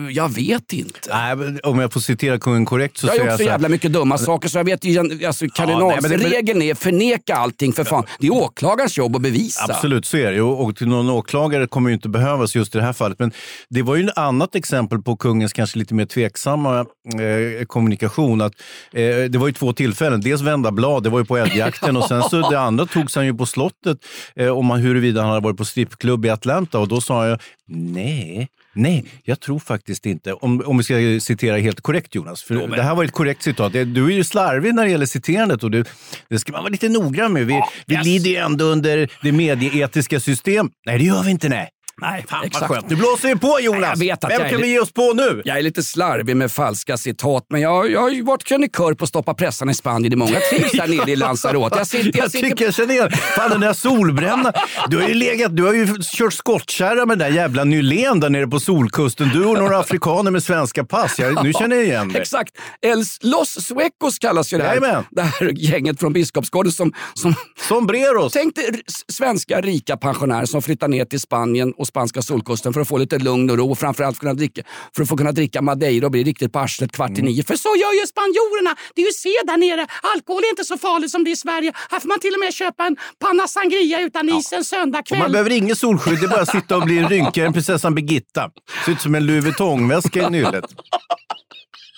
Eh, 0.06 0.12
jag 0.12 0.34
vet 0.34 0.72
inte. 0.72 0.98
Nej, 1.10 1.36
men 1.36 1.60
om 1.62 1.78
jag 1.78 1.92
får 1.92 2.00
citera 2.00 2.38
kungen 2.38 2.64
korrekt 2.66 2.98
så 2.98 3.06
Jag 3.06 3.10
har 3.12 3.16
säger 3.16 3.24
gjort 3.24 3.30
jag 3.30 3.38
så 3.38 3.44
så 3.44 3.48
här, 3.50 3.54
jävla 3.54 3.68
mycket 3.68 3.92
dumma 3.92 4.18
saker 4.18 4.48
så 4.48 4.58
jag 4.58 4.64
vet 4.64 4.84
ju, 4.84 4.98
alltså, 4.98 5.10
nej, 5.14 5.22
men 5.22 5.48
det- 5.48 5.54
kardinalsregeln 5.56 6.62
är 6.62 6.74
förneka 6.74 7.34
allting 7.34 7.72
för 7.72 7.84
fan. 7.84 8.04
Det 8.18 8.26
är 8.26 8.32
åklagarens 8.32 8.98
jobb 8.98 9.16
att 9.16 9.22
bevisa. 9.22 9.64
Absolut, 9.74 10.06
så 10.06 10.16
är 10.16 10.32
det. 10.32 10.42
Och, 10.42 10.76
till 10.76 10.88
någon 10.88 11.10
åklagare 11.10 11.66
kommer 11.66 11.90
ju 11.90 11.94
inte 11.94 12.08
behövas 12.08 12.54
just 12.54 12.74
i 12.74 12.78
det 12.78 12.84
här 12.84 12.92
fallet. 12.92 13.18
Men 13.18 13.32
det 13.70 13.82
var 13.82 13.96
ju 13.96 14.04
ett 14.08 14.18
annat 14.18 14.54
exempel 14.54 15.02
på 15.02 15.16
kungens 15.16 15.52
kanske 15.52 15.78
lite 15.78 15.94
mer 15.94 16.06
tveksamma 16.06 16.80
eh, 16.80 17.64
kommunikation. 17.66 18.40
Att, 18.40 18.52
eh, 18.92 19.00
det 19.30 19.36
var 19.38 19.46
ju 19.46 19.52
två 19.52 19.72
tillfällen. 19.72 20.20
Dels 20.20 20.40
vända 20.42 20.70
blad, 20.70 21.02
det 21.02 21.10
var 21.10 21.18
ju 21.18 21.24
på 21.24 21.36
älgjakten 21.36 21.96
och 21.96 22.04
sen 22.04 22.22
så 22.22 22.50
det 22.50 22.60
andra 22.60 22.86
togs 22.86 23.16
han 23.16 23.26
ju 23.26 23.34
på 23.34 23.46
slottet 23.46 23.98
eh, 24.36 24.48
om 24.48 24.70
han, 24.70 24.80
huruvida 24.80 25.20
han 25.20 25.30
hade 25.30 25.40
varit 25.44 25.56
på 25.56 25.64
strippklubb 25.64 26.26
i 26.26 26.30
Atlanta 26.30 26.78
och 26.78 26.88
då 26.88 27.00
sa 27.00 27.26
jag 27.28 27.38
nej, 27.68 28.48
nej, 28.74 29.05
jag 29.22 29.40
tror 29.40 29.59
faktiskt 29.59 30.07
inte. 30.07 30.33
Om, 30.33 30.62
om 30.66 30.79
vi 30.79 30.85
ska 30.85 30.94
citera 31.20 31.57
helt 31.57 31.81
korrekt 31.81 32.14
Jonas, 32.14 32.42
för 32.42 32.66
det 32.66 32.83
här 32.83 32.94
var 32.94 33.05
ett 33.05 33.12
korrekt 33.12 33.42
citat. 33.42 33.72
Du 33.72 34.07
är 34.07 34.11
ju 34.11 34.24
slarvig 34.24 34.74
när 34.74 34.85
det 34.85 34.90
gäller 34.90 35.07
citerandet 35.07 35.62
och 35.62 35.70
det, 35.70 35.88
det 36.29 36.38
ska 36.38 36.53
man 36.53 36.62
vara 36.62 36.70
lite 36.70 36.88
noggrann 36.88 37.33
med. 37.33 37.46
Vi, 37.46 37.61
vi 37.87 37.96
lider 37.96 38.31
ju 38.31 38.37
ändå 38.37 38.64
under 38.64 39.09
det 39.22 39.33
medieetiska 39.33 40.20
system. 40.20 40.70
Nej, 40.87 40.98
det 40.98 41.05
gör 41.05 41.22
vi 41.22 41.31
inte. 41.31 41.48
Nej. 41.48 41.68
Nej, 42.00 42.24
Fan 42.28 42.44
exakt. 42.44 42.61
vad 42.61 42.70
skönt. 42.70 42.90
Nu 42.90 42.96
blåser 42.96 43.28
vi 43.28 43.37
på 43.37 43.59
Jonas. 43.61 44.00
Att 44.12 44.30
Vem 44.30 44.50
kan 44.50 44.61
vi 44.61 44.68
ge 44.68 44.78
oss 44.78 44.92
på 44.92 45.12
nu? 45.12 45.42
Jag 45.44 45.59
är 45.59 45.62
lite 45.62 45.83
slarvig 45.83 46.37
med 46.37 46.52
falska 46.52 46.96
citat, 46.96 47.46
men 47.50 47.61
jag, 47.61 47.90
jag 47.90 48.00
har 48.00 48.11
ju 48.11 48.22
varit 48.22 48.44
krönikör 48.44 48.94
på 48.94 49.07
Stoppa 49.07 49.35
pressarna 49.35 49.70
i 49.72 49.74
Spanien 49.74 50.12
i 50.12 50.16
många 50.16 50.38
trivs 50.50 50.72
där 50.72 50.88
nere 50.88 51.11
i 51.11 51.16
Lanzarote. 51.24 51.78
Jag 51.78 51.87
sitter, 51.87 52.07
jag 52.18 52.24
Jag 52.24 52.30
sitter 52.30 52.48
tycker 52.48 52.64
jag 52.64 52.74
känner 52.74 52.94
igen. 52.94 53.11
Fan 53.11 53.50
den 53.50 53.61
där 53.61 53.72
solbrännan. 53.72 54.52
Du 54.88 54.96
har 55.00 55.09
ju 55.09 55.14
legat, 55.14 55.57
du 55.57 55.62
har 55.64 55.72
ju 55.74 55.87
kört 56.02 56.33
skottkärra 56.33 57.07
med 57.07 57.18
den 57.18 57.30
där 57.30 57.37
jävla 57.37 57.64
Nylén 57.64 58.20
där 58.20 58.30
nere 58.30 58.46
på 58.46 58.61
solkusten. 58.61 59.28
Du 59.28 59.44
och 59.44 59.59
några 59.59 59.78
afrikaner 59.78 60.30
med 60.30 60.42
svenska 60.42 60.85
pass. 60.85 61.18
Jag, 61.18 61.44
nu 61.44 61.52
känner 61.52 61.76
jag 61.76 61.85
igen 61.85 62.09
dig. 62.09 62.20
Exakt. 62.22 62.54
Els 62.83 63.18
Los 63.22 63.48
Suecos 63.66 64.18
kallas 64.18 64.52
ju 64.52 64.59
det 64.59 64.64
här, 64.64 64.74
Jajamän. 64.80 65.04
det 65.11 65.22
här 65.22 65.52
gänget 65.57 66.00
från 66.00 66.12
Biskopsgården 66.12 66.72
som, 66.72 66.92
som 67.14 67.35
Sombreros. 67.68 68.33
Tänk 68.33 68.54
dig 68.54 68.83
svenska 69.12 69.61
rika 69.61 69.96
pensionärer 69.96 70.46
som 70.46 70.62
flyttar 70.62 70.88
ner 70.88 71.04
till 71.04 71.20
Spanien 71.20 71.74
och 71.85 71.88
spanska 71.88 72.23
solkusten 72.23 72.73
för 72.73 72.81
att 72.81 72.88
få 72.88 72.99
lite 72.99 73.18
lugn 73.18 73.51
och 73.51 73.57
ro 73.59 73.70
och 73.70 73.79
framförallt 73.79 74.16
för, 74.16 74.18
att 74.18 74.20
kunna 74.20 74.35
dricka, 74.35 74.62
för 74.97 75.03
att 75.03 75.09
få 75.09 75.16
kunna 75.16 75.33
dricka 75.33 75.62
madeira 75.62 76.07
och 76.07 76.12
bli 76.12 76.25
riktigt 76.25 76.53
på 76.53 76.59
arslet 76.59 76.92
kvart 76.92 77.11
i 77.11 77.12
Mm. 77.14 77.25
nio. 77.25 77.42
För 77.44 77.57
så 77.57 77.68
gör 77.68 77.92
ju 78.01 78.07
spanjorerna. 78.07 78.77
Det 78.94 79.03
är 79.03 79.07
ju 79.07 79.12
se 79.12 79.35
där 79.47 79.57
nere. 79.57 79.87
Alkohol 80.14 80.42
är 80.44 80.51
inte 80.51 80.64
så 80.64 80.79
farligt 80.79 81.11
som 81.11 81.25
det 81.25 81.31
är 81.31 81.33
i 81.33 81.37
Sverige. 81.37 81.73
Här 81.90 82.01
får 82.01 82.09
man 82.09 82.20
till 82.20 82.33
och 82.35 82.40
med 82.40 82.55
köpa 82.55 82.87
en 82.87 82.97
panna 83.18 83.49
sangria 83.49 84.01
utan 84.01 84.29
is 84.29 84.53
en 84.53 84.59
Och 84.59 84.66
söndagkväll. 84.66 85.18
man 85.18 85.33
behöver 85.33 85.51
inget 85.51 85.79
solskydd, 85.79 86.18
det 86.20 86.27
är 86.27 86.29
bara 86.29 86.42
att 86.42 86.51
sitta 86.51 86.77
och 86.77 86.83
bli 86.83 86.99
en 86.99 87.09
rynkigare 87.09 87.47
än 87.47 87.53
prinsessan 87.53 87.94
Birgitta. 87.94 88.51
Ser 88.85 88.92
ut 88.92 89.01
som 89.01 89.14
en 89.14 89.27
Louis 89.27 89.44
Vuitton-väska 89.44 90.27
i 90.27 90.31
nyllet. 90.31 90.64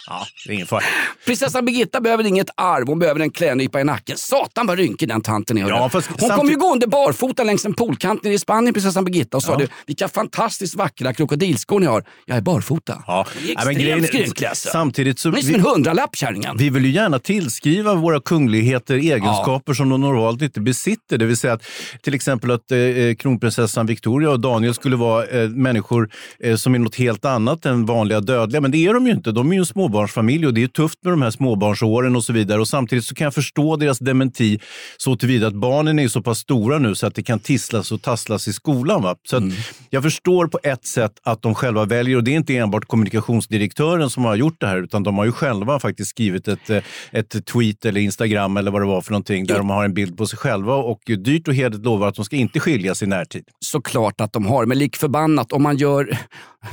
Ja, 0.07 0.27
det 0.47 0.53
är 0.53 0.55
ingen 0.55 0.67
fara. 0.67 0.83
Prinsessan 1.27 1.65
Birgitta 1.65 2.01
behöver 2.01 2.27
inget 2.27 2.51
arv, 2.55 2.87
hon 2.89 2.99
behöver 2.99 3.21
en 3.21 3.31
klädnypa 3.31 3.81
i 3.81 3.85
nacken. 3.85 4.17
Satan 4.19 4.67
vad 4.67 4.79
rynkig 4.79 5.09
den 5.09 5.21
tanten 5.21 5.59
är. 5.59 5.69
Ja, 5.69 5.89
fast 5.89 6.09
hon 6.09 6.19
samtidigt- 6.19 6.37
kom 6.39 6.49
ju 6.51 6.57
gående 6.57 6.87
barfota 6.87 7.45
längs 7.45 7.65
en 7.65 7.75
poolkant 7.75 8.25
nere 8.25 8.35
i 8.35 8.39
Spanien, 8.39 8.75
prinsessan 8.75 9.05
Birgitta, 9.05 9.37
och 9.37 9.43
sa 9.43 9.57
du, 9.57 9.69
vilka 9.87 10.09
fantastiskt 10.09 10.75
vackra 10.75 11.15
krokodilskor 11.15 11.81
ni 11.81 11.87
har. 11.87 12.05
Jag 12.27 12.37
är 12.37 12.41
barfota. 12.41 13.03
Ja. 13.07 13.27
Hon 13.35 13.51
är 13.51 13.65
men 13.65 13.77
extremt 13.77 14.03
är- 14.05 14.07
skrynklig 14.09 14.47
alltså. 14.47 14.69
Samtidigt 14.69 15.19
så... 15.19 15.29
Hon 15.29 15.37
är 15.39 15.41
som 15.43 15.49
vi- 15.49 15.55
en 15.55 15.61
hundralapp 15.61 16.17
kärringen. 16.17 16.57
Vi 16.57 16.71
vill 16.71 16.85
ju 16.85 16.91
gärna 16.91 17.19
tillskriva 17.19 17.95
våra 17.95 18.21
kungligheter 18.21 18.95
egenskaper 18.95 19.75
som 19.75 19.89
de 19.89 20.01
normalt 20.01 20.43
inte 20.43 20.61
besitter. 20.61 21.19
Det 21.19 21.25
vill 21.25 21.37
säga 21.37 21.53
att 21.53 21.63
till 22.03 22.15
exempel 22.15 22.51
att 22.51 22.71
eh, 22.73 22.79
kronprinsessan 23.19 23.87
Victoria 23.87 24.31
och 24.31 24.41
Daniel 24.41 24.75
skulle 24.75 24.97
vara 24.97 25.27
eh, 25.27 25.49
människor 25.49 26.11
eh, 26.41 26.57
som 26.57 26.75
är 26.75 26.79
något 26.79 26.95
helt 26.97 27.25
annat 27.25 27.67
än 27.67 27.87
vanliga 27.87 28.21
dödliga. 28.21 28.61
Men 28.61 28.71
det 28.71 28.79
är 28.87 28.95
de 28.95 29.07
ju 29.07 29.13
inte. 29.13 29.33
De 29.33 29.51
är 29.51 29.55
ju 29.55 29.59
en 29.61 29.67
småbarnsfamilj 29.97 30.47
och 30.47 30.55
det 30.55 30.63
är 30.63 30.69
tufft 30.69 30.99
med 31.05 31.13
de 31.13 31.23
här 31.23 31.31
småbarnsåren 31.31 32.17
och 32.17 32.25
så 32.25 32.33
vidare. 32.33 32.61
Och 32.61 32.69
samtidigt 32.69 33.05
så 33.05 33.15
kan 33.15 33.25
jag 33.25 33.35
förstå 33.35 33.77
deras 33.77 33.99
dementi 33.99 34.59
så 34.97 35.17
tillvida 35.17 35.47
att 35.47 35.55
barnen 35.55 35.99
är 35.99 36.09
så 36.09 36.23
pass 36.23 36.39
stora 36.39 36.79
nu 36.79 36.95
så 36.95 37.07
att 37.07 37.15
det 37.15 37.23
kan 37.23 37.39
tisslas 37.39 37.93
och 37.93 38.03
tasslas 38.03 38.49
i 38.49 38.53
skolan. 38.53 39.03
Va? 39.03 39.17
Så 39.29 39.37
att 39.37 39.43
jag 39.91 40.03
förstår 40.03 40.47
på 40.47 40.59
ett 40.63 40.87
sätt 40.87 41.13
att 41.23 41.43
de 41.43 41.55
själva 41.55 41.85
väljer 41.85 42.17
och 42.17 42.25
det 42.25 42.31
är 42.31 42.37
inte 42.37 42.57
enbart 42.57 42.85
kommunikationsdirektören 42.85 44.11
som 44.11 44.25
har 44.25 44.37
gjort 44.37 44.61
det 44.61 44.67
här 44.67 44.83
utan 44.83 45.03
de 45.03 45.19
har 45.19 45.25
ju 45.25 45.33
själva 45.33 45.81
faktiskt 45.81 46.11
skrivit 46.11 46.49
ett, 46.49 46.71
eh, 46.71 46.83
ett 47.13 47.47
tweet 47.47 47.85
eller 47.85 48.01
Instagram 48.01 48.57
eller 48.57 48.71
vad 48.71 48.83
det 48.83 48.87
var 48.87 49.03
för 49.03 49.13
någonting 49.13 49.47
där 49.47 49.59
de 49.59 49.71
har 49.71 49.85
en 49.85 49.95
bild 49.95 50.17
på 50.17 50.27
sig 50.27 50.39
själva 50.39 50.75
och 50.75 51.01
dyrt 51.07 51.49
och 51.49 51.55
heligt 51.55 51.85
lovar 51.85 52.09
att 52.09 52.15
de 52.15 52.25
ska 52.25 52.37
inte 52.37 52.61
skiljas 52.61 53.03
i 53.03 53.07
närtid. 53.07 53.45
Såklart 53.61 54.21
att 54.21 54.33
de 54.33 54.47
har, 54.47 54.67
men 54.67 54.79
lik 54.79 54.97
förbannat 54.97 55.53
om 55.53 55.63
man 55.63 55.77
gör 55.77 56.19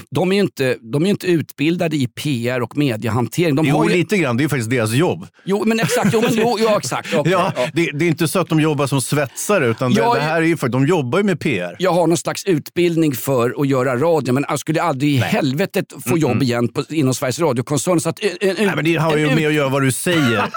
de 0.09 0.31
är 0.31 0.35
ju 0.35 0.41
inte, 0.41 0.77
de 0.81 1.05
är 1.05 1.09
inte 1.09 1.27
utbildade 1.27 1.95
i 1.95 2.07
PR 2.07 2.61
och 2.61 2.77
mediehantering. 2.77 3.55
De 3.55 3.65
Jo, 3.65 3.89
ju, 3.89 3.95
lite 3.97 4.17
grann. 4.17 4.37
Det 4.37 4.41
är 4.41 4.45
ju 4.45 4.49
faktiskt 4.49 4.69
deras 4.69 4.91
jobb. 4.93 5.27
jo, 5.45 5.63
men 5.65 5.79
exakt. 5.79 6.09
Jo, 6.13 6.21
men, 6.21 6.31
jo, 6.33 6.57
ja, 6.59 6.77
exakt. 6.77 7.13
Okej, 7.13 7.31
Ja, 7.31 7.53
ja. 7.55 7.67
det, 7.73 7.91
det 7.93 8.05
är 8.05 8.09
inte 8.09 8.27
så 8.27 8.39
att 8.39 8.49
de 8.49 8.59
jobbar 8.59 8.87
som 8.87 9.01
svetsare, 9.01 9.67
utan 9.67 9.93
det, 9.93 10.01
det 10.01 10.21
här 10.21 10.41
är 10.41 10.45
ju 10.45 10.57
för 10.57 10.69
de 10.69 10.87
jobbar 10.87 11.19
ju 11.19 11.23
med 11.23 11.39
PR. 11.39 11.75
jag 11.79 11.93
har 11.93 12.07
någon 12.07 12.17
slags 12.17 12.45
utbildning 12.45 13.13
för 13.15 13.61
att 13.61 13.67
göra 13.67 13.95
radio, 13.97 14.33
men 14.33 14.45
jag 14.49 14.59
skulle 14.59 14.81
aldrig 14.81 15.13
i 15.13 15.17
helvetet 15.17 15.93
få 16.07 16.17
jobb 16.17 16.43
igen 16.43 16.67
på, 16.67 16.83
inom 16.89 17.13
Sveriges 17.13 17.39
Radio-koncernen. 17.39 17.99
En, 18.41 18.49
en, 18.49 18.65
Nej, 18.65 18.75
men 18.75 18.85
det 18.85 18.95
har 18.95 19.17
ju 19.17 19.35
med 19.35 19.47
att 19.47 19.53
göra 19.53 19.69
vad 19.69 19.81
du 19.81 19.91
säger. 19.91 20.33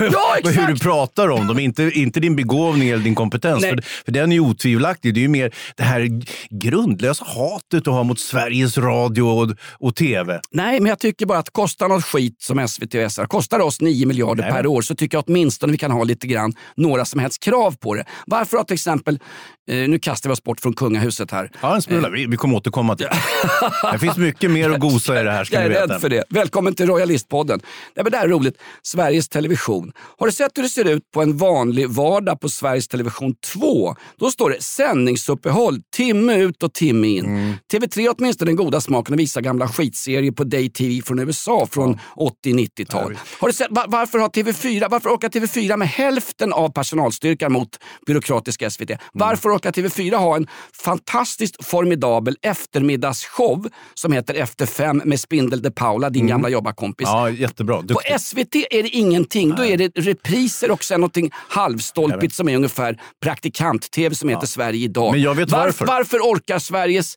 Ja, 0.00 0.36
Och 0.44 0.48
hur 0.50 0.56
du 0.56 0.62
exakt. 0.62 0.82
pratar 0.82 1.28
om 1.28 1.46
dem, 1.46 1.58
inte, 1.58 1.90
inte 1.94 2.20
din 2.20 2.36
begåvning 2.36 2.88
eller 2.88 3.04
din 3.04 3.14
kompetens. 3.14 3.62
Nej. 3.62 3.70
För, 3.70 3.82
för 4.04 4.12
den 4.12 4.32
är 4.32 4.36
ju 4.36 4.40
otvivelaktig. 4.40 5.14
Det 5.14 5.20
är 5.20 5.22
ju 5.22 5.28
mer 5.28 5.54
det 5.76 5.82
här 5.82 6.08
grundlösa 6.50 7.24
hatet 7.24 7.84
du 7.84 7.90
har 7.90 8.04
mot 8.04 8.20
Sveriges 8.20 8.77
Radio 8.80 9.22
och, 9.22 9.56
och 9.72 9.96
TV. 9.96 10.40
Nej, 10.50 10.80
men 10.80 10.88
jag 10.88 10.98
tycker 10.98 11.26
bara 11.26 11.38
att 11.38 11.50
kostar 11.50 11.88
något 11.88 12.04
skit 12.04 12.36
som 12.42 12.68
SVT 12.68 12.94
och 12.94 13.12
SR, 13.12 13.26
kostar 13.26 13.60
oss 13.60 13.80
9 13.80 14.06
miljarder 14.06 14.42
Nej. 14.42 14.52
per 14.52 14.66
år 14.66 14.82
så 14.82 14.94
tycker 14.94 15.16
jag 15.16 15.24
åtminstone 15.26 15.72
vi 15.72 15.78
kan 15.78 15.90
ha 15.90 16.04
lite 16.04 16.26
grann 16.26 16.52
några 16.74 17.04
som 17.04 17.20
helst 17.20 17.42
krav 17.42 17.76
på 17.76 17.94
det. 17.94 18.04
Varför 18.26 18.56
har 18.56 18.64
till 18.64 18.74
exempel, 18.74 19.18
nu 19.68 19.98
kastar 19.98 20.30
vi 20.30 20.34
oss 20.34 20.42
bort 20.42 20.60
från 20.60 20.72
kungahuset 20.72 21.30
här. 21.30 21.50
Ja, 21.60 21.74
en 21.74 21.82
smula. 21.82 22.08
Vi, 22.10 22.26
vi 22.26 22.36
kommer 22.36 22.56
återkomma 22.56 22.96
till 22.96 23.06
det. 23.82 23.92
Det 23.92 23.98
finns 23.98 24.16
mycket 24.16 24.50
mer 24.50 24.70
att 24.70 24.80
gosa 24.80 25.20
i 25.20 25.24
det 25.24 25.30
här, 25.30 25.44
ska 25.44 25.54
Jag 25.54 25.64
är 25.64 25.70
rädd 25.86 26.00
för 26.00 26.08
det. 26.08 26.24
Välkommen 26.30 26.74
till 26.74 26.86
Royalistpodden. 26.86 27.60
Nej, 27.96 28.02
men 28.04 28.12
det 28.12 28.18
här 28.18 28.24
är 28.24 28.28
roligt. 28.28 28.58
Sveriges 28.82 29.28
Television. 29.28 29.92
Har 30.18 30.26
du 30.26 30.32
sett 30.32 30.58
hur 30.58 30.62
det 30.62 30.68
ser 30.68 30.84
ut 30.84 31.10
på 31.14 31.22
en 31.22 31.36
vanlig 31.36 31.88
vardag 31.88 32.40
på 32.40 32.48
Sveriges 32.48 32.88
Television 32.88 33.34
2? 33.52 33.96
Då 34.18 34.30
står 34.30 34.50
det 34.50 34.62
sändningsuppehåll 34.62 35.80
timme 35.96 36.36
ut 36.36 36.62
och 36.62 36.72
timme 36.72 37.06
in. 37.08 37.24
Mm. 37.24 37.54
TV3 37.72 38.06
har 38.06 38.14
åtminstone 38.18 38.48
den 38.48 38.56
goda 38.56 38.80
smaken 38.80 39.14
att 39.14 39.20
visa 39.20 39.40
gamla 39.40 39.68
skitserier 39.68 40.32
på 40.32 40.44
Day 40.44 40.70
TV 40.70 41.02
från 41.02 41.18
USA 41.18 41.68
från 41.70 41.98
80-90-tal. 42.44 43.18
Har 43.40 43.48
du 43.48 43.52
sett, 43.54 43.66
va- 43.70 43.84
varför, 43.88 44.18
har 44.18 44.28
TV4, 44.28 44.86
varför 44.90 45.10
orkar 45.10 45.28
TV4 45.28 45.76
med 45.76 45.88
hälften 45.88 46.52
av 46.52 46.68
personalstyrkan 46.72 47.52
mot 47.52 47.68
byråkratiska 48.06 48.70
SVT? 48.70 48.90
Mm. 48.90 49.00
Varför 49.12 49.48
orkar 49.58 49.72
TV4 49.72 50.16
ha 50.16 50.36
en 50.36 50.46
fantastiskt 50.84 51.64
formidabel 51.64 52.36
eftermiddagsshow 52.42 53.68
som 53.94 54.12
heter 54.12 54.34
Efter 54.34 54.66
fem 54.66 55.02
med 55.04 55.20
Spindel 55.20 55.62
de 55.62 55.70
Paula, 55.70 56.10
din 56.10 56.26
gamla 56.26 56.48
jobbarkompis? 56.48 57.08
Mm. 57.08 57.20
Ja, 57.20 57.30
jättebra. 57.30 57.76
På 57.76 57.82
Duktig. 57.82 58.20
SVT 58.20 58.54
är 58.70 58.82
det 58.82 58.88
ingenting. 58.88 59.54
Då 59.54 59.64
är 59.64 59.76
det 59.76 59.92
repriser 59.94 60.70
och 60.70 60.84
sen 60.84 61.00
någonting 61.00 61.30
halvstolpigt 61.34 62.34
som 62.34 62.48
är 62.48 62.56
ungefär 62.56 63.00
praktikant-tv 63.22 64.14
som 64.14 64.28
heter 64.28 64.46
Sverige 64.46 64.84
idag. 64.84 65.12
Men 65.12 65.22
jag 65.22 65.34
vet 65.34 65.50
varför. 65.50 65.86
Varför 65.86 66.18
orkar 66.18 66.58
Sveriges 66.58 67.16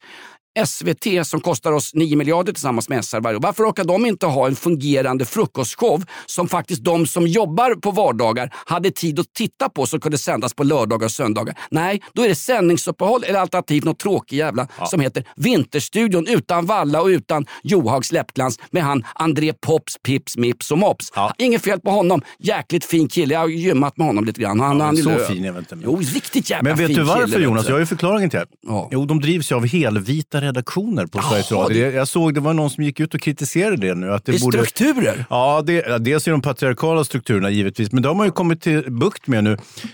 SVT 0.65 1.27
som 1.27 1.41
kostar 1.41 1.71
oss 1.71 1.93
9 1.93 2.15
miljarder 2.17 2.53
tillsammans 2.53 2.89
med 2.89 3.05
SR 3.05 3.19
varje 3.19 3.37
år. 3.37 3.41
Varför 3.41 3.63
orkar 3.69 3.83
de 3.83 4.05
inte 4.05 4.25
ha 4.25 4.47
en 4.47 4.55
fungerande 4.55 5.25
frukostshow 5.25 6.03
som 6.25 6.47
faktiskt 6.47 6.83
de 6.83 7.07
som 7.07 7.27
jobbar 7.27 7.75
på 7.75 7.91
vardagar 7.91 8.53
hade 8.65 8.91
tid 8.91 9.19
att 9.19 9.33
titta 9.33 9.69
på 9.69 9.85
som 9.85 9.99
kunde 9.99 10.17
sändas 10.17 10.53
på 10.53 10.63
lördagar 10.63 11.05
och 11.05 11.11
söndagar? 11.11 11.57
Nej, 11.71 12.01
då 12.13 12.23
är 12.23 12.27
det 12.29 12.35
sändningsuppehåll 12.35 13.23
eller 13.23 13.39
alternativt 13.39 13.83
något 13.83 13.99
tråkig 13.99 14.37
jävla 14.37 14.67
som 14.89 14.99
heter 14.99 15.23
Vinterstudion 15.35 16.27
utan 16.27 16.65
Valla 16.65 17.01
och 17.01 17.07
utan 17.07 17.45
Johags 17.63 18.11
läppglans 18.11 18.59
med 18.71 18.83
han 18.83 19.03
André 19.15 19.53
Pops, 19.53 19.97
Pips, 20.03 20.37
Mips 20.37 20.71
och 20.71 20.77
Mops. 20.77 21.11
Ja. 21.15 21.33
Inget 21.37 21.61
fel 21.63 21.79
på 21.79 21.89
honom. 21.91 22.21
Jäkligt 22.39 22.85
fin 22.85 23.07
kille. 23.07 23.33
Jag 23.33 23.39
har 23.41 23.47
gymmat 23.47 23.97
med 23.97 24.07
honom 24.07 24.25
lite 24.25 24.41
grann. 24.41 24.59
Han, 24.59 24.77
Ja, 24.79 24.85
han 24.85 24.97
så 24.97 25.09
fin 25.19 25.45
är 25.45 25.59
inte, 25.59 25.75
men- 25.75 25.83
Jo, 25.85 25.97
riktigt 26.13 26.49
jävla 26.49 26.69
Men 26.69 26.77
vet 26.77 26.87
fin 26.87 26.95
du 26.97 27.03
varför 27.03 27.25
kille, 27.27 27.43
Jonas? 27.43 27.65
Jag 27.67 27.73
har 27.73 27.79
ju 27.79 27.85
förklaringen 27.85 28.29
till 28.29 28.39
det. 28.39 28.45
Ja. 28.67 28.89
Jo, 28.91 29.05
de 29.05 29.19
drivs 29.19 29.51
ju 29.51 29.55
av 29.55 29.65
helvita 29.67 30.40
redaktioner 30.41 31.05
på 31.05 31.21
Sveriges 31.21 31.51
Radio. 31.51 31.83
det-. 31.83 31.95
Jag 31.95 32.07
såg 32.07 32.33
det 32.33 32.39
var 32.39 32.53
någon 32.53 32.69
som 32.69 32.83
gick 32.83 32.99
ut 32.99 33.13
och 33.13 33.21
kritiserade 33.21 33.75
det 33.77 33.95
nu. 33.95 34.13
Att 34.13 34.25
det 34.25 34.35
är 34.35 34.39
borde... 34.39 34.65
strukturer. 34.65 35.25
Ja, 35.29 35.61
det, 35.65 35.73
ja, 35.87 35.97
dels 35.97 36.27
är 36.27 36.31
de 36.31 36.41
patriarkala 36.41 37.03
strukturerna 37.03 37.49
givetvis, 37.49 37.91
men 37.91 38.03
de 38.03 38.07
har 38.07 38.15
man 38.15 38.25
ju 38.27 38.31
kommit 38.31 38.61
till 38.61 38.91
bukt 38.91 39.27
med 39.27 39.43
nu. 39.43 39.51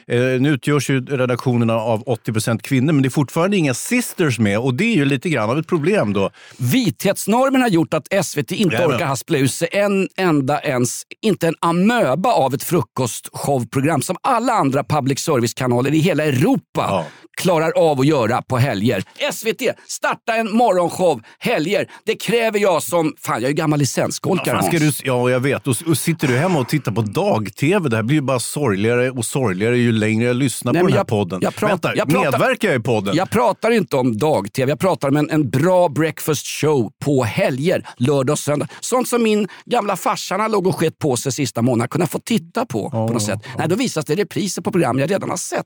Eh, 0.07 0.19
nu 0.41 0.49
utgörs 0.49 0.89
ju 0.89 1.05
redaktionerna 1.05 1.73
av 1.75 2.03
80% 2.03 2.59
kvinnor, 2.61 2.93
men 2.93 3.01
det 3.01 3.07
är 3.07 3.09
fortfarande 3.09 3.57
inga 3.57 3.73
sisters 3.73 4.39
med 4.39 4.59
och 4.59 4.73
det 4.73 4.83
är 4.83 4.95
ju 4.95 5.05
lite 5.05 5.29
grann 5.29 5.49
av 5.49 5.59
ett 5.59 5.67
problem 5.67 6.13
då. 6.13 6.29
Vithetsnormen 6.57 7.61
har 7.61 7.69
gjort 7.69 7.93
att 7.93 8.25
SVT 8.25 8.51
inte 8.51 8.75
Ja, 8.75 8.81
ja. 8.81 8.87
orkar 8.87 9.05
haspla 9.05 9.37
ur 9.37 9.47
sig 9.47 9.67
en 9.71 10.07
enda 10.17 10.59
ens, 10.61 11.01
inte 11.21 11.47
en 11.47 11.55
amöba 11.59 12.31
av 12.31 12.53
ett 12.53 12.63
frukostshowprogram 12.63 14.01
som 14.01 14.15
alla 14.23 14.53
andra 14.53 14.83
public 14.83 15.19
service-kanaler 15.19 15.93
i 15.93 15.99
hela 15.99 16.23
Europa 16.25 16.85
Ja. 16.89 17.05
klarar 17.37 17.71
av 17.77 17.99
att 17.99 18.07
göra 18.07 18.41
på 18.41 18.57
helger. 18.57 19.03
SVT, 19.31 19.61
starta 19.87 20.35
en 20.39 20.51
morgonshow 20.57 21.21
helger. 21.39 21.87
Det 22.05 22.15
kräver 22.15 22.59
jag 22.59 22.83
som, 22.83 23.13
fan 23.21 23.35
jag 23.35 23.43
är 23.43 23.47
ju 23.47 23.53
gammal 23.53 23.79
licensskolkare 23.79 24.63
ska 24.63 24.79
Hans. 24.79 24.97
du, 25.01 25.07
ja, 25.07 25.29
jag 25.29 25.39
vet. 25.39 25.67
Och, 25.67 25.75
och 25.87 25.97
sitter 25.97 26.27
du 26.27 26.37
hemma 26.37 26.59
och 26.59 26.69
tittar 26.69 26.91
på 26.91 27.01
dag-tv, 27.01 27.89
det 27.89 27.95
här 27.95 28.03
blir 28.03 28.15
ju 28.15 28.21
bara 28.21 28.39
sorgligare 28.39 29.09
och 29.11 29.25
sorgligare 29.25 29.77
ju 29.77 29.91
längre 29.91 30.27
jag 30.27 30.35
lyssnar 30.35 30.73
Nej, 30.73 30.81
på 30.81 30.87
den 30.87 30.93
här 30.93 30.99
jag- 30.99 31.07
podden. 31.07 31.39
jag 31.41 31.55
pratar- 31.55 31.67
Vänta, 31.73 31.95
jag 31.95 32.09
pratar- 32.09 32.31
medverkar 32.31 32.67
jag 32.67 32.79
i 32.79 32.83
podden? 32.83 33.15
Jag 33.15 33.29
pratar 33.29 33.71
inte 33.71 33.95
om 33.95 34.17
dag-tv, 34.17 34.71
jag 34.71 34.79
pratar 34.79 35.07
om 35.07 35.17
en, 35.17 35.29
en 35.29 35.49
bra 35.49 35.89
breakfast 35.89 36.47
show 36.47 36.91
på 37.05 37.23
helger, 37.23 37.87
lördag 37.97 38.33
och 38.33 38.39
söndag. 38.39 38.67
Sånt 38.79 39.07
som 39.07 39.23
min 39.23 39.47
gamla 39.65 39.95
farsan 39.95 40.51
låg 40.51 40.67
och 40.67 40.75
sket 40.75 40.97
på 40.99 41.17
sig 41.17 41.31
sista 41.31 41.61
månaden 41.61 41.87
kunna 41.89 42.07
få 42.07 42.19
titta 42.19 42.65
på 42.65 42.89
på 42.89 43.07
något 43.13 43.21
sätt. 43.23 43.39
Nej, 43.57 43.67
då 43.67 43.75
visas 43.75 44.05
det 44.05 44.15
repriser 44.15 44.61
på 44.61 44.71
program 44.71 44.99
jag 44.99 45.11
redan 45.11 45.29
har 45.29 45.37
sett. 45.37 45.65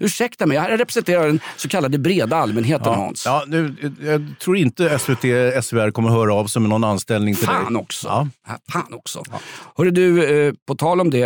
Ursäkta 0.00 0.46
mig, 0.46 0.56
jag 0.56 0.80
representerar 0.80 1.26
den 1.26 1.40
så 1.56 1.68
kallade 1.68 1.98
breda 1.98 2.36
allmänheten 2.36 2.94
Hans. 2.94 3.22
Ja, 3.26 3.44
nu, 3.46 3.76
jag 4.10 4.34
tror 4.40 4.56
inte 4.56 4.98
SVT, 4.98 5.24
SVR 5.64 5.90
kommer 5.90 6.08
höra 6.10 6.34
av 6.34 6.46
sig 6.46 6.62
med 6.62 6.68
någon 6.68 6.84
anställning 6.84 7.34
till 7.34 7.46
Fan 7.46 7.72
dig. 7.72 7.82
också. 7.82 8.08
Ja. 8.08 8.28
Ja. 8.48 8.58
Fan 8.72 8.94
också. 8.94 9.22
Hörru 9.76 9.90
du, 9.90 10.24
eh, 10.46 10.52
på 10.66 10.74
tal 10.74 11.00
om 11.00 11.10
det. 11.10 11.24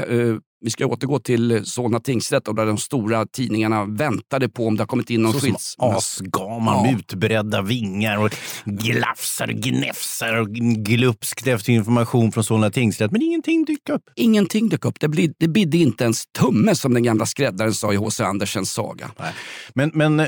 Eh, 0.63 0.65
vi 0.65 0.71
ska 0.71 0.87
återgå 0.87 1.19
till 1.19 1.51
eh, 1.51 1.63
Solna 1.63 2.01
tingsrätt 2.01 2.49
och 2.49 2.55
där 2.55 2.67
de 2.67 2.79
stora 2.79 3.27
tidningarna 3.27 3.85
väntade 3.85 4.49
på 4.49 4.67
om 4.67 4.77
det 4.77 4.83
har 4.83 4.87
kommit 4.87 5.11
in 5.11 5.23
någon 5.23 5.33
Så 5.33 5.39
som 5.41 5.47
skilsmässa. 5.49 5.97
asgamar 5.97 6.73
Ja. 6.75 6.83
med 6.83 6.95
utbredda 6.99 7.63
vingar 7.63 8.19
och 8.19 8.31
glafsar 8.65 9.49
och 9.49 9.55
gnäfsar 9.55 10.37
och 10.41 10.49
glupskt 10.85 11.47
efter 11.47 11.73
information 11.73 12.33
från 12.33 12.45
Solna 12.45 12.71
tingsrätt. 12.71 13.11
Men 13.11 13.23
ingenting 13.23 13.65
dyker 13.65 13.93
upp. 13.93 14.03
Ingenting 14.17 14.69
dök 14.69 14.85
upp. 14.85 15.01
Det, 15.01 15.09
blir, 15.09 15.33
det 15.39 15.49
bidde 15.49 15.79
inte 15.79 16.05
ens 16.05 16.25
tumme 16.39 16.75
som 16.75 16.95
den 16.95 17.03
gamla 17.03 17.27
skräddaren 17.27 17.75
sa 17.75 17.93
i 17.93 17.97
H.C. 17.97 18.25
Andersens 18.25 18.73
saga. 18.73 19.11
Nej. 19.19 19.33
Men, 19.75 19.91
men 19.95 20.21
eh, 20.21 20.27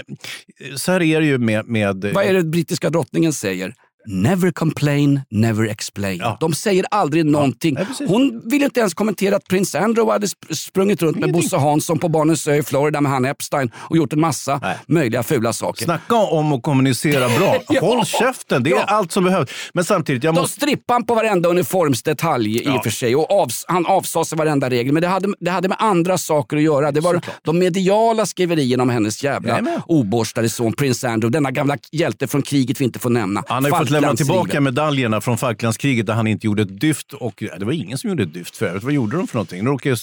så 0.77 0.93
här 0.93 1.03
är 1.03 1.21
det 1.21 1.27
ju 1.27 1.39
med... 1.39 1.67
med 1.69 2.11
Vad 2.15 2.25
är 2.25 2.33
det 2.35 2.43
brittiska 2.45 2.91
drottningen 2.91 3.33
säger? 3.33 3.75
Never 4.07 4.51
complain, 4.51 5.21
never 5.31 5.65
explain. 5.69 6.19
Ja. 6.19 6.37
De 6.41 6.55
säger 6.55 6.85
aldrig 6.91 7.27
någonting. 7.27 7.77
precis. 7.77 8.09
Hon 8.09 8.43
vill 8.45 8.63
inte 8.63 8.81
ens 8.81 8.95
kommentera 8.95 9.37
att 9.37 9.45
prins 9.49 9.75
Andrew 9.75 10.13
hade 10.13 10.27
sp- 10.27 10.55
sprungit 10.55 11.03
runt 11.03 11.17
med 11.17 11.29
Ingenting. 11.29 11.43
Bosse 11.43 11.57
Hansson 11.57 11.99
på 11.99 12.09
Barnens 12.09 12.49
ö 12.49 12.55
i 12.57 12.63
Florida 12.63 13.01
med 13.01 13.13
han 13.13 13.25
Epstein 13.25 13.71
och 13.77 13.97
gjort 13.97 14.13
en 14.13 14.21
massa 14.21 14.59
Nej. 14.63 14.77
möjliga 14.89 15.23
fula 15.23 15.53
saker. 15.53 15.85
Snacka 15.85 16.15
om 16.17 16.53
att 16.53 16.63
kommunicera 16.63 17.29
bra. 17.39 17.57
Ja. 17.69 17.81
Håll 17.81 18.05
käften, 18.07 18.63
det 18.63 18.71
är 18.71 18.75
Ja. 18.75 18.85
allt 18.85 19.13
som 19.13 19.25
behövs. 19.25 19.51
Men 19.75 19.85
samtidigt, 19.85 20.25
jag 20.25 20.35
De 20.35 20.41
måste... 20.41 20.57
strippade 20.57 20.95
han 20.95 21.07
på 21.07 21.15
varenda 21.15 21.49
uniformsdetalj 21.49 22.57
i 22.59 22.63
Ja. 22.65 22.77
och 22.79 22.83
för 22.83 22.91
sig 22.91 23.17
och 23.17 23.29
avs- 23.31 23.65
han 23.69 23.87
avsade 23.87 24.25
sig 24.25 24.39
varenda 24.39 24.71
regel. 24.71 24.93
Men 24.93 25.03
det 25.03 25.09
hade, 25.09 25.29
det 25.41 25.51
hade 25.51 25.69
med 25.69 25.77
andra 25.81 26.19
saker 26.19 26.57
att 26.57 26.63
göra. 26.63 26.93
Det 26.93 27.01
var 27.01 27.15
Såklart. 27.15 27.35
de 27.45 27.59
mediala 27.59 28.27
skriverierna 28.27 28.83
om 28.83 28.89
hennes 28.91 29.25
jävla 29.25 29.61
oborstade 29.87 30.49
son 30.49 30.73
prins 30.73 31.05
Andrew. 31.05 31.31
Denna 31.39 31.51
gamla 31.51 31.77
hjälte 31.93 32.27
från 32.27 32.43
kriget 32.43 32.81
vi 32.81 32.85
inte 32.85 32.99
får 32.99 33.11
nämna. 33.11 33.45
Han 33.49 33.65
har 33.65 33.71
lämna 34.01 34.17
tillbaka 34.17 34.61
medaljerna 34.61 35.21
från 35.21 35.39
Falklandskriget 35.39 36.07
där 36.07 36.15
han 36.15 36.27
inte 36.27 36.47
gjorde 36.47 36.63
ett 36.63 36.81
dyft. 36.81 37.13
Och 37.13 37.35
det 37.59 37.65
var 37.65 37.73
ingen 37.73 37.99
som 37.99 38.11
gjorde 38.11 38.23
ett 38.23 38.35
dyft 38.35 38.57
för 38.57 38.67
övrigt. 38.67 38.83
Vad 38.85 38.93
gjorde 38.93 39.17
de 39.17 39.27
för 39.27 39.35
någonting? 39.37 39.65
De 39.65 39.71
råkade 39.71 39.97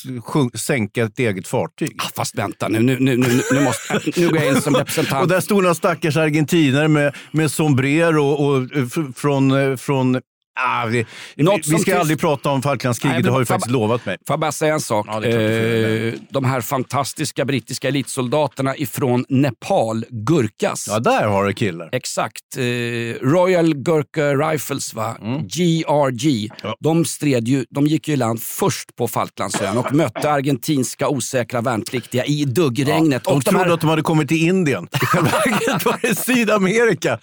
sänka 0.57 1.03
ett 1.03 1.19
eget 1.19 1.47
fartyg. 1.47 1.95
Ah, 1.97 2.09
Fast 2.15 2.37
vänta 2.37 2.67
nu, 2.67 2.79
nu, 2.79 2.97
nu, 2.99 3.17
nu, 3.17 3.41
nu, 3.53 3.61
måste, 3.63 3.99
nu 4.15 4.29
går 4.29 4.37
jag 4.37 4.47
in 4.47 4.61
som 4.61 4.75
representant. 4.75 5.21
Och 5.21 5.27
där 5.27 5.39
stod 5.41 5.61
några 5.63 5.75
stackars 5.75 6.17
argentinare 6.17 6.87
med, 6.87 7.15
med 7.31 7.51
sombrero 7.51 8.25
och, 8.25 8.45
och 8.49 8.57
eh, 8.57 8.83
fr- 8.85 9.13
från... 9.15 9.51
eh, 9.51 9.75
från 9.77 10.21
ah, 10.59 10.85
vi, 10.85 11.05
vi, 11.35 11.43
Något 11.43 11.59
vi 11.59 11.63
som 11.63 11.79
ska 11.79 11.99
aldrig 11.99 12.19
prata 12.19 12.49
om 12.49 12.61
Falklandskriget, 12.61 13.15
Nej, 13.15 13.23
det 13.23 13.31
har 13.31 13.39
du 13.39 13.45
faktiskt 13.45 13.71
lovat 13.71 14.05
mig. 14.05 14.17
Får 14.27 14.33
jag 14.33 14.39
bara 14.39 14.51
säga 14.51 14.73
en 14.73 14.81
sak? 14.81 15.05
Ja, 15.09 15.23
eh, 15.23 16.13
de 16.29 16.45
här 16.45 16.61
fantastiska 16.61 17.45
brittiska 17.45 17.87
elitsoldaterna 17.87 18.77
ifrån 18.77 19.25
Nepal, 19.29 20.05
Gurkas. 20.09 20.87
Ja, 20.89 20.99
där 20.99 21.27
har 21.27 21.45
du 21.45 21.53
killar. 21.53 21.89
Exakt. 21.91 22.57
Eh, 22.57 22.63
Royal 23.27 23.73
Gurkha 23.73 24.51
Rifles, 24.51 24.93
va? 24.93 25.17
GRG. 25.41 26.51
Ja. 26.63 26.75
De, 26.79 27.05
stred 27.05 27.47
ju, 27.47 27.65
de 27.69 27.87
gick 27.87 28.07
ju 28.07 28.13
i 28.13 28.17
land 28.17 28.41
först 28.41 28.95
på 28.95 29.07
Falklandsön 29.07 29.77
och 29.77 29.93
mötte 29.93 30.31
argentinska 30.31 31.07
osäkra 31.07 31.61
värnpliktiga 31.61 32.25
i 32.25 32.45
duggregnet. 32.45 33.23
De 33.23 33.31
och 33.31 33.41
de 33.43 33.49
trodde 33.49 33.65
här, 33.65 33.73
att 33.73 33.81
de 33.81 33.89
hade 33.89 34.01
kommit 34.01 34.27
till 34.27 34.47
Indien. 34.47 34.87
I 35.01 35.05
själva 35.05 35.29
verket 35.29 35.85
var 35.85 35.99
det 36.01 36.15
Sydamerika. 36.15 37.19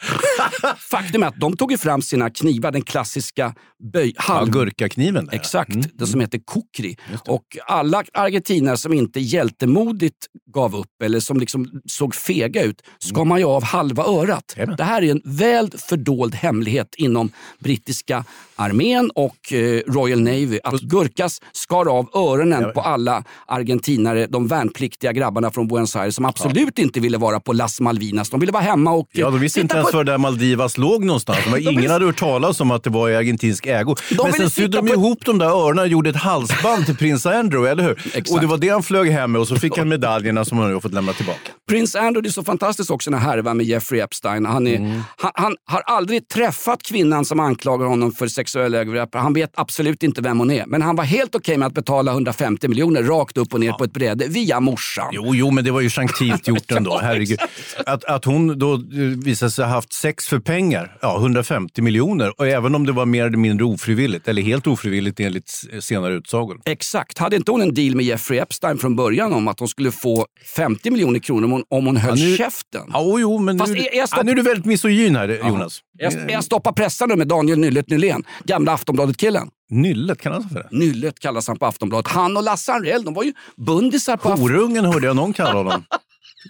faktum 0.90 1.22
är 1.22 1.26
att 1.26 1.40
de 1.40 1.56
tog 1.56 1.72
ju 1.72 1.78
fram 1.78 2.02
sina 2.02 2.30
knivar, 2.30 2.72
den 2.72 2.82
klassiska 2.82 3.17
klassiska 3.18 3.54
böj, 3.92 4.12
Ja, 4.16 4.22
halv, 4.22 4.50
gurkakniven 4.50 5.26
där. 5.26 5.34
Exakt, 5.34 5.74
Mm. 5.74 5.86
det 5.94 6.06
som 6.06 6.20
heter 6.20 6.38
kukri. 6.52 6.96
Och 7.28 7.44
alla 7.66 8.02
argentinare 8.12 8.76
som 8.76 8.92
inte 8.92 9.20
hjältemodigt 9.20 10.26
gav 10.54 10.76
upp 10.76 11.02
eller 11.04 11.20
som 11.20 11.40
liksom 11.40 11.66
såg 11.86 12.14
fega 12.14 12.62
ut 12.62 12.82
skar 12.98 13.24
man 13.24 13.38
ju 13.38 13.44
av 13.44 13.64
halva 13.64 14.04
örat. 14.04 14.54
Jajamän. 14.56 14.76
Det 14.76 14.84
här 14.84 15.02
är 15.02 15.10
en 15.10 15.20
väl 15.24 15.70
fördold 15.78 16.34
hemlighet 16.34 16.94
inom 16.96 17.30
brittiska 17.58 18.24
armén 18.56 19.10
och 19.14 19.52
eh, 19.52 19.80
Royal 19.86 20.20
Navy. 20.20 20.58
Att 20.64 20.80
Gurkas 20.80 21.40
skar 21.52 21.88
av 21.98 22.08
öronen 22.14 22.72
på 22.74 22.80
alla 22.80 23.24
argentinare, 23.46 24.26
de 24.26 24.46
värnpliktiga 24.46 25.12
grabbarna 25.12 25.50
från 25.50 25.68
Buenos 25.68 25.96
Aires 25.96 26.14
som 26.14 26.24
absolut 26.24 26.78
inte 26.78 27.00
ville 27.00 27.18
vara 27.18 27.40
på 27.40 27.52
Las 27.52 27.80
Malvinas. 27.80 28.30
De 28.30 28.40
ville 28.40 28.52
vara 28.52 28.62
hemma 28.62 28.92
och 28.92 29.08
Ja, 29.12 29.30
de 29.30 29.40
visste 29.40 29.60
inte 29.60 29.76
ens 29.76 29.90
på- 29.90 29.96
var 29.96 30.04
där 30.04 30.18
Maldivas 30.18 30.78
låg 30.78 31.04
någonstans. 31.04 31.38
De 31.52 31.58
ingen 31.72 31.90
hade 31.90 32.04
hört 32.04 32.18
talas 32.18 32.60
om 32.60 32.70
att 32.70 32.82
det 32.82 32.90
var 32.90 33.07
i 33.10 33.16
argentinsk 33.16 33.66
ägo. 33.66 33.96
Men 34.10 34.24
ville 34.26 34.36
sen 34.38 34.50
sydde 34.50 34.76
de 34.78 34.86
på- 34.86 34.92
ihop 34.94 35.24
de 35.24 35.38
där 35.38 35.46
öronen 35.46 35.78
och 35.78 35.88
gjorde 35.88 36.10
ett 36.10 36.16
halsband 36.16 36.86
till 36.86 36.96
prins 36.96 37.26
Andrew, 37.26 37.70
eller 37.70 37.82
hur? 37.82 37.92
Exakt. 38.06 38.30
Och 38.30 38.40
det 38.40 38.46
var 38.46 38.58
det 38.58 38.68
han 38.68 38.82
flög 38.82 39.10
hem 39.10 39.32
med 39.32 39.40
och 39.40 39.48
så 39.48 39.56
fick 39.56 39.78
han 39.78 39.88
medaljerna 39.88 40.44
som 40.44 40.58
han 40.58 40.68
nu 40.68 40.74
har 40.74 40.80
fått 40.80 40.94
lämna 40.94 41.12
tillbaka. 41.12 41.38
Prins 41.68 41.94
Andrew, 41.94 42.22
det 42.22 42.28
är 42.28 42.32
så 42.32 42.44
fantastiskt 42.44 42.90
också 42.90 43.10
den 43.10 43.20
här 43.20 43.28
härvan 43.30 43.56
med 43.56 43.66
Jeffrey 43.66 44.00
Epstein. 44.00 44.46
Han, 44.46 44.66
är, 44.66 44.76
Mm. 44.76 45.00
han, 45.16 45.30
han 45.34 45.56
har 45.66 45.80
aldrig 45.80 46.28
träffat 46.28 46.82
kvinnan 46.82 47.24
som 47.24 47.40
anklagar 47.40 47.86
honom 47.86 48.12
för 48.12 48.28
sexuella 48.28 48.78
övergrepp. 48.78 49.14
Han 49.14 49.32
vet 49.32 49.50
absolut 49.54 50.02
inte 50.02 50.20
vem 50.22 50.38
hon 50.38 50.50
är. 50.50 50.66
Men 50.66 50.82
han 50.82 50.96
var 50.96 51.04
helt 51.04 51.34
okej 51.34 51.56
med 51.58 51.66
att 51.66 51.74
betala 51.74 52.12
150 52.12 52.68
miljoner 52.68 53.02
rakt 53.02 53.36
upp 53.36 53.54
och 53.54 53.60
ner 53.60 53.72
på 53.72 53.84
ett 53.84 53.92
bräde 53.92 54.26
via 54.28 54.60
morsan. 54.60 55.08
Jo, 55.12 55.34
jo, 55.34 55.50
men 55.50 55.64
det 55.64 55.70
var 55.70 55.80
ju 55.80 55.90
gentilt 55.90 56.48
gjort 56.48 56.70
ändå. 56.76 56.98
Herregud. 57.02 57.38
Att, 57.86 58.04
att 58.04 58.24
hon 58.24 58.58
då 58.58 58.74
eh, 58.74 58.80
visade 59.24 59.50
sig 59.50 59.64
ha 59.64 59.72
haft 59.72 59.92
sex 59.92 60.26
för 60.26 60.38
pengar, 60.38 60.96
ja 61.00 61.16
150 61.16 61.82
miljoner. 61.82 62.32
Och 62.40 62.48
även 62.48 62.74
om 62.74 62.86
det 62.86 62.92
var 62.98 63.06
mer 63.06 63.24
eller 63.26 63.36
mindre 63.38 63.64
ofrivilligt, 63.66 64.28
eller 64.28 64.42
helt 64.42 64.66
ofrivilligt 64.66 65.20
enligt 65.20 65.50
senare 65.80 66.14
utsagor. 66.14 66.60
Exakt. 66.64 67.18
Hade 67.18 67.36
inte 67.36 67.50
hon 67.50 67.62
en 67.62 67.74
deal 67.74 67.94
med 67.96 68.06
Jeffrey 68.06 68.38
Epstein 68.40 68.78
från 68.78 68.96
början 68.96 69.32
om 69.32 69.48
att 69.48 69.58
hon 69.58 69.68
skulle 69.68 69.90
få 69.92 70.26
50 70.56 70.90
miljoner 70.90 71.18
kronor 71.20 71.44
om 71.44 71.50
hon, 71.52 71.64
om 71.68 71.86
hon 71.86 71.96
höll 71.96 72.18
Ja, 72.18 72.24
nu- 72.28 72.36
käften? 72.36 72.82
Ja, 72.92 73.00
jo, 73.04 73.20
jo, 73.20 73.38
men 73.38 73.58
Fast 73.58 73.72
nu, 73.72 73.78
är- 73.78 73.96
jag 73.96 74.08
stopp- 74.08 74.18
ja, 74.18 74.22
nu 74.22 74.32
är 74.32 74.36
du 74.36 74.42
väldigt 74.42 74.64
misogyn 74.64 75.16
här, 75.16 75.28
Jonas. 75.48 75.80
Jag, 75.98 76.30
jag 76.30 76.44
stoppar 76.44 76.72
pressar 76.72 77.06
nu 77.06 77.16
med 77.16 77.28
Daniel 77.28 77.58
Nyllet 77.58 77.90
Nylén, 77.90 78.24
gamla 78.44 78.72
Aftonbladet-killen. 78.72 79.48
Nyllet 79.70 80.20
kallas 80.20 80.42
han 80.44 80.48
för 80.50 80.58
det. 80.58 80.68
Nyllet 80.78 81.18
kallas 81.20 81.48
han 81.48 81.58
på 81.58 81.66
Aftonbladet. 81.66 82.12
Han 82.12 82.36
och 82.36 82.42
Lasse 82.42 82.72
Anrell, 82.72 83.04
de 83.04 83.14
var 83.14 83.22
ju 83.22 83.32
bundisar 83.66 84.16
på. 84.16 84.28
Horungen 84.28 84.84
hörde 84.84 85.06
jag 85.06 85.16
någon 85.16 85.32
kalla 85.32 85.52
honom. 85.52 85.84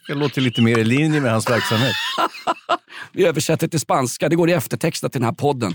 Det 0.08 0.14
låter 0.14 0.40
lite 0.40 0.62
mer 0.62 0.78
i 0.78 0.84
linje 0.84 1.20
med 1.20 1.32
hans 1.32 1.50
verksamhet. 1.50 1.94
Vi 3.12 3.24
översätter 3.26 3.68
till 3.68 3.80
spanska. 3.80 4.28
Det 4.28 4.36
går 4.36 4.50
i 4.50 4.52
eftertexten 4.52 5.10
till 5.10 5.20
den 5.20 5.26
här 5.28 5.34
podden. 5.34 5.74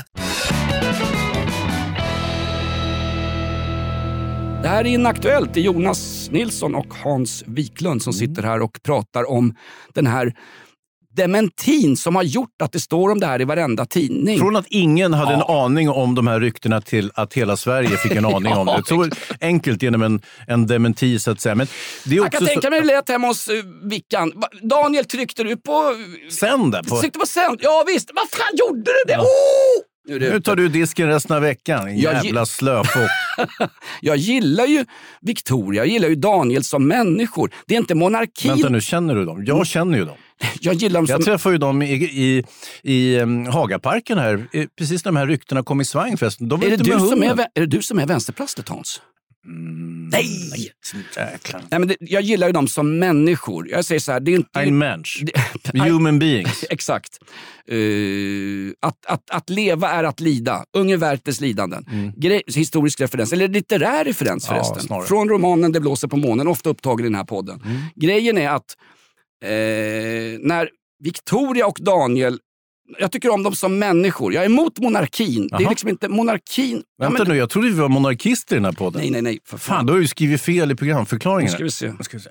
Det 4.61 4.67
här 4.67 4.85
är 4.85 4.89
Inaktuellt. 4.89 5.53
Det 5.53 5.59
är 5.59 5.63
Jonas 5.63 6.29
Nilsson 6.31 6.75
och 6.75 6.93
Hans 7.03 7.43
Wiklund 7.47 8.01
som 8.01 8.13
sitter 8.13 8.43
här 8.43 8.61
och 8.61 8.79
pratar 8.83 9.29
om 9.29 9.55
den 9.93 10.07
här 10.07 10.33
dementin 11.15 11.97
som 11.97 12.15
har 12.15 12.23
gjort 12.23 12.61
att 12.63 12.71
det 12.71 12.79
står 12.79 13.09
om 13.09 13.19
det 13.19 13.25
här 13.25 13.41
i 13.41 13.45
varenda 13.45 13.85
tidning. 13.85 14.39
Från 14.39 14.55
att 14.55 14.65
ingen 14.67 15.13
hade 15.13 15.33
en 15.33 15.41
aning 15.41 15.89
om 15.89 16.15
de 16.15 16.27
här 16.27 16.39
ryktena 16.39 16.81
till 16.81 17.11
att 17.15 17.33
hela 17.33 17.57
Sverige 17.57 17.97
fick 17.97 18.11
en 18.11 18.25
aning 18.35 18.53
om 18.53 18.65
det. 18.65 18.83
Så 18.85 19.09
enkelt 19.41 19.83
genom 19.83 20.01
en, 20.01 20.21
en 20.47 20.67
dementi 20.67 21.19
så 21.19 21.31
att 21.31 21.41
säga. 21.41 21.55
Men 21.55 21.67
det 22.05 22.15
är 22.15 22.17
Jag 22.17 22.25
också 22.25 22.37
kan 22.37 22.47
tänka 22.47 22.61
så, 22.61 22.69
mig 22.69 22.79
hur 22.79 22.87
det 22.87 22.93
lät 22.93 23.09
hemma 23.09 23.27
hos 23.27 23.49
uh, 23.49 23.55
Vickan. 23.83 24.33
Daniel, 24.61 25.05
tryckte 25.05 25.43
du 25.43 25.57
på... 25.57 25.95
Sen 26.39 26.71
där. 26.71 26.83
På, 26.83 26.99
Tryckte 26.99 27.19
på 27.19 27.25
sänd? 27.25 27.59
Ja 27.61 27.83
visst, 27.87 28.11
vad 28.13 28.29
fan 28.29 28.55
gjorde 28.57 28.91
du 28.91 29.03
det? 29.07 29.17
Oh! 29.17 29.90
Nu 30.07 30.19
nu 30.19 30.39
tar 30.39 30.55
du 30.55 30.69
disken 30.69 31.07
resten 31.07 31.35
av 31.35 31.41
veckan. 31.41 31.99
Jag 31.99 32.25
Jävla 32.25 32.45
slöfock. 32.45 33.09
Jag 34.01 34.17
gillar 34.17 34.65
ju 34.65 34.85
Victoria, 35.21 35.85
jag 35.85 35.93
gillar 35.93 36.09
ju 36.09 36.15
Daniel 36.15 36.63
som 36.63 36.87
människor. 36.87 37.51
Det 37.67 37.75
är 37.75 37.79
inte 37.79 37.95
monarkin. 37.95 38.51
Vänta 38.51 38.69
nu, 38.69 38.81
känner 38.81 39.15
du 39.15 39.25
dem? 39.25 39.45
Jag 39.45 39.67
känner 39.67 39.97
ju 39.97 40.05
dem. 40.05 40.17
Jag 40.61 40.73
gillar 40.73 40.99
dem 40.99 41.05
Jag 41.09 41.17
som... 41.17 41.25
träffade 41.25 41.55
ju 41.55 41.59
dem 41.59 41.81
i, 41.81 41.93
i, 41.93 42.43
i 42.83 43.19
um, 43.19 43.45
Hagaparken 43.45 44.17
här, 44.17 44.47
precis 44.77 45.05
när 45.05 45.11
de 45.11 45.17
här 45.17 45.27
ryktena 45.27 45.63
kom 45.63 45.81
i 45.81 45.85
svang 45.85 46.17
förresten. 46.17 46.49
De 46.49 46.63
Är 46.63 46.69
det, 46.69 46.77
du 46.77 46.99
som 46.99 47.23
är, 47.23 47.39
är 47.55 47.61
det 47.61 47.65
du 47.65 47.81
som 47.81 47.99
är 47.99 48.05
vänsterplastet 48.05 48.69
Hans? 48.69 49.01
Nej! 50.11 50.71
Jäklar. 51.17 51.61
Nej 51.71 51.79
men 51.79 51.87
det, 51.87 51.95
jag 51.99 52.21
gillar 52.21 52.47
ju 52.47 52.53
dem 52.53 52.67
som 52.67 52.99
människor. 52.99 53.69
Jag 53.69 53.85
säger 53.85 53.99
så 53.99 54.11
här, 54.11 54.19
det 54.19 54.31
är 54.31 54.35
inte... 54.35 54.59
Ein 54.59 54.77
Mensch. 54.77 55.23
Det- 55.63 55.79
Human 55.79 56.19
beings. 56.19 56.65
Exakt. 56.69 57.19
Eh, 57.67 57.77
att, 58.79 59.05
att, 59.05 59.29
att 59.31 59.49
leva 59.49 59.89
är 59.91 60.03
att 60.03 60.19
lida. 60.19 60.65
Unge 60.77 60.97
Werthers 60.97 61.39
lidanden. 61.41 61.85
Grej, 62.17 62.41
historisk 62.47 63.01
referens, 63.01 63.33
eller 63.33 63.47
litterär 63.47 64.03
referens 64.05 64.47
Mm. 64.49 64.57
Ja, 64.57 64.63
förresten. 64.63 64.87
snarare. 64.87 65.05
Från 65.05 65.29
romanen 65.29 65.71
Det 65.71 65.79
blåser 65.79 66.07
på 66.07 66.17
månen, 66.17 66.47
ofta 66.47 66.69
upptagen 66.69 66.99
i 67.05 67.09
den 67.09 67.15
här 67.15 67.23
podden. 67.23 67.61
Mm. 67.65 67.81
Grejen 67.95 68.37
är 68.37 68.49
att 68.49 68.77
eh, 69.43 69.49
när 70.39 70.69
Victoria 71.03 71.65
och 71.67 71.77
Daniel 71.81 72.39
jag 72.99 73.11
tycker 73.11 73.29
om 73.29 73.43
dem 73.43 73.55
som 73.55 73.79
människor. 73.79 74.33
Jag 74.33 74.41
är 74.41 74.45
emot 74.45 74.79
monarkin. 74.79 75.47
Det 75.47 75.63
är 75.63 75.69
liksom 75.69 75.89
inte 75.89 76.09
monarkin. 76.09 76.83
Ja, 76.97 77.05
Vänta 77.09 77.23
men- 77.23 77.31
nu, 77.33 77.37
jag 77.39 77.49
trodde 77.49 77.67
vi 77.67 77.73
var 77.73 77.89
monarkister 77.89 78.55
i 78.55 78.57
den 78.57 78.65
här 78.65 78.71
podden. 78.71 79.01
Nej, 79.01 79.11
nej, 79.11 79.21
nej. 79.21 79.39
För 79.45 79.57
Fan, 79.57 79.77
fan. 79.77 79.85
du 79.85 79.93
har 79.93 79.99
ju 79.99 80.07
skrivit 80.07 80.41
fel 80.41 80.71
i 80.71 80.73
Nu 80.73 80.75
programförklaringen. 80.75 81.51
ska 81.51 81.63
vi 81.63 81.71
se. 81.71 81.93
Ska 81.99 82.17
vi 82.17 82.23
se. 82.23 82.29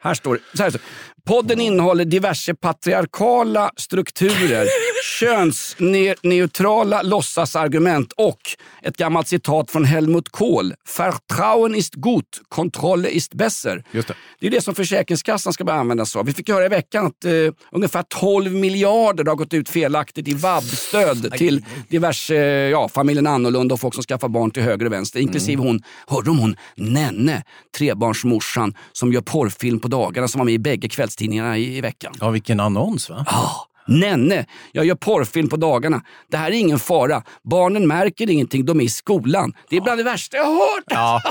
Här 0.00 0.14
står 0.14 0.34
det. 0.34 0.56
Så 0.56 0.62
här 0.62 0.70
står 0.70 0.78
det. 0.78 0.84
Podden 1.26 1.60
innehåller 1.60 2.04
diverse 2.04 2.54
patriarkala 2.54 3.70
strukturer, 3.76 4.66
könsneutrala 5.04 7.02
låtsasargument 7.02 8.12
och 8.12 8.40
ett 8.82 8.96
gammalt 8.96 9.28
citat 9.28 9.70
från 9.70 9.84
Helmut 9.84 10.28
Kohl. 10.28 10.74
Vertrauen 10.98 11.74
ist 11.74 11.94
gut, 11.94 12.40
Kontrolle 12.48 13.08
ist 13.08 13.34
besser. 13.34 13.84
Just 13.90 14.08
det. 14.08 14.14
Det 14.40 14.46
är 14.46 14.50
det 14.50 14.60
som 14.60 14.74
Försäkringskassan 14.74 15.52
ska 15.52 15.64
börja 15.64 15.78
använda 15.78 16.06
sig 16.06 16.18
av. 16.18 16.26
Vi 16.26 16.32
fick 16.32 16.48
höra 16.48 16.64
i 16.64 16.68
veckan 16.68 17.06
att 17.06 17.24
eh, 17.24 17.32
ungefär 17.72 18.02
12 18.02 18.52
miljarder 18.52 19.24
har 19.24 19.34
gått 19.34 19.54
ut 19.54 19.68
felaktigt 19.68 20.28
i 20.28 20.34
vab-stöd 20.34 21.32
till 21.32 21.64
diverse, 21.88 22.36
eh, 22.36 22.70
ja, 22.70 22.88
familjen 22.88 23.26
Annorlunda 23.26 23.74
och 23.74 23.80
folk 23.80 23.94
som 23.94 24.02
skaffar 24.02 24.28
barn 24.28 24.50
till 24.50 24.62
höger 24.62 24.86
och 24.86 24.92
vänster. 24.92 25.20
Inklusive 25.20 25.62
hon, 25.62 25.82
hörde 26.06 26.30
om 26.30 26.38
hon, 26.38 26.56
Nenne, 26.74 27.42
trebarnsmorsan 27.78 28.74
som 28.92 29.12
gör 29.12 29.20
porrfilm 29.20 29.80
på 29.80 29.88
dagarna 29.88 30.28
som 30.28 30.38
var 30.38 30.44
med 30.44 30.54
i 30.54 30.58
bägge 30.58 30.88
kvällstidningarna 30.88 31.58
i, 31.58 31.76
i 31.76 31.80
veckan. 31.80 32.14
Ja, 32.20 32.30
vilken 32.30 32.60
annons 32.60 33.10
va? 33.10 33.24
Ja, 33.28 33.66
Nenne, 33.88 34.44
jag 34.72 34.84
gör 34.84 34.94
porrfilm 34.94 35.48
på 35.48 35.56
dagarna. 35.56 36.02
Det 36.30 36.36
här 36.36 36.46
är 36.50 36.52
ingen 36.52 36.78
fara. 36.78 37.22
Barnen 37.50 37.86
märker 37.88 38.30
ingenting, 38.30 38.64
de 38.64 38.80
är 38.80 38.84
i 38.84 38.88
skolan. 38.88 39.52
Det 39.70 39.76
är 39.76 39.80
bland 39.80 39.98
det 40.00 40.04
värsta 40.04 40.36
jag 40.36 40.44
har 40.44 40.52
hört. 40.52 40.84
Ja. 40.86 41.22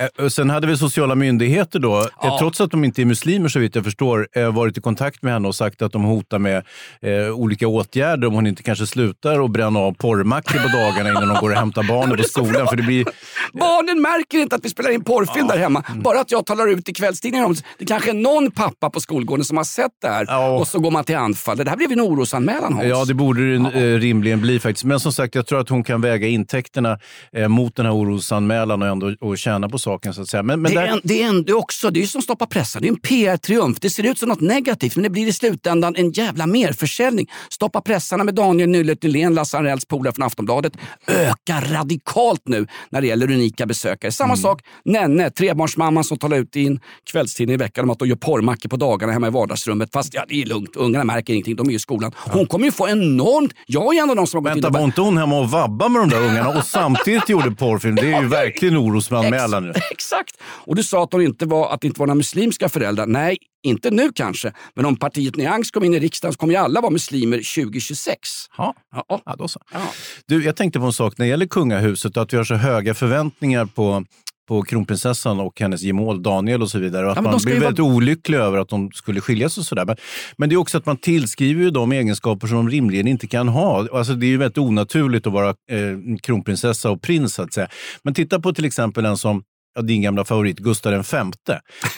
Eh, 0.00 0.24
och 0.24 0.32
Sen 0.32 0.50
hade 0.50 0.66
vi 0.66 0.76
sociala 0.76 1.14
myndigheter 1.14 1.78
då, 1.78 2.00
eh, 2.00 2.06
Ja. 2.22 2.36
trots 2.40 2.60
att 2.60 2.70
de 2.70 2.84
inte 2.84 3.02
är 3.02 3.06
muslimer 3.06 3.48
så 3.48 3.58
vitt 3.58 3.74
jag 3.74 3.84
förstår, 3.84 4.28
eh, 4.36 4.52
varit 4.54 4.78
i 4.78 4.80
kontakt 4.80 5.22
med 5.22 5.32
henne 5.32 5.48
och 5.48 5.54
sagt 5.54 5.82
att 5.82 5.92
de 5.92 6.02
hotar 6.04 6.38
med 6.38 6.56
eh, 7.02 7.30
olika 7.34 7.68
åtgärder 7.68 8.26
om 8.28 8.34
hon 8.34 8.46
inte 8.46 8.62
kanske 8.62 8.86
slutar 8.86 9.44
att 9.44 9.50
bränna 9.50 9.78
av 9.80 9.92
porrmackor 9.94 10.58
på 10.58 10.68
dagarna 10.78 11.10
innan 11.10 11.28
de 11.28 11.36
går 11.40 11.50
och 11.50 11.56
hämtar 11.56 11.82
barnen 11.82 12.16
på 12.16 12.22
skolan. 12.22 12.66
För 12.68 12.76
det 12.76 12.82
blir, 12.82 13.04
Barnen 13.52 14.02
märker 14.02 14.38
inte 14.38 14.56
att 14.56 14.64
vi 14.64 14.68
spelar 14.70 14.90
in 14.90 15.04
porrfilm 15.04 15.46
där 15.46 15.58
hemma. 15.58 15.84
Bara 16.04 16.20
att 16.20 16.30
jag 16.30 16.46
talar 16.46 16.68
ut 16.68 16.88
i 16.88 16.92
kvällstidningarna 16.94 17.46
om 17.46 17.54
det 17.78 17.84
kanske 17.84 18.10
är 18.10 18.14
någon 18.14 18.50
pappa 18.50 18.90
på 18.90 19.00
skolgården 19.00 19.44
som 19.44 19.56
har 19.56 19.64
sett 19.64 19.90
det 20.02 20.08
här 20.08 20.24
Ja. 20.28 20.48
och 20.58 20.68
så 20.68 20.78
går 20.78 20.90
man 20.90 21.04
till 21.04 21.16
anfall. 21.16 21.56
Det 21.56 21.70
här 21.70 21.76
blev 21.76 21.90
ju 21.90 21.96
orosanmälan 22.02 22.72
Hans. 22.72 22.86
Ja, 22.88 23.04
det 23.04 23.14
borde 23.14 23.58
det 23.58 23.80
eh, 23.80 23.98
rimligen 23.98 24.40
bli 24.40 24.60
faktiskt. 24.60 24.84
Men 24.84 25.00
som 25.00 25.12
sagt, 25.12 25.34
jag 25.34 25.46
tror 25.46 25.60
att 25.60 25.68
hon 25.68 25.84
kan 25.84 26.00
väga 26.00 26.28
intäkterna 26.28 26.98
eh, 27.32 27.48
mot 27.48 27.76
den 27.76 27.86
här 27.86 27.94
orosanmälan 27.94 28.82
och 28.82 28.88
ändå 28.88 29.14
och 29.20 29.38
tjäna 29.38 29.68
på 29.68 29.78
saken. 29.78 30.14
Så 30.14 30.22
att 30.22 30.28
säga. 30.28 30.42
Men, 30.42 30.62
men 30.62 30.74
det, 30.74 30.80
är 30.80 30.86
där, 30.86 30.92
en, 30.92 31.00
det 31.04 31.22
är 31.22 31.28
en, 31.28 31.44
det 31.44 31.52
är 31.52 31.56
också, 31.56 31.90
det 31.90 31.98
är 31.98 32.00
ju 32.00 32.06
som 32.06 32.22
stoppa 32.22 32.46
pressen, 32.46 32.82
det 32.82 32.88
är 32.88 32.90
en 32.90 33.00
PR-triumf. 33.00 33.78
Det 33.80 33.90
ser 33.90 34.02
ut 34.02 34.18
som 34.18 34.28
något 34.28 34.40
negativt 34.40 34.96
men 34.96 35.02
det 35.02 35.10
blir 35.10 35.26
i 35.26 35.32
slutändan 35.32 35.96
en 35.96 36.10
jävla 36.10 36.46
merförsäljning. 36.46 37.30
Stoppa 37.50 37.80
pressarna 37.80 38.24
med 38.24 38.34
Daniel 38.34 38.68
Nyllet 38.68 39.02
Nylén, 39.02 39.34
Lasse 39.34 39.58
Anrells 39.58 39.84
polare 39.84 40.14
från 40.14 40.26
Aftonbladet, 40.26 40.72
ökar 41.06 41.72
radikalt 41.72 42.42
nu 42.44 42.66
när 42.90 43.00
det 43.00 43.06
gäller 43.06 43.30
unika 43.30 43.66
besökare. 43.66 44.12
Samma 44.12 44.36
sak 44.36 44.62
Nenne, 44.84 45.30
trebarnsmamman 45.30 46.04
som 46.04 46.18
talar 46.18 46.36
ut 46.36 46.56
i 46.56 46.66
en 46.66 46.80
kvällstidning 47.12 47.54
i 47.54 47.56
veckan 47.56 47.84
om 47.84 47.90
att 47.90 47.98
de 47.98 48.08
gör 48.08 48.16
porrmackor 48.16 48.68
på 48.68 48.76
dagarna 48.76 49.12
hemma 49.12 49.26
i 49.26 49.30
vardagsrummet. 49.30 49.92
Fast 49.92 50.14
ja, 50.14 50.24
det 50.28 50.42
är 50.42 50.46
lugnt, 50.46 50.76
ungarna 50.76 51.04
märker 51.04 51.32
ingenting, 51.32 51.56
de 51.56 51.66
är 51.66 51.70
ju 51.70 51.76
i 51.76 51.78
skolan. 51.92 52.12
Hon 52.16 52.46
kommer 52.46 52.64
ju 52.66 52.72
få 52.72 52.88
enormt... 52.88 53.52
Jag 53.66 53.96
är 53.96 54.02
en 54.02 54.10
av 54.10 54.16
de 54.16 54.26
som 54.26 54.38
har 54.38 54.42
gått 54.42 54.64
Vänta, 54.64 54.68
in 54.68 54.74
och 54.74 54.80
var 54.80 54.86
inte 54.86 55.00
hon 55.00 55.18
hemma 55.18 55.38
och 55.38 55.50
vabba 55.50 55.88
med 55.88 56.02
de 56.02 56.08
där 56.08 56.20
ungarna 56.20 56.48
och 56.48 56.64
samtidigt 56.64 57.28
gjorde 57.28 57.50
porrfilm? 57.50 57.94
Det 57.94 58.12
är 58.12 58.22
ju 58.22 58.28
verkligen 58.28 58.76
orosanmälan 58.76 59.66
nu. 59.66 59.72
Exakt! 59.90 60.36
Och 60.42 60.76
du 60.76 60.82
sa 60.82 61.04
att, 61.04 61.12
hon 61.12 61.22
inte 61.22 61.46
var, 61.46 61.74
att 61.74 61.80
det 61.80 61.86
inte 61.86 62.00
var 62.00 62.06
några 62.06 62.14
muslimska 62.16 62.68
föräldrar. 62.68 63.06
Nej, 63.06 63.36
inte 63.62 63.90
nu 63.90 64.12
kanske. 64.14 64.52
Men 64.74 64.84
om 64.86 64.96
partiet 64.96 65.36
Nyans 65.36 65.70
kommer 65.70 65.86
in 65.86 65.94
i 65.94 65.98
riksdagen 66.00 66.32
så 66.32 66.38
kommer 66.38 66.52
ju 66.54 66.60
alla 66.60 66.80
vara 66.80 66.90
muslimer 66.90 67.36
2026. 67.36 68.18
Ja, 68.58 68.74
Ja. 68.94 69.04
ja 69.26 69.36
då 69.38 69.48
så. 69.48 69.60
Ja. 69.72 69.80
Du, 70.26 70.44
jag 70.44 70.56
tänkte 70.56 70.78
på 70.78 70.86
en 70.86 70.92
sak 70.92 71.18
när 71.18 71.26
det 71.26 71.30
gäller 71.30 71.46
kungahuset, 71.46 72.16
att 72.16 72.32
vi 72.32 72.36
har 72.36 72.44
så 72.44 72.54
höga 72.54 72.94
förväntningar 72.94 73.64
på 73.64 74.04
på 74.48 74.62
kronprinsessan 74.62 75.40
och 75.40 75.60
hennes 75.60 75.82
gemål 75.82 76.22
Daniel 76.22 76.62
och 76.62 76.70
så 76.70 76.78
vidare. 76.78 77.06
Och 77.06 77.12
att 77.12 77.16
Ja, 77.16 77.22
man 77.22 77.40
blir 77.44 77.60
väldigt 77.60 77.80
olycklig 77.80 78.38
över 78.38 78.58
att 78.58 78.68
de 78.68 78.90
skulle 78.90 79.20
skiljas 79.20 79.58
och 79.58 79.64
sådär. 79.64 79.84
Men, 79.84 79.96
men 80.36 80.48
det 80.48 80.54
är 80.54 80.56
också 80.56 80.78
att 80.78 80.86
man 80.86 80.96
tillskriver 80.96 81.62
ju 81.62 81.70
de 81.70 81.92
egenskaper 81.92 82.46
som 82.46 82.56
de 82.56 82.68
rimligen 82.68 83.08
inte 83.08 83.26
kan 83.26 83.48
ha. 83.48 83.88
Alltså 83.92 84.14
det 84.14 84.26
är 84.26 84.28
ju 84.28 84.36
väldigt 84.36 84.58
onaturligt 84.58 85.26
att 85.26 85.32
vara 85.32 85.48
eh, 85.48 86.16
kronprinsessa 86.22 86.90
och 86.90 87.02
prins 87.02 87.34
så 87.34 87.42
att 87.42 87.52
säga. 87.52 87.68
Men 88.04 88.14
titta 88.14 88.40
på 88.40 88.52
till 88.52 88.64
exempel 88.64 89.04
en 89.04 89.16
som 89.16 89.42
ja, 89.74 89.82
din 89.82 90.02
gamla 90.02 90.24
favorit 90.24 90.58
Gustav 90.58 90.92
V 91.12 91.22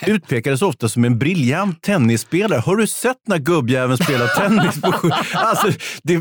utpekades 0.07 0.63
ofta 0.63 0.89
som 0.89 1.05
en 1.05 1.19
briljant 1.19 1.83
tennisspelare. 1.83 2.61
Har 2.61 2.77
du 2.77 2.87
sett 2.87 3.17
när 3.27 3.39
gubbjäveln 3.39 3.99
spelar 3.99 4.27
tennis? 4.27 4.81
På 4.81 5.11
alltså, 5.35 5.67
det, 6.03 6.15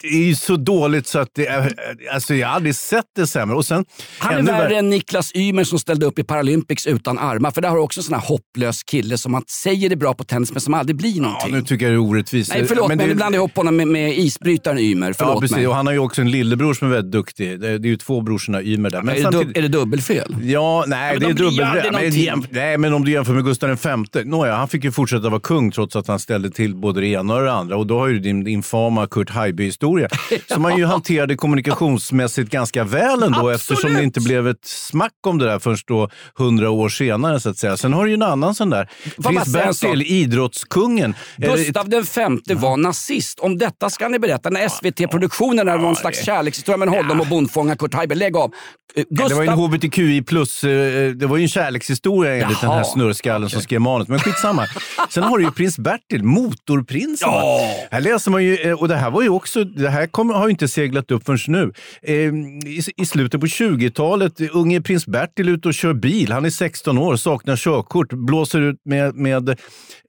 det 0.00 0.06
är 0.08 0.26
ju 0.26 0.34
så 0.34 0.56
dåligt 0.56 1.06
så 1.06 1.18
att 1.18 1.28
det 1.34 1.46
är, 1.46 1.74
alltså, 2.14 2.34
jag 2.34 2.48
har 2.48 2.54
aldrig 2.54 2.74
sett 2.76 3.04
det 3.16 3.26
sämre. 3.26 3.56
Och 3.56 3.64
sen, 3.64 3.84
Han 4.18 4.34
är 4.38 4.42
värre 4.42 4.76
än 4.78 4.90
Niklas 4.90 5.34
Ymer 5.34 5.64
som 5.64 5.78
ställde 5.78 6.06
upp 6.06 6.18
i 6.18 6.24
Paralympics 6.24 6.86
utan 6.86 7.18
armar. 7.18 7.50
För 7.50 7.60
där 7.62 7.68
har 7.68 7.76
du 7.76 7.82
också 7.82 8.00
en 8.00 8.04
sån 8.04 8.14
här 8.14 8.22
hopplös 8.26 8.82
kille 8.82 9.18
som 9.18 9.32
man 9.32 9.42
säger 9.62 9.92
är 9.92 9.96
bra 9.96 10.14
på 10.14 10.24
tennis 10.24 10.52
men 10.52 10.60
som 10.60 10.74
aldrig 10.74 10.96
blir 10.96 11.16
Ja, 11.16 11.22
någonting. 11.22 11.52
nu 11.54 11.62
tycker 11.62 11.84
jag 11.86 11.92
det 11.92 11.96
är 11.96 12.10
orättvist. 12.10 12.50
Nej, 12.54 12.66
förlåt, 12.66 12.88
men, 12.88 12.98
det- 12.98 13.06
nu 13.06 13.14
blandar 13.14 13.36
jag 13.36 13.40
ihop 13.40 13.56
honom 13.56 13.76
med, 13.76 13.88
med 13.88 14.18
isbrytaren 14.18 14.78
Ymer. 14.78 15.12
Förlåt 15.12 15.34
Ja, 15.34 15.40
precis. 15.40 15.56
mig. 15.56 15.66
Och 15.68 15.74
han 15.74 15.86
har 15.86 15.92
ju 15.92 15.98
också 15.98 16.20
en 16.20 16.30
lillebror 16.30 16.74
som 16.74 16.88
är 16.88 16.92
väldigt 16.92 17.12
duktig. 17.12 17.60
Det 17.60 17.78
det 17.78 17.86
är 17.88 17.90
ju 17.90 17.96
två 17.96 18.20
brorsorna 18.20 18.62
Ymer 18.62 18.90
där. 18.90 19.02
Men 19.02 19.08
är, 19.14 19.16
det 19.16 19.22
samtidigt- 19.22 19.56
är 19.56 19.62
det 19.62 19.68
dubbelfel? 19.68 20.36
Ja, 20.42 20.84
nej, 20.86 20.99
men 21.00 21.20
det 21.20 21.26
är 21.26 21.34
de 21.34 21.44
ju 21.44 21.50
dubbelrätt. 21.50 22.50
nej, 22.50 22.78
men 22.78 22.92
om 22.92 23.04
du 23.04 23.12
jämför 23.12 23.32
med 23.32 23.44
Gustav 23.44 23.70
V. 23.70 24.24
Nåja, 24.24 24.54
han 24.54 24.68
fick 24.68 24.84
ju 24.84 24.92
fortsätta 24.92 25.28
vara 25.28 25.40
kung 25.40 25.70
trots 25.70 25.96
att 25.96 26.08
han 26.08 26.18
ställde 26.18 26.50
till 26.50 26.74
både 26.74 27.00
det 27.00 27.06
ena 27.06 27.34
och 27.34 27.42
det 27.42 27.52
andra. 27.52 27.76
Och 27.76 27.86
då 27.86 27.98
har 27.98 28.08
ju 28.08 28.18
din 28.18 28.46
infama 28.46 29.06
Kurt 29.06 29.30
Haijby-historia, 29.30 30.08
som 30.46 30.64
han 30.64 30.78
ju 30.78 30.84
hanterade 30.84 31.36
kommunikationsmässigt 31.36 32.50
ganska 32.50 32.84
väl 32.84 33.22
ändå, 33.22 33.48
eftersom 33.48 33.94
det 33.94 34.02
inte 34.02 34.20
blev 34.20 34.48
ett 34.48 34.64
smack 34.64 35.12
om 35.26 35.38
det 35.38 35.44
där 35.44 35.58
förrän 35.58 35.76
då 35.86 36.08
hundra 36.34 36.70
år 36.70 36.88
senare, 36.88 37.40
så 37.40 37.50
att 37.50 37.58
säga. 37.58 37.76
Sen 37.76 37.92
har 37.92 38.04
du 38.04 38.10
ju 38.10 38.14
en 38.14 38.22
annan 38.22 38.54
sån 38.54 38.70
där. 38.70 38.88
Man 39.16 39.34
sak? 39.34 39.52
Bertil, 39.52 40.02
idrottskungen. 40.02 41.14
Gustav 41.36 41.88
den 41.88 42.04
femte 42.04 42.54
var 42.54 42.76
nazist. 42.76 43.38
Om 43.38 43.58
detta 43.58 43.90
ska 43.90 44.08
ni 44.08 44.18
berätta 44.18 44.50
när 44.50 44.68
SVT-produktionen 44.68 45.68
är 45.68 45.78
någon 45.78 45.96
slags 45.96 46.24
kärlekshistoria 46.24 46.76
med 46.76 46.88
honom 46.88 47.20
och 47.20 47.26
bondfångaren 47.26 47.78
Kurt 47.78 47.94
Haijby. 47.94 48.14
Lägg 48.14 48.36
av. 48.36 48.52
Ja, 48.94 49.28
det 49.28 49.34
var 49.34 49.42
ju 49.42 49.48
en 49.48 49.54
hbtqi 49.54 50.22
plus, 50.22 50.64
eh, 50.64 50.89
det 51.14 51.26
var 51.26 51.36
ju 51.36 51.42
en 51.42 51.48
kärlekshistoria 51.48 52.32
enligt 52.32 52.60
den 52.60 52.70
här 52.70 52.76
Jaha, 52.76 52.84
snurrskallen 52.84 53.50
som 53.50 53.62
skrev 53.62 53.80
manus. 53.80 54.08
Men 54.08 54.18
skitsamma. 54.18 54.66
Sen 55.10 55.22
har 55.22 55.38
du 55.38 55.44
ju 55.44 55.50
prins 55.50 55.78
Bertil, 55.78 56.24
motorprinsen. 56.24 57.28
Ja. 57.28 57.60
Här 57.90 58.00
läser 58.00 58.30
man 58.30 58.44
ju, 58.44 58.56
eh, 58.56 58.80
och 58.80 58.88
det 58.88 58.96
här 58.96 59.10
var 59.10 59.22
ju 59.22 59.28
också, 59.28 59.64
det 59.64 59.90
här 59.90 60.06
kom, 60.06 60.30
har 60.30 60.46
ju 60.46 60.50
inte 60.50 60.68
seglat 60.68 61.10
upp 61.10 61.26
förrän 61.26 61.38
nu. 61.46 61.72
Eh, 62.02 62.14
i, 62.14 62.82
I 62.96 63.06
slutet 63.06 63.40
på 63.40 63.46
20-talet, 63.46 64.40
eh, 64.40 64.48
unge 64.52 64.80
prins 64.80 65.06
Bertil 65.06 65.48
ute 65.48 65.68
och 65.68 65.74
kör 65.74 65.92
bil. 65.92 66.32
Han 66.32 66.44
är 66.44 66.50
16 66.50 66.98
år, 66.98 67.16
saknar 67.16 67.56
körkort, 67.56 68.12
blåser 68.12 68.60
ut 68.60 68.76
med, 68.84 69.14
med 69.14 69.58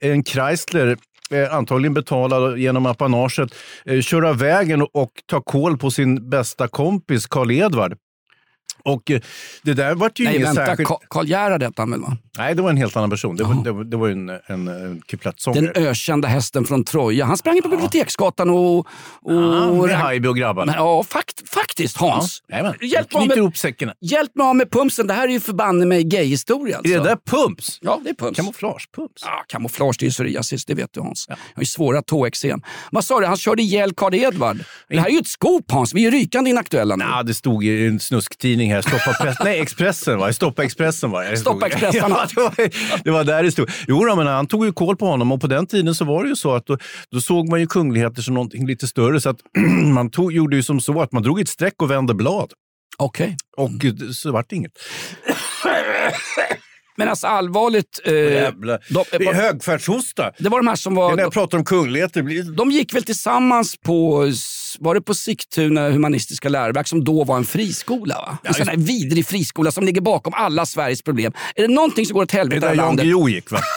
en 0.00 0.24
Chrysler 0.24 0.96
eh, 1.30 1.54
antagligen 1.54 1.94
betalad 1.94 2.58
genom 2.58 2.86
apanaget, 2.86 3.54
eh, 3.84 4.00
kör 4.00 4.22
av 4.22 4.38
vägen 4.38 4.82
och, 4.82 5.10
tar 5.26 5.40
koll 5.40 5.78
på 5.78 5.90
sin 5.90 6.30
bästa 6.30 6.68
kompis 6.68 7.26
Karl 7.26 7.50
Edvard. 7.50 7.96
Och 8.84 9.10
eh, 9.10 9.20
det 9.62 9.74
där 9.74 9.94
vart 9.94 10.18
ju 10.18 10.24
Nej, 10.24 10.34
ingen 10.34 10.46
vänta. 10.46 10.66
särskild... 10.66 10.88
Ka- 10.88 10.98
Karl 11.10 11.26
Gerhard 11.26 11.62
hette 11.62 11.82
han 11.82 11.90
väl? 11.90 12.00
Va? 12.00 12.16
Nej, 12.38 12.54
det 12.54 12.62
var 12.62 12.70
en 12.70 12.76
helt 12.76 12.96
annan 12.96 13.10
person. 13.10 13.36
Det 13.36 13.44
var, 13.44 13.64
det 13.64 13.72
var, 13.72 13.84
det 13.84 13.96
var 13.96 14.08
en, 14.08 14.28
en, 14.28 14.68
en. 14.68 15.02
Den 15.54 15.72
ökända 15.74 16.28
hästen 16.28 16.64
från 16.64 16.84
Troja. 16.84 17.24
Han 17.24 17.36
sprang 17.36 17.54
ju 17.56 17.62
på 17.62 17.68
Biblioteksgatan 17.68 18.50
och... 18.50 18.78
och 18.78 18.86
Ja, 19.24 19.86
med 19.86 19.96
Haijby 19.96 20.28
och 20.28 20.36
grabbarna. 20.36 20.72
Ja, 20.76 21.04
fakt, 21.08 21.48
faktiskt 21.48 21.96
Hans. 21.96 22.42
Ja. 22.48 22.56
Hjälp 22.56 22.74
mig 22.80 23.04
Knyter 23.08 23.26
med- 23.28 23.36
ihop 23.36 23.56
säckarna. 23.56 23.94
Hjälp 24.00 24.36
mig 24.36 24.46
av 24.46 24.56
med 24.56 24.70
pumsen. 24.70 25.06
Det 25.06 25.14
här 25.14 25.28
är 25.28 25.32
ju 25.32 25.40
förbanne 25.40 25.86
mig 25.86 26.04
gay-historia. 26.04 26.76
Alltså. 26.76 26.94
Är 26.94 26.98
det 26.98 27.04
där 27.04 27.16
pumps? 27.26 27.78
Ja, 27.82 28.00
det 28.04 28.10
är 28.10 28.14
pums. 28.14 28.36
Kamouflagepumps? 28.36 29.22
Ja, 29.24 29.44
kamouflage, 29.48 29.96
det 29.98 30.02
är 30.04 30.06
ju 30.06 30.10
psoriasis, 30.12 30.64
det 30.64 30.74
vet 30.74 30.92
du 30.92 31.00
Hans. 31.00 31.26
Jag 31.28 31.36
har 31.54 31.62
ju 31.62 31.66
svåra 31.66 32.02
tåexem. 32.02 32.60
Vad 32.90 33.04
sa 33.04 33.20
du, 33.20 33.26
han 33.26 33.36
körde 33.36 33.62
ihjäl 33.62 33.92
Karl 33.94 34.14
Edvard? 34.14 34.58
Det 34.88 35.00
här 35.00 35.06
är 35.06 35.10
ju 35.12 35.18
ett 35.18 35.26
scoop 35.26 35.70
Hans, 35.70 35.94
vi 35.94 36.06
är 36.06 36.10
ju 36.10 36.18
rykande 36.18 36.50
inaktuella 36.50 36.96
nu. 36.96 37.04
Ja, 37.04 37.22
det 37.22 37.34
stod 37.34 37.64
i 37.64 37.86
en 37.86 38.00
snusktidning 38.00 38.72
här. 38.72 38.80
Stoppa 38.82 39.24
press... 39.24 39.36
Nej, 39.44 39.60
Expressen 39.60 40.18
var 40.18 40.26
det. 40.26 40.34
Stoppa 40.34 40.64
Expressen 40.64 41.10
det. 41.10 41.36
Stoppa 41.36 41.66
Expressen. 41.66 42.12
Ja, 42.22 42.28
det, 42.34 42.40
var, 42.40 43.04
det 43.04 43.10
var 43.10 43.24
där 43.24 43.42
det 43.42 43.52
stod. 43.52 43.70
Jo, 43.88 44.04
då, 44.04 44.16
men 44.16 44.26
han 44.26 44.46
tog 44.46 44.64
ju 44.64 44.72
koll 44.72 44.96
på 44.96 45.06
honom 45.06 45.32
och 45.32 45.40
på 45.40 45.46
den 45.46 45.66
tiden 45.66 45.94
så 45.94 46.04
var 46.04 46.22
det 46.22 46.28
ju 46.28 46.36
så 46.36 46.54
att 46.54 46.66
då, 46.66 46.78
då 47.10 47.20
såg 47.20 47.48
man 47.48 47.60
ju 47.60 47.66
kungligheter 47.66 48.22
som 48.22 48.34
någonting 48.34 48.66
lite 48.66 48.86
större. 48.86 49.20
Så 49.20 49.30
att 49.30 49.38
man 49.94 50.10
tog, 50.10 50.32
gjorde 50.32 50.56
ju 50.56 50.62
som 50.62 50.80
så 50.80 51.00
att 51.00 51.12
man 51.12 51.22
drog 51.22 51.40
ett 51.40 51.48
streck 51.48 51.82
och 51.82 51.90
vände 51.90 52.14
blad. 52.14 52.52
Okej. 52.98 53.36
Och 53.56 53.84
eh, 53.84 54.10
så 54.12 54.32
vart 54.32 54.50
det 54.50 54.56
inget. 54.56 54.72
Men 56.96 57.08
alltså 57.08 57.26
allvarligt. 57.26 58.00
Eh, 58.04 58.12
Jävlar. 58.14 58.78
de, 58.88 59.04
Det 59.18 59.24
är 59.24 59.34
högfärdshosta. 59.34 60.30
det 60.38 60.48
var 60.48 60.58
de 60.58 60.66
här 60.68 60.76
som 60.76 60.94
Det 60.94 61.00
var... 61.00 61.16
när 61.16 61.22
jag 61.22 61.32
pratar 61.32 61.58
om 61.58 61.64
kungligheter. 61.64 62.22
blir 62.22 62.42
det- 62.42 62.52
De 62.54 62.70
gick 62.70 62.94
väl 62.94 63.02
tillsammans 63.04 63.76
på, 63.76 64.26
var 64.78 64.94
det 64.94 65.00
på 65.00 65.14
Sigtuna 65.14 65.90
humanistiska 65.90 66.48
läroverk 66.48 66.88
som 66.88 67.04
då 67.04 67.24
var 67.24 67.36
en 67.36 67.44
friskola? 67.44 68.14
Va? 68.14 68.38
en 68.44 68.54
sån 68.54 68.68
här 68.68 68.76
vidrig 68.76 69.26
friskola 69.26 69.70
som 69.70 69.84
ligger 69.84 70.00
bakom 70.00 70.34
alla 70.36 70.66
Sveriges 70.66 71.02
problem. 71.02 71.32
Är 71.56 71.62
det 71.68 71.74
någonting 71.74 72.06
som 72.06 72.14
går 72.14 72.22
åt 72.22 72.30
Det 72.30 72.36
helvete 72.38 72.56
i 72.56 72.60
där 72.60 72.66
det 72.66 72.68
här 72.70 72.76
Jan 72.76 72.86
landet? 72.86 73.04
Guillou 73.04 73.28
gick 73.28 73.50
va? 73.50 73.58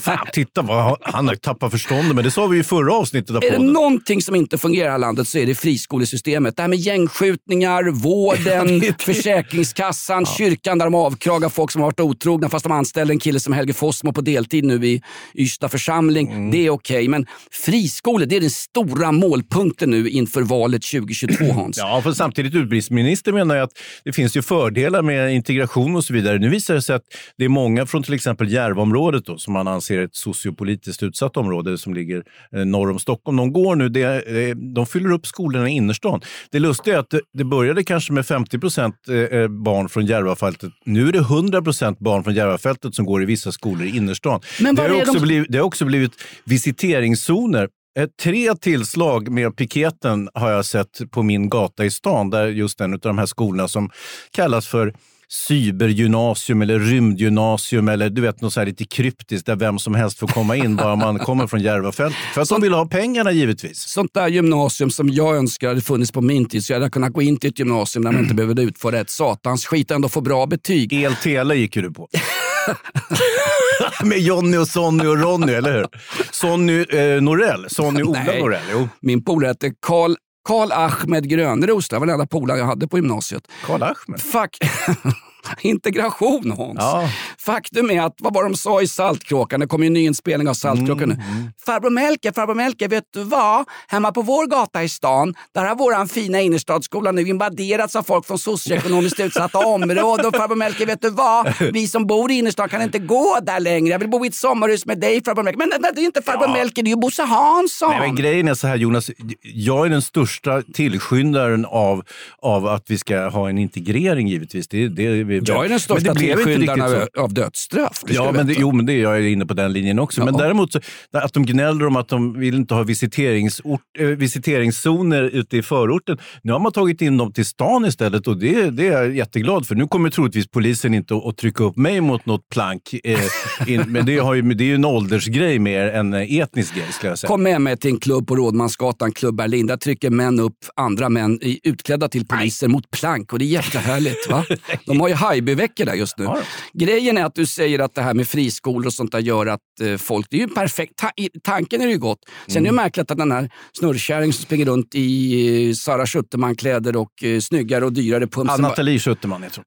Fan, 0.00 0.26
titta 0.32 0.62
vad 0.62 0.96
han 1.02 1.28
har 1.28 1.34
tappat 1.34 1.70
förståndet. 1.70 2.14
Men 2.14 2.24
det 2.24 2.30
sa 2.30 2.46
vi 2.46 2.56
ju 2.56 2.60
i 2.60 2.64
förra 2.64 2.94
avsnittet 2.94 3.36
av 3.36 3.44
Är 3.44 3.50
det 3.50 3.58
någonting 3.58 4.22
som 4.22 4.34
inte 4.34 4.58
fungerar 4.58 4.84
i 4.84 4.86
det 4.86 4.92
här 4.92 4.98
landet 4.98 5.28
så 5.28 5.38
är 5.38 5.46
det 5.46 5.54
friskolesystemet. 5.54 6.56
Det 6.56 6.62
här 6.62 6.68
med 6.68 6.78
gängskjutningar, 6.78 7.84
vården, 7.90 8.94
Försäkringskassan, 8.98 10.26
kyrkan 10.26 10.78
där 10.78 10.86
de 10.86 10.94
avkragar 10.94 11.48
folk 11.48 11.70
som 11.70 11.80
har 11.82 11.88
varit 11.88 12.00
otrogna 12.00 12.48
fast 12.48 12.62
de 12.62 12.72
anställde 12.72 13.14
en 13.14 13.18
kille 13.18 13.40
som 13.40 13.52
Helge 13.52 13.72
Fossmo 13.72 14.12
på 14.12 14.20
deltid 14.20 14.64
nu 14.64 14.86
i 14.86 15.02
Ystad 15.34 15.68
församling. 15.68 16.30
Mm. 16.30 16.50
Det 16.50 16.66
är 16.66 16.70
okej. 16.70 17.08
Men 17.08 17.26
friskolor, 17.50 18.26
det 18.26 18.36
är 18.36 18.40
den 18.40 18.50
stora 18.50 19.12
målpunkten 19.12 19.90
nu 19.90 20.08
inför 20.08 20.42
valet 20.42 20.82
2022 20.82 21.44
Hans. 21.52 21.78
Ja, 21.78 22.00
för 22.02 22.12
samtidigt 22.12 22.54
utbildningsminister 22.54 23.32
menar 23.32 23.54
jag 23.54 23.64
att 23.64 23.78
det 24.04 24.12
finns 24.12 24.36
ju 24.36 24.42
fördelar 24.42 25.02
med 25.02 25.34
integration 25.34 25.96
och 25.96 26.04
så 26.04 26.12
vidare. 26.12 26.38
Nu 26.38 26.48
visar 26.48 26.74
det 26.74 26.82
sig 26.82 26.96
att 26.96 27.04
det 27.38 27.44
är 27.44 27.48
många 27.48 27.86
från 27.86 28.02
till 28.02 28.14
exempel 28.14 28.52
Järvaområdet 28.52 29.26
då, 29.26 29.38
som 29.38 29.52
man 29.52 29.68
anser 29.74 30.02
ett 30.02 30.14
sociopolitiskt 30.14 31.02
utsatt 31.02 31.36
område 31.36 31.78
som 31.78 31.94
ligger 31.94 32.22
eh, 32.56 32.64
norr 32.64 32.90
om 32.90 32.98
Stockholm. 32.98 33.36
De 33.36 33.52
går 33.52 33.76
nu, 33.76 33.88
det, 33.88 34.02
eh, 34.02 34.56
de 34.56 34.86
fyller 34.86 35.12
upp 35.12 35.26
skolorna 35.26 35.68
i 35.68 35.72
innerstan. 35.72 36.20
Det 36.50 36.58
lustiga 36.58 36.94
är 36.94 36.98
att 36.98 37.14
det, 37.32 37.44
började 37.44 37.84
kanske 37.84 38.12
med 38.12 38.26
50 38.26 38.58
procent 38.58 38.94
eh, 39.08 39.48
barn 39.48 39.88
från 39.88 40.06
Järvafältet. 40.06 40.72
Nu 40.84 41.08
är 41.08 41.12
det 41.12 41.18
100 41.18 41.62
procent 41.62 41.98
barn 41.98 42.24
från 42.24 42.34
Järvafältet 42.34 42.94
som 42.94 43.04
går 43.04 43.22
i 43.22 43.24
vissa 43.26 43.52
skolor 43.52 43.86
i 43.86 43.96
innerstan. 43.96 44.40
Men 44.60 44.74
det, 44.74 44.82
har 44.82 44.96
också 44.96 45.12
de- 45.12 45.20
blivit, 45.20 45.46
det 45.50 45.58
har 45.58 45.64
också 45.64 45.84
blivit 45.84 46.12
visiteringszoner 46.44 47.68
Eh, 47.98 48.06
Tre 48.22 48.54
tillslag 48.54 49.28
med 49.28 49.56
piketen 49.56 50.28
har 50.34 50.50
jag 50.50 50.64
sett 50.64 51.00
på 51.10 51.22
min 51.22 51.48
gata 51.48 51.84
i 51.84 51.90
stan, 51.90 52.30
där 52.30 52.46
just 52.46 52.80
en 52.80 52.92
av 52.92 52.98
de 52.98 53.18
här 53.18 53.26
skolorna 53.26 53.68
som 53.68 53.90
kallas 54.30 54.68
för 54.68 54.94
cybergymnasium 55.28 56.62
eller 56.62 56.78
rymdgymnasium 56.78 57.88
eller 57.88 58.10
du 58.10 58.22
vet 58.22 58.40
något 58.40 58.52
så 58.52 58.60
här 58.60 58.66
lite 58.66 58.84
kryptiskt 58.84 59.46
där 59.46 59.56
vem 59.56 59.78
som 59.78 59.94
helst 59.94 60.18
får 60.18 60.26
komma 60.26 60.56
in 60.56 60.76
bara 60.76 60.96
man 60.96 61.18
kommer 61.18 61.46
från 61.46 61.60
Järvafältet. 61.60 62.18
För 62.34 62.40
att 62.40 62.48
de 62.48 62.60
vill 62.60 62.72
ha 62.72 62.86
pengarna 62.86 63.32
givetvis. 63.32 63.78
Sånt 63.78 64.14
där 64.14 64.28
gymnasium 64.28 64.90
som 64.90 65.08
jag 65.08 65.36
önskar 65.36 65.68
hade 65.68 65.80
funnits 65.80 66.12
på 66.12 66.20
min 66.20 66.48
tid 66.48 66.64
så 66.64 66.72
jag 66.72 66.80
hade 66.80 66.90
kunnat 66.90 67.12
gå 67.12 67.22
in 67.22 67.36
till 67.36 67.50
ett 67.50 67.58
gymnasium 67.58 68.04
där 68.04 68.12
man 68.12 68.22
inte 68.22 68.34
behövde 68.34 68.62
utföra 68.62 69.00
ett 69.00 69.10
satans 69.10 69.66
skit 69.66 69.90
ändå 69.90 70.08
få 70.08 70.20
bra 70.20 70.46
betyg. 70.46 70.92
El-tele 70.92 71.54
gick 71.54 71.76
ju 71.76 71.82
du 71.82 71.92
på. 71.92 72.08
Med 74.04 74.18
Jonny 74.18 74.56
och 74.56 74.68
Sonny 74.68 75.06
och 75.06 75.18
Ronny, 75.18 75.52
eller 75.52 75.72
hur? 75.72 75.86
Sonny 76.30 76.82
eh, 76.82 77.22
Norell. 77.22 77.66
Sonny 77.68 78.02
Ola 78.02 78.22
Nej. 78.26 78.40
Norell. 78.40 78.62
Jo. 78.72 78.88
Min 79.00 79.24
polare 79.24 79.48
hette 79.48 79.72
Karl 79.86 80.14
Karl 80.44 80.72
Ahmed 80.72 81.28
Grönros, 81.28 81.88
det 81.88 81.98
var 81.98 82.06
den 82.06 82.12
enda 82.12 82.26
polaren 82.26 82.60
jag 82.60 82.66
hade 82.66 82.88
på 82.88 82.98
gymnasiet. 82.98 83.48
Karl 83.66 83.82
Ahmed. 83.82 84.20
Fuck. 84.20 84.58
Integration 85.60 86.50
Hans. 86.50 86.76
Ja. 86.78 87.08
Faktum 87.38 87.90
är 87.90 88.00
att, 88.02 88.14
vad 88.18 88.34
var 88.34 88.44
de 88.44 88.54
sa 88.54 88.82
i 88.82 88.88
Saltkråkan? 88.88 89.60
Det 89.60 89.66
kommer 89.66 89.84
ju 89.84 89.86
en 89.86 89.92
nyinspelning 89.92 90.48
av 90.48 90.54
Saltkråkan 90.54 90.94
Mm, 91.12 91.16
nu. 91.16 91.52
Farbror 91.66 91.90
Melker, 91.90 92.32
farbror 92.32 92.54
Melker, 92.54 92.88
vet 92.88 93.04
du 93.14 93.22
vad? 93.24 93.64
Hemma 93.88 94.12
på 94.12 94.22
vår 94.22 94.46
gata 94.46 94.82
i 94.82 94.88
stan, 94.88 95.34
där 95.54 95.64
har 95.64 95.76
våran 95.76 96.08
fina 96.08 96.40
innerstadsskola 96.40 97.12
nu 97.12 97.22
invaderats 97.22 97.96
av 97.96 98.02
folk 98.02 98.26
från 98.26 98.38
socioekonomiskt 98.38 99.20
utsatta 99.20 99.58
områden. 99.66 100.26
Och 100.26 100.36
farbror 100.36 100.56
Melker, 100.56 100.86
vet 100.86 101.02
du 101.02 101.10
vad? 101.10 101.52
Vi 101.72 101.88
som 101.88 102.06
bor 102.06 102.30
i 102.30 102.34
innerstan 102.34 102.68
kan 102.68 102.82
inte 102.82 102.98
gå 102.98 103.38
där 103.42 103.60
längre. 103.60 103.88
Jag 103.92 103.98
vill 103.98 104.08
bo 104.10 104.24
i 104.24 104.28
ett 104.28 104.34
sommarhus 104.34 104.86
med 104.86 105.00
dig 105.00 105.24
farbror 105.24 105.42
Melker. 105.42 105.58
Men 105.58 105.72
nej, 105.80 105.90
det 105.94 106.00
är 106.00 106.04
inte 106.04 106.22
farbror 106.22 106.48
Melker, 106.52 106.82
det 106.82 106.88
är 106.88 106.90
ju 106.90 106.96
Bosse 107.00 107.22
Hansson. 107.22 107.90
Nej, 107.90 108.00
men 108.00 108.14
grejen 108.16 108.48
är 108.48 108.54
så 108.54 108.66
här 108.66 108.76
Jonas, 108.76 109.10
jag 109.42 109.86
är 109.86 109.90
den 109.90 110.02
största 110.02 110.62
tillskyndaren 110.74 111.64
av, 111.64 112.02
av 112.42 112.66
att 112.66 112.90
vi 112.90 112.98
ska 112.98 113.28
ha 113.28 113.48
en 113.48 113.58
integrering 113.58 114.28
givetvis. 114.28 114.68
Det, 114.68 114.88
det, 114.88 115.33
vi- 115.40 115.46
Jag 115.52 115.56
är 115.58 115.62
den 115.62 115.70
Men 115.70 115.80
största 115.80 116.12
det 116.14 116.18
blev 116.20 116.30
inte 116.30 116.44
tillskyndaren 116.44 117.02
av, 117.16 117.24
av 117.24 117.34
dödsstraff. 117.34 118.02
Ja, 118.08 118.32
men 118.32 118.46
det, 118.46 118.54
jo, 118.58 118.72
men 118.72 118.86
det 118.86 118.92
är 118.92 119.02
jag 119.02 119.16
är 119.16 119.20
inne 119.22 119.46
på 119.46 119.54
den 119.54 119.72
linjen 119.72 119.98
också. 119.98 120.24
Men 120.24 120.34
Ja. 120.34 120.40
däremot 120.40 120.72
så, 120.72 120.80
att 121.12 121.32
de 121.32 121.46
gnäller 121.46 121.86
om 121.86 121.96
att 121.96 122.08
de 122.08 122.38
vill 122.38 122.54
inte 122.54 122.74
ha 122.74 122.82
visiteringsort, 122.82 123.80
äh, 123.98 124.06
visiteringszoner 124.06 125.22
ute 125.22 125.56
i 125.56 125.62
förorten. 125.62 126.18
Nu 126.42 126.52
har 126.52 126.60
man 126.60 126.72
tagit 126.72 127.00
in 127.00 127.16
dem 127.16 127.32
till 127.32 127.44
stan 127.46 127.84
istället 127.84 128.26
och 128.26 128.36
det, 128.38 128.70
det 128.70 128.86
är 128.88 128.92
jag 129.02 129.16
jätteglad 129.16 129.66
för. 129.66 129.74
Nu 129.74 129.86
kommer 129.86 130.10
troligtvis 130.10 130.46
polisen 130.50 130.94
inte 130.94 131.14
att, 131.16 131.26
att 131.26 131.36
trycka 131.36 131.64
upp 131.64 131.76
mig 131.76 132.00
mot 132.00 132.26
något 132.26 132.48
plank. 132.48 132.94
Eh, 133.04 133.18
in, 133.66 133.80
men 133.86 134.06
det, 134.06 134.18
har 134.18 134.34
ju, 134.34 134.42
det 134.42 134.64
är 134.64 134.66
ju 134.66 134.74
en 134.74 134.84
åldersgrej 134.84 135.58
mer 135.58 135.86
än 135.86 136.14
etnisk 136.14 136.74
grej 136.74 136.84
skulle 136.92 137.10
jag 137.10 137.18
säga. 137.18 137.28
Kom 137.28 137.42
med 137.42 137.60
mig 137.60 137.76
till 137.76 137.90
en 137.90 138.00
klubb 138.00 138.26
på 138.26 138.36
Rådmansgatan, 138.36 139.12
Klubb 139.12 139.36
Berlin. 139.36 139.66
Där 139.66 139.76
trycker 139.76 140.10
män 140.10 140.40
upp 140.40 140.56
andra 140.76 141.08
män 141.08 141.38
i, 141.42 141.60
utklädda 141.62 142.08
till 142.08 142.26
poliser 142.26 142.68
mot 142.68 142.90
plank 142.90 143.32
och 143.32 143.38
det 143.38 143.44
är 143.44 143.46
jättehärligt. 143.46 144.30
Va? 144.30 144.44
De 144.86 145.00
har 145.00 145.08
ju 145.08 145.14
Haijby-veckor 145.24 145.84
där 145.84 145.94
just 145.94 146.18
nu. 146.18 146.28
Grejen 146.72 147.18
är 147.18 147.24
att 147.24 147.34
du 147.34 147.46
säger 147.46 147.78
att 147.78 147.94
det 147.94 148.02
här 148.02 148.14
med 148.14 148.28
friskolor 148.28 148.86
och 148.86 148.92
sånt 148.92 149.12
där 149.12 149.18
gör 149.18 149.46
att 149.46 149.60
eh, 149.82 149.96
folk... 149.96 150.26
Det 150.30 150.36
är 150.36 150.40
ju 150.40 150.48
perfekt. 150.48 150.92
Ta, 150.96 151.10
tanken 151.42 151.80
är 151.82 151.86
ju 151.88 151.98
gott. 151.98 152.18
Sen 152.46 152.56
Mm. 152.56 152.66
är 152.66 152.70
det 152.70 152.76
märkligt 152.84 153.10
att 153.10 153.18
den 153.18 153.32
här 153.32 153.50
snurrkärringen 153.78 154.32
som 154.32 154.42
springer 154.44 154.64
runt 154.66 154.94
i 154.94 155.68
eh, 155.68 155.74
Sara 155.74 156.06
Schuterman-kläder 156.06 156.96
och 156.96 157.24
eh, 157.24 157.40
snyggare 157.40 157.84
och 157.84 157.92
dyrare 157.92 158.20
Ja, 158.24 158.26
pumsen. 158.26 158.60
Nathalie 158.60 158.98
Schuterman, 158.98 159.42
jag 159.42 159.52
tror. 159.52 159.64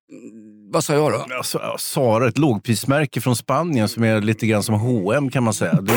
Vad 0.72 0.84
sa 0.84 0.94
jag 0.94 1.12
då? 1.12 1.26
Alltså, 1.38 1.58
ja, 1.62 1.76
Sara, 1.80 2.28
ett 2.28 2.38
lågprismärke 2.38 3.22
från 3.22 3.36
Spanien 3.36 3.88
som 3.90 4.04
är 4.04 4.22
lite 4.22 4.48
grann 4.48 4.64
som 4.64 4.76
H&M 4.76 5.30
kan 5.30 5.44
man 5.44 5.54
säga. 5.54 5.82
Du 5.82 5.94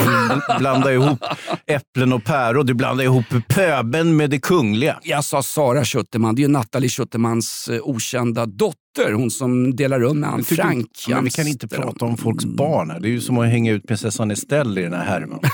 blandar 0.59 0.91
ihop 0.91 1.19
äpplen 1.67 2.13
och 2.13 2.25
päron, 2.25 2.67
du 2.67 2.75
blandar 2.75 3.05
ihop 3.05 3.25
pöben 3.49 4.17
med 4.17 4.31
det 4.31 4.39
kungliga. 4.39 4.99
Jag 5.03 5.25
sa 5.25 5.43
Sara 5.43 5.85
Schuterman. 5.85 6.35
Det 6.35 6.41
är 6.41 6.43
ju 6.43 6.49
Nathalie 6.49 6.89
Schutermans 6.89 7.71
okända 7.83 8.47
dotter. 8.47 8.77
Hon 8.99 9.31
som 9.31 9.77
delar 9.77 10.01
rum 10.01 10.21
med 10.21 10.31
Anne 10.31 10.43
Frank. 10.43 11.05
Ja, 11.09 11.15
men 11.15 11.25
vi 11.25 11.31
kan 11.31 11.47
inte 11.47 11.69
prata 11.69 12.05
om 12.05 12.17
folks 12.17 12.45
barn 12.45 12.91
här. 12.91 13.01
Det 13.01 13.09
är 13.09 13.11
ju 13.11 13.21
som 13.21 13.39
att 13.39 13.49
hänga 13.49 13.73
ut 13.73 13.87
prinsessan 13.87 14.31
Estelle 14.31 14.81
i 14.81 14.85
den 14.85 14.93
här 14.93 15.05
härvan. 15.05 15.41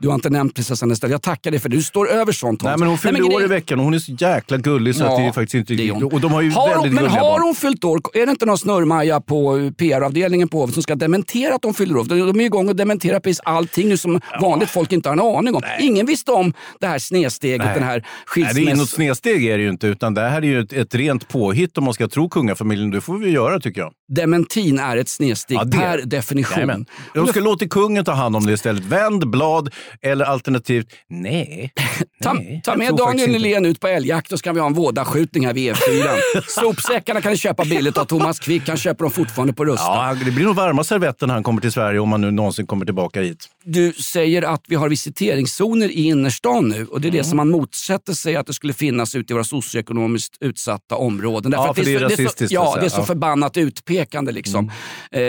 Du 0.00 0.08
har 0.08 0.14
inte 0.14 0.30
nämnt 0.30 0.54
prinsessan 0.54 0.90
Estelle. 0.90 1.14
Jag 1.14 1.22
tackar 1.22 1.50
dig 1.50 1.60
för 1.60 1.68
det. 1.68 1.76
Du 1.76 1.82
står 1.82 2.08
över 2.10 2.32
sånt 2.32 2.62
Hans. 2.62 2.70
Nej, 2.70 2.78
men 2.78 2.88
hon 2.88 2.98
fyller 2.98 3.22
men 3.22 3.32
år 3.34 3.42
i 3.44 3.46
veckan 3.46 3.78
och 3.78 3.84
hon 3.84 3.94
är 3.94 3.98
så 3.98 4.12
jäkla 4.12 4.56
gullig 4.56 4.94
så 4.94 5.04
att 5.04 5.16
det 5.16 5.22
är 5.22 5.32
faktiskt 5.32 5.54
inte 5.54 5.74
det 5.74 5.88
är 5.88 5.92
hon. 5.92 6.04
Och 6.04 6.20
de 6.20 6.32
har 6.32 6.42
ju 6.42 6.50
har 6.50 6.62
hon, 6.62 6.72
väldigt 6.72 6.92
Men 6.92 7.04
gulliga 7.04 7.20
har 7.22 7.30
barn. 7.30 7.42
hon 7.42 7.54
fyllt 7.54 7.84
år? 7.84 8.00
Är 8.14 8.26
det 8.26 8.30
inte 8.30 8.46
någon 8.46 8.58
snurrmaja 8.58 9.20
på 9.20 9.70
PR-avdelningen 9.78 10.48
på 10.48 10.58
Hovet 10.60 10.74
som 10.74 10.82
ska 10.82 10.94
dementera 10.94 11.54
att 11.54 11.62
de 11.62 11.74
fyller 11.74 11.96
år? 11.96 12.04
De 12.04 12.40
är 12.40 12.44
igång 12.44 12.68
och 12.68 12.76
dementerar 12.76 13.20
precis 13.20 13.40
allting 13.44 13.88
nu 13.88 13.96
som 13.96 14.20
vanligt 14.40 14.70
folk 14.70 14.92
inte 14.92 15.08
har 15.08 15.12
en 15.16 15.36
aning 15.36 15.54
om. 15.54 15.62
Ingen 15.80 16.06
visste 16.06 16.32
om 16.32 16.52
det 16.80 16.86
här 16.86 16.98
snedsteget, 16.98 17.66
Nej. 17.66 17.74
den 17.74 17.82
här 17.82 18.06
Nej, 18.36 18.50
det 18.54 18.70
är 18.70 18.76
något 18.76 18.90
snedsteg 18.90 19.44
är 19.44 19.56
det 19.58 19.62
ju 19.62 19.70
inte, 19.70 19.86
utan 19.86 20.14
det 20.14 20.20
här 20.28 20.42
är 20.42 20.46
ju 20.46 20.60
ett, 20.60 20.72
ett 20.72 20.94
rent 20.94 21.28
påhitt 21.28 21.78
om 21.78 21.84
man 21.84 21.94
ska 21.94 22.08
tro 22.08 22.28
kungafamiljen. 22.28 22.65
Det 22.92 23.00
får 23.00 23.18
vi 23.18 23.30
göra 23.30 23.60
tycker 23.60 23.80
jag. 23.80 23.92
Dementin 24.08 24.78
är 24.78 24.96
ett 24.96 25.08
snedsteg 25.08 25.56
Ja, 25.58 25.64
det- 25.64 25.76
per 25.78 26.02
definition. 26.02 26.54
Jajamän. 26.54 26.86
De 27.14 27.26
ska 27.26 27.40
låta 27.40 27.68
kungen 27.68 28.04
ta 28.04 28.12
hand 28.12 28.36
om 28.36 28.46
det 28.46 28.52
istället. 28.52 28.84
Vänd 28.84 29.30
blad 29.30 29.74
eller 30.02 30.24
alternativt 30.24 30.86
nej. 31.10 31.72
Ta, 32.22 32.36
ta 32.64 32.76
med 32.76 32.94
Daniel. 32.96 33.30
Nylén 33.30 33.66
ut 33.66 33.80
på 33.80 33.88
älgjakt 33.88 34.32
och 34.32 34.38
så 34.38 34.42
kan 34.42 34.54
vi 34.54 34.60
ha 34.60 34.66
en 34.66 34.74
vådaskjutning 34.74 35.46
här 35.46 35.54
vid 35.54 35.72
E4. 35.72 36.08
Sopsäckarna 36.60 37.20
kan 37.20 37.32
du 37.32 37.38
köpa 37.38 37.64
billigt 37.64 37.98
av 37.98 38.04
Thomas 38.04 38.38
Quick. 38.40 38.68
Han 38.68 38.76
köper 38.76 39.04
dem 39.04 39.10
fortfarande 39.10 39.52
på 39.52 39.64
Rusta. 39.64 39.84
Ja, 39.86 40.16
det 40.24 40.30
blir 40.30 40.44
nog 40.44 40.56
varma 40.56 40.84
servetter 40.84 41.26
när 41.26 41.34
han 41.34 41.42
kommer 41.42 41.60
till 41.60 41.72
Sverige 41.72 41.98
om 42.00 42.12
han 42.12 42.20
nu 42.20 42.30
någonsin 42.30 42.66
kommer 42.66 42.84
tillbaka 42.84 43.20
hit. 43.22 43.48
Du 43.64 43.92
säger 43.92 44.42
att 44.42 44.62
vi 44.68 44.74
har 44.76 44.88
visiteringszoner 44.88 45.88
i 45.88 46.02
innerstan 46.02 46.68
nu 46.68 46.86
och 46.86 47.00
det 47.00 47.06
är 47.08 47.10
Mm. 47.10 47.18
det 47.18 47.24
som 47.28 47.36
man 47.36 47.50
motsätter 47.50 48.12
sig 48.12 48.36
att 48.36 48.46
det 48.46 48.52
skulle 48.52 48.72
finnas 48.72 49.14
ute 49.14 49.32
i 49.32 49.34
våra 49.34 49.44
socioekonomiskt 49.44 50.36
utsatta 50.40 50.94
områden. 50.96 51.52
Ja, 51.52 51.70
att 51.70 51.76
för 51.76 51.84
det 51.84 51.94
är 51.94 51.98
så, 51.98 52.04
rasistiskt, 52.04 52.48
så, 52.48 52.54
Ja, 52.64 52.72
så 52.72 52.80
det 52.80 52.84
är 52.84 52.88
så 52.88 52.94
Ja. 52.94 52.98
Mm. 52.98 53.06
förbannat 53.06 53.56
utpekande. 53.56 54.32
Liksom. 54.32 54.70
Eh, 55.10 55.20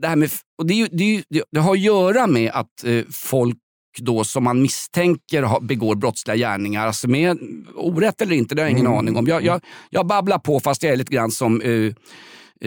det, 0.00 0.06
här 0.06 0.16
med, 0.16 0.30
och 0.58 0.66
det, 0.66 0.74
är 0.82 0.88
det, 0.92 1.04
är 1.16 1.44
det, 1.50 1.60
har 1.60 1.72
att 1.72 1.80
göra 1.80 2.26
med 2.26 2.50
att 2.54 2.84
eh, 2.84 3.04
folk 3.12 3.56
då 4.00 4.24
som 4.24 4.44
man 4.44 4.62
misstänker 4.62 5.60
begår 5.60 5.94
brottsliga 5.94 6.36
gärningar, 6.36 6.86
alltså 6.86 7.08
med 7.08 7.38
orätt 7.76 8.20
eller 8.20 8.36
inte, 8.36 8.54
det 8.54 8.62
har 8.62 8.66
jag 8.66 8.70
ingen 8.72 8.86
Mm. 8.86 8.98
aning 8.98 9.16
om. 9.16 9.26
Jag, 9.26 9.44
jag, 9.44 9.60
jag 9.90 10.06
babblar 10.06 10.38
på 10.38 10.60
fast 10.60 10.82
jag 10.82 10.92
är 10.92 10.96
lite 10.96 11.12
grann 11.14 11.30
som 11.30 11.60
eh, 11.60 11.92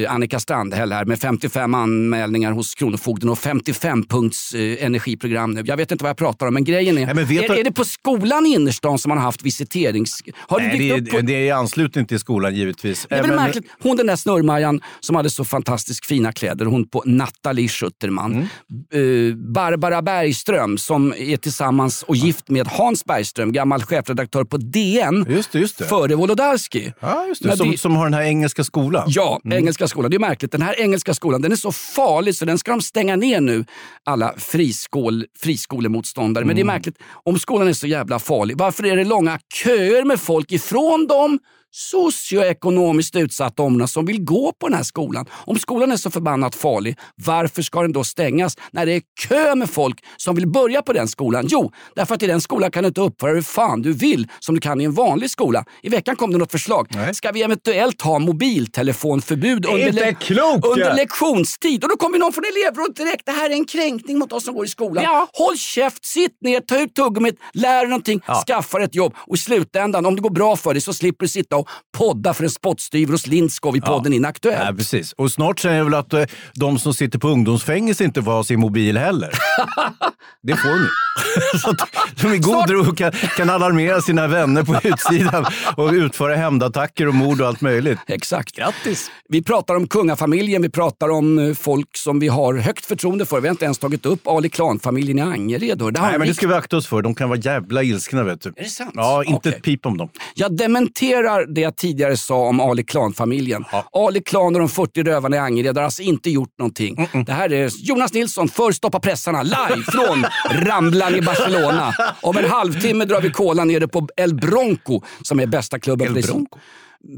Annika 0.09 0.39
Strandhäll 0.39 0.91
här 0.91 1.05
med 1.05 1.19
55 1.19 1.73
anmälningar 1.75 2.51
hos 2.51 2.75
Kronofogden 2.75 3.29
och 3.29 3.39
55 3.39 4.03
punkts 4.07 4.53
eh, 4.53 4.85
energiprogram 4.85 5.51
nu. 5.51 5.63
Jag 5.65 5.77
vet 5.77 5.91
inte 5.91 6.03
vad 6.03 6.09
jag 6.09 6.17
pratar 6.17 6.47
om 6.47 6.53
men 6.53 6.63
grejen 6.63 6.97
är, 6.97 7.13
men 7.13 7.25
vet 7.25 7.43
är, 7.43 7.53
du- 7.53 7.59
är 7.59 7.63
det 7.63 7.71
på 7.71 7.85
skolan 7.85 8.45
i 8.45 8.49
innerstan 8.49 8.97
som 8.99 9.09
man 9.09 9.17
har 9.17 9.25
haft 9.25 9.43
visiterings... 9.43 10.19
Har 10.37 10.59
Nej, 10.59 10.77
det, 10.79 11.01
upp 11.01 11.09
på... 11.09 11.17
är, 11.17 11.21
det 11.21 11.33
är 11.33 11.41
i 11.41 11.51
anslutning 11.51 12.05
till 12.05 12.19
skolan 12.19 12.55
givetvis. 12.55 13.05
Det 13.09 13.15
är 13.15 13.21
väl 13.21 13.31
Även- 13.31 13.43
märkligt. 13.43 13.65
Hon 13.83 13.97
den 13.97 14.07
där 14.07 14.15
snurrmajan 14.15 14.81
som 14.99 15.15
hade 15.15 15.29
så 15.29 15.45
fantastiskt 15.45 16.05
fina 16.05 16.31
kläder, 16.31 16.65
hon 16.65 16.87
på 16.87 17.03
Nathalie 17.05 17.67
Schuterman. 17.67 18.47
Mm. 18.93 19.29
Eh, 19.31 19.35
Barbara 19.35 20.01
Bergström 20.01 20.77
som 20.77 21.13
är 21.17 21.37
tillsammans 21.37 22.03
och 22.03 22.15
gift 22.15 22.49
med 22.49 22.67
Hans 22.67 23.05
Bergström, 23.05 23.51
gammal 23.51 23.83
chefredaktör 23.83 24.43
på 24.43 24.57
DN. 24.57 25.25
Just 25.29 25.51
det, 25.51 25.59
just 25.59 25.77
det. 25.77 25.85
Före 25.85 26.15
Wolodarski. 26.15 26.93
Ja, 26.99 27.25
just 27.27 27.41
det. 27.41 27.47
Men 27.47 27.57
Som, 27.57 27.71
det- 27.71 27.77
som 27.77 27.95
har 27.95 28.03
den 28.05 28.13
här 28.13 28.21
engelska 28.23 28.63
skolan. 28.63 29.03
Ja, 29.07 29.41
Mm. 29.45 29.57
engelska 29.57 29.84
skolan. 29.88 30.11
Det 30.11 30.17
är 30.17 30.19
märkligt. 30.19 30.51
Den 30.51 30.61
här 30.61 30.79
engelska 30.79 31.13
skolan 31.13 31.41
den 31.41 31.51
är 31.51 31.55
så 31.55 31.71
farlig 31.71 32.36
så 32.36 32.45
den 32.45 32.57
ska 32.57 32.71
de 32.71 32.81
stänga 32.81 33.15
ner 33.15 33.41
nu, 33.41 33.65
alla 34.03 34.33
friskol, 34.38 35.25
friskolemotståndare. 35.39 36.45
Men 36.45 36.55
det 36.55 36.59
är 36.59 36.63
Mm. 36.63 36.75
märkligt, 36.75 36.97
om 37.23 37.39
skolan 37.39 37.67
är 37.67 37.73
så 37.73 37.88
jävla 37.88 38.19
farlig, 38.19 38.57
varför 38.57 38.86
är 38.86 38.95
det 38.95 39.03
långa 39.03 39.39
köer 39.63 40.03
med 40.03 40.19
folk 40.19 40.51
ifrån 40.51 41.07
de 41.07 41.39
socioekonomiskt 41.78 43.15
utsatta 43.15 43.63
områdena 43.63 43.88
som 43.88 44.05
vill 44.05 44.23
gå 44.23 44.53
på 44.59 44.67
den 44.67 44.78
här 44.78 44.84
skolan? 44.84 45.26
Om 45.32 45.59
skolan 45.59 45.91
är 45.91 45.97
så 45.97 46.11
förbannat 46.11 46.55
farlig, 46.55 46.97
varför 47.15 47.61
ska 47.61 47.82
den 47.82 47.91
då 47.91 48.03
stängas 48.03 48.57
när 48.71 48.86
det 48.86 48.93
är 48.93 49.01
kö 49.28 49.55
med 49.55 49.69
folk 49.69 50.03
som 50.17 50.36
vill 50.36 50.47
börja 50.47 50.82
på 50.82 50.93
den 50.93 51.07
skolan? 51.07 51.45
Jo, 51.49 51.71
därför 51.95 52.15
att 52.15 52.23
i 52.23 52.28
den 52.28 52.41
skolan 52.41 52.71
kan 52.71 52.84
du 52.84 52.88
inte 52.88 53.01
uppföra 53.01 53.32
hur 53.32 53.41
fan 53.41 53.82
du 53.82 53.93
vill 53.93 54.28
som 54.39 54.55
du 54.55 54.61
kan 54.61 54.82
i 54.82 54.84
en 54.84 54.93
vanlig 54.93 55.30
skola. 55.30 55.65
I 55.84 55.89
veckan 55.89 56.15
kom 56.15 56.32
det 56.32 56.38
något 56.38 56.51
förslag. 56.51 56.88
Ska 57.13 57.32
vi 57.32 57.41
eventuellt 57.43 58.01
ha 58.01 58.19
mobiltelefonförbud 58.19 59.65
under, 59.65 59.91
le- 59.91 60.13
klokt, 60.13 60.65
under 60.65 60.86
ja. 60.88 60.93
lektionstid? 60.93 61.84
Och 61.84 61.89
då 61.89 61.97
kommer 61.97 62.17
någon 62.17 62.34
från 62.34 62.43
elevrådet 62.43 62.95
direkt. 62.95 63.26
Det 63.26 63.32
här 63.32 63.49
är 63.49 63.53
en 63.53 63.65
kränkning 63.65 64.19
mot 64.19 64.34
oss 64.34 64.45
som 64.45 64.53
går 64.55 64.65
i 64.65 64.67
skolan. 64.67 65.03
Håll 65.34 65.57
käft, 65.57 66.05
sitt 66.05 66.38
ner, 66.41 66.59
ta 66.59 66.80
ut 66.80 66.93
tuggummit, 66.95 67.39
lär 67.53 67.80
dig 67.80 67.88
någonting, 67.88 68.21
skaffa 68.47 68.78
dig 68.78 68.86
ett 68.86 68.95
jobb. 68.95 69.13
Och 69.17 69.36
i 69.36 69.39
slutändan, 69.39 70.05
om 70.05 70.15
det 70.15 70.21
går 70.21 70.30
bra 70.30 70.55
för 70.55 70.73
dig 70.73 70.82
så 70.82 70.93
slipper 70.93 71.26
du 71.26 71.30
sitta 71.30 71.55
och 71.55 71.64
podda 71.97 72.34
för 72.34 72.43
en 72.43 72.49
spottstyver 72.49 73.11
hos 73.11 73.28
Lindskov 73.28 73.78
i 73.78 73.82
podden 73.82 74.13
Inaktuellt. 74.13 74.66
Ja, 74.66 74.74
precis. 74.78 75.13
Och 75.13 75.32
snart 75.32 75.59
säger 75.59 75.78
jag 75.78 75.86
väl 75.86 75.93
att 75.93 76.13
eh, 76.13 76.24
de 76.53 76.80
som 76.80 76.93
sitter 76.93 77.20
på 77.20 77.28
ungdomsfängelse 77.28 78.03
inte 78.03 78.24
får 78.24 78.32
ha 78.32 78.43
sin 78.43 78.59
mobil 78.59 78.97
heller. 78.97 79.30
Det 80.43 80.55
får 80.55 80.80
ni. 80.80 80.88
Så 81.59 81.70
att 81.70 81.78
de 82.22 82.34
i 82.34 82.38
god 82.38 82.70
ro 82.70 82.95
kan, 82.95 83.11
kan 83.11 83.49
alarmera 83.49 84.01
sina 84.01 84.28
vänner 84.28 84.63
på 84.63 84.80
utsidan 84.84 85.45
och 85.78 85.91
utföra 85.91 86.36
hämndattacker 86.36 87.07
och 87.07 87.16
mord 87.16 87.41
och 87.41 87.47
allt 87.47 87.61
möjligt. 87.61 87.99
Exakt. 88.07 88.55
Grattis! 88.55 89.11
Vi 89.30 89.43
pratar 89.43 89.76
om 89.76 89.88
kungafamiljen, 89.88 90.61
vi 90.61 90.70
pratar 90.70 91.09
om 91.09 91.39
eh, 91.39 91.53
folk 91.53 91.97
som 91.97 92.20
vi 92.20 92.28
har 92.28 92.53
högt 92.53 92.86
förtroende 92.86 93.26
för. 93.26 93.41
Vi 93.41 93.47
har 93.47 93.53
inte 93.53 93.66
ens 93.66 93.78
tagit 93.78 94.05
upp 94.05 94.28
Ali 94.28 94.49
Klan-familjen 94.49 95.20
i 95.20 95.22
Angered. 95.22 95.82
Nej, 95.82 96.20
men 96.20 96.28
det 96.28 96.34
ska 96.34 96.47
vi 96.47 96.53
akta 96.53 96.78
oss 96.78 96.88
för. 96.88 97.01
De 97.01 97.16
kan 97.16 97.30
vara 97.30 97.39
jävla 97.39 97.84
ilskna. 97.84 98.24
Vet 98.24 98.41
du. 98.41 98.49
Är 98.49 98.63
det 98.63 98.70
sant? 98.70 98.91
Ja, 98.93 99.24
inte 99.24 99.36
Okej. 99.38 99.53
ett 99.53 99.63
pip 99.63 99.86
om 99.86 99.97
dem. 99.97 100.09
Jag 100.36 100.57
dementerar 100.57 101.53
det 101.55 101.61
jag 101.61 101.75
tidigare 101.75 102.17
sa 102.17 102.35
om 102.35 102.59
Ali 102.59 102.83
Klan-familjen. 102.83 103.65
Ali 103.93 104.21
Klan 104.23 104.55
och 104.55 104.59
de 104.59 104.69
40 104.69 105.03
rövarna 105.03 105.35
i 105.35 105.39
Angered 105.39 105.77
har 105.77 105.83
alltså 105.83 106.01
inte 106.01 106.29
gjort 106.29 106.53
någonting. 106.59 107.09
Det 107.25 107.31
här 107.31 107.53
är 107.53 107.69
Jonas 107.77 108.13
Nilsson 108.13 108.47
för 108.47 108.71
Stoppa 108.71 108.99
pressarna 108.99 109.43
live 109.43 109.83
från 109.91 110.25
Ramblan 110.67 111.15
i 111.15 111.21
Barcelona. 111.21 111.93
Om 112.21 112.37
en 112.37 112.45
halvtimme 112.49 113.05
drar 113.05 113.21
vi 113.21 113.29
kola 113.31 113.63
nere 113.63 113.87
på 113.87 114.07
El 114.17 114.35
Bronco 114.35 115.01
som 115.21 115.39
är 115.39 115.45
bästa 115.47 115.79
klubben. 115.79 116.17
El 116.17 116.23
Bronco? 116.23 116.59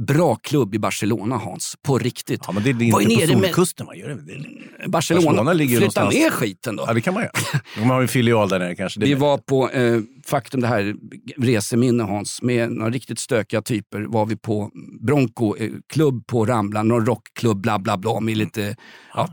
Bra 0.07 0.35
klubb 0.35 0.75
i 0.75 0.79
Barcelona 0.79 1.37
Hans, 1.37 1.75
på 1.83 1.97
riktigt. 1.97 2.41
Ja, 2.47 2.51
men 2.53 2.63
det 2.63 2.69
är 2.69 2.91
Var 2.91 3.01
inte 3.01 3.15
på 3.15 3.21
nere 3.21 3.37
med- 3.37 3.45
Solkusten. 3.47 3.87
Det. 3.93 4.15
det 4.15 4.83
är... 4.83 4.87
Barcelona, 4.89 5.53
ligger 5.53 5.77
flytta 5.77 6.01
någonstans. 6.01 6.15
ner 6.23 6.29
skiten 6.29 6.75
då. 6.75 6.83
Ja, 6.87 6.93
det 6.93 7.01
kan 7.01 7.13
man 7.13 7.23
göra. 7.23 7.31
De 7.75 7.89
har 7.89 7.99
ju 7.99 8.01
en 8.01 8.07
filial 8.07 8.49
där 8.49 8.59
nere 8.59 8.75
kanske. 8.75 8.99
Det 8.99 9.03
är 9.05 9.07
Vi 9.07 9.13
var 9.13 9.37
på 9.37 9.69
eh, 9.69 9.99
faktum, 10.27 10.61
det 10.61 10.67
här 10.67 10.95
reseminne 11.37 12.03
Hans, 12.03 12.41
med 12.41 12.71
några 12.71 12.91
riktigt 12.91 13.19
stökiga 13.19 13.61
typer 13.61 14.01
var 14.01 14.25
vi 14.25 14.35
på 14.35 14.71
Bronco 15.01 15.57
eh, 15.57 15.71
klubb 15.93 16.27
på 16.27 16.45
Ramblan, 16.45 16.87
någon 16.87 17.05
rockklubb 17.05 17.61
bla 17.61 17.79
bla 17.79 17.97
bla 17.97 18.19
med 18.19 18.37
lite 18.37 18.75
ja, 19.13 19.29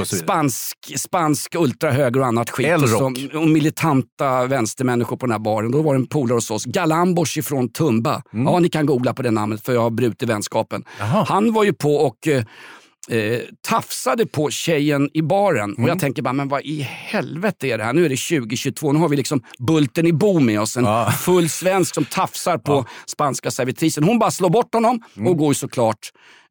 och 0.00 0.06
så 0.06 0.16
vidare. 0.16 0.24
spansk, 0.24 0.98
spansk 0.98 1.54
ultrahöger 1.54 2.20
och 2.20 2.26
annat 2.26 2.50
skit. 2.50 2.66
Och, 2.76 2.88
rock. 2.88 3.18
och 3.34 3.48
militanta 3.48 4.46
vänstermänniskor 4.46 5.16
på 5.16 5.26
den 5.26 5.32
här 5.32 5.38
baren. 5.38 5.70
Då 5.70 5.82
var 5.82 5.94
det 5.94 6.00
en 6.00 6.06
polare 6.06 6.36
hos 6.36 6.50
oss, 6.50 6.64
Galambos 6.64 7.36
ifrån 7.36 7.68
Tumba. 7.68 8.22
Ja, 8.32 8.58
ni 8.58 8.68
kan 8.68 8.86
googla 8.86 9.14
på 9.14 9.22
det 9.22 9.30
namnet 9.30 9.64
för 9.64 9.74
jag 9.74 9.80
har 9.80 9.90
brutit 9.90 10.28
vänskapen. 10.28 10.84
Jaha. 10.98 11.24
Han 11.28 11.52
var 11.52 11.64
ju 11.64 11.72
på 11.72 11.96
och 11.96 12.28
eh, 13.10 13.40
tafsade 13.68 14.26
på 14.26 14.50
tjejen 14.50 15.10
i 15.14 15.22
baren. 15.22 15.74
Och 15.74 15.88
jag 15.88 15.98
tänker 15.98 16.22
bara, 16.22 16.32
men 16.32 16.48
vad 16.48 16.62
i 16.62 16.80
helvete 16.82 17.66
är 17.66 17.78
det 17.78 17.84
här? 17.84 17.92
Nu 17.92 18.04
är 18.04 18.08
det 18.08 18.16
2022, 18.40 18.92
nu 18.92 18.98
har 18.98 19.08
vi 19.08 19.16
liksom 19.16 19.42
Bulten 19.58 20.06
i 20.06 20.12
Bo 20.12 20.40
med 20.40 20.60
oss. 20.60 20.76
En 20.76 20.84
Ja. 20.84 21.10
full 21.10 21.48
svensk 21.48 21.94
som 21.94 22.04
tafsar 22.04 22.58
på 22.58 22.86
spanska 23.06 23.50
servitrisen. 23.50 24.04
Hon 24.04 24.18
bara 24.18 24.30
slår 24.30 24.50
bort 24.50 24.74
honom 24.74 25.00
och 25.26 25.36
går 25.36 25.48
ju 25.48 25.54
såklart, 25.54 25.98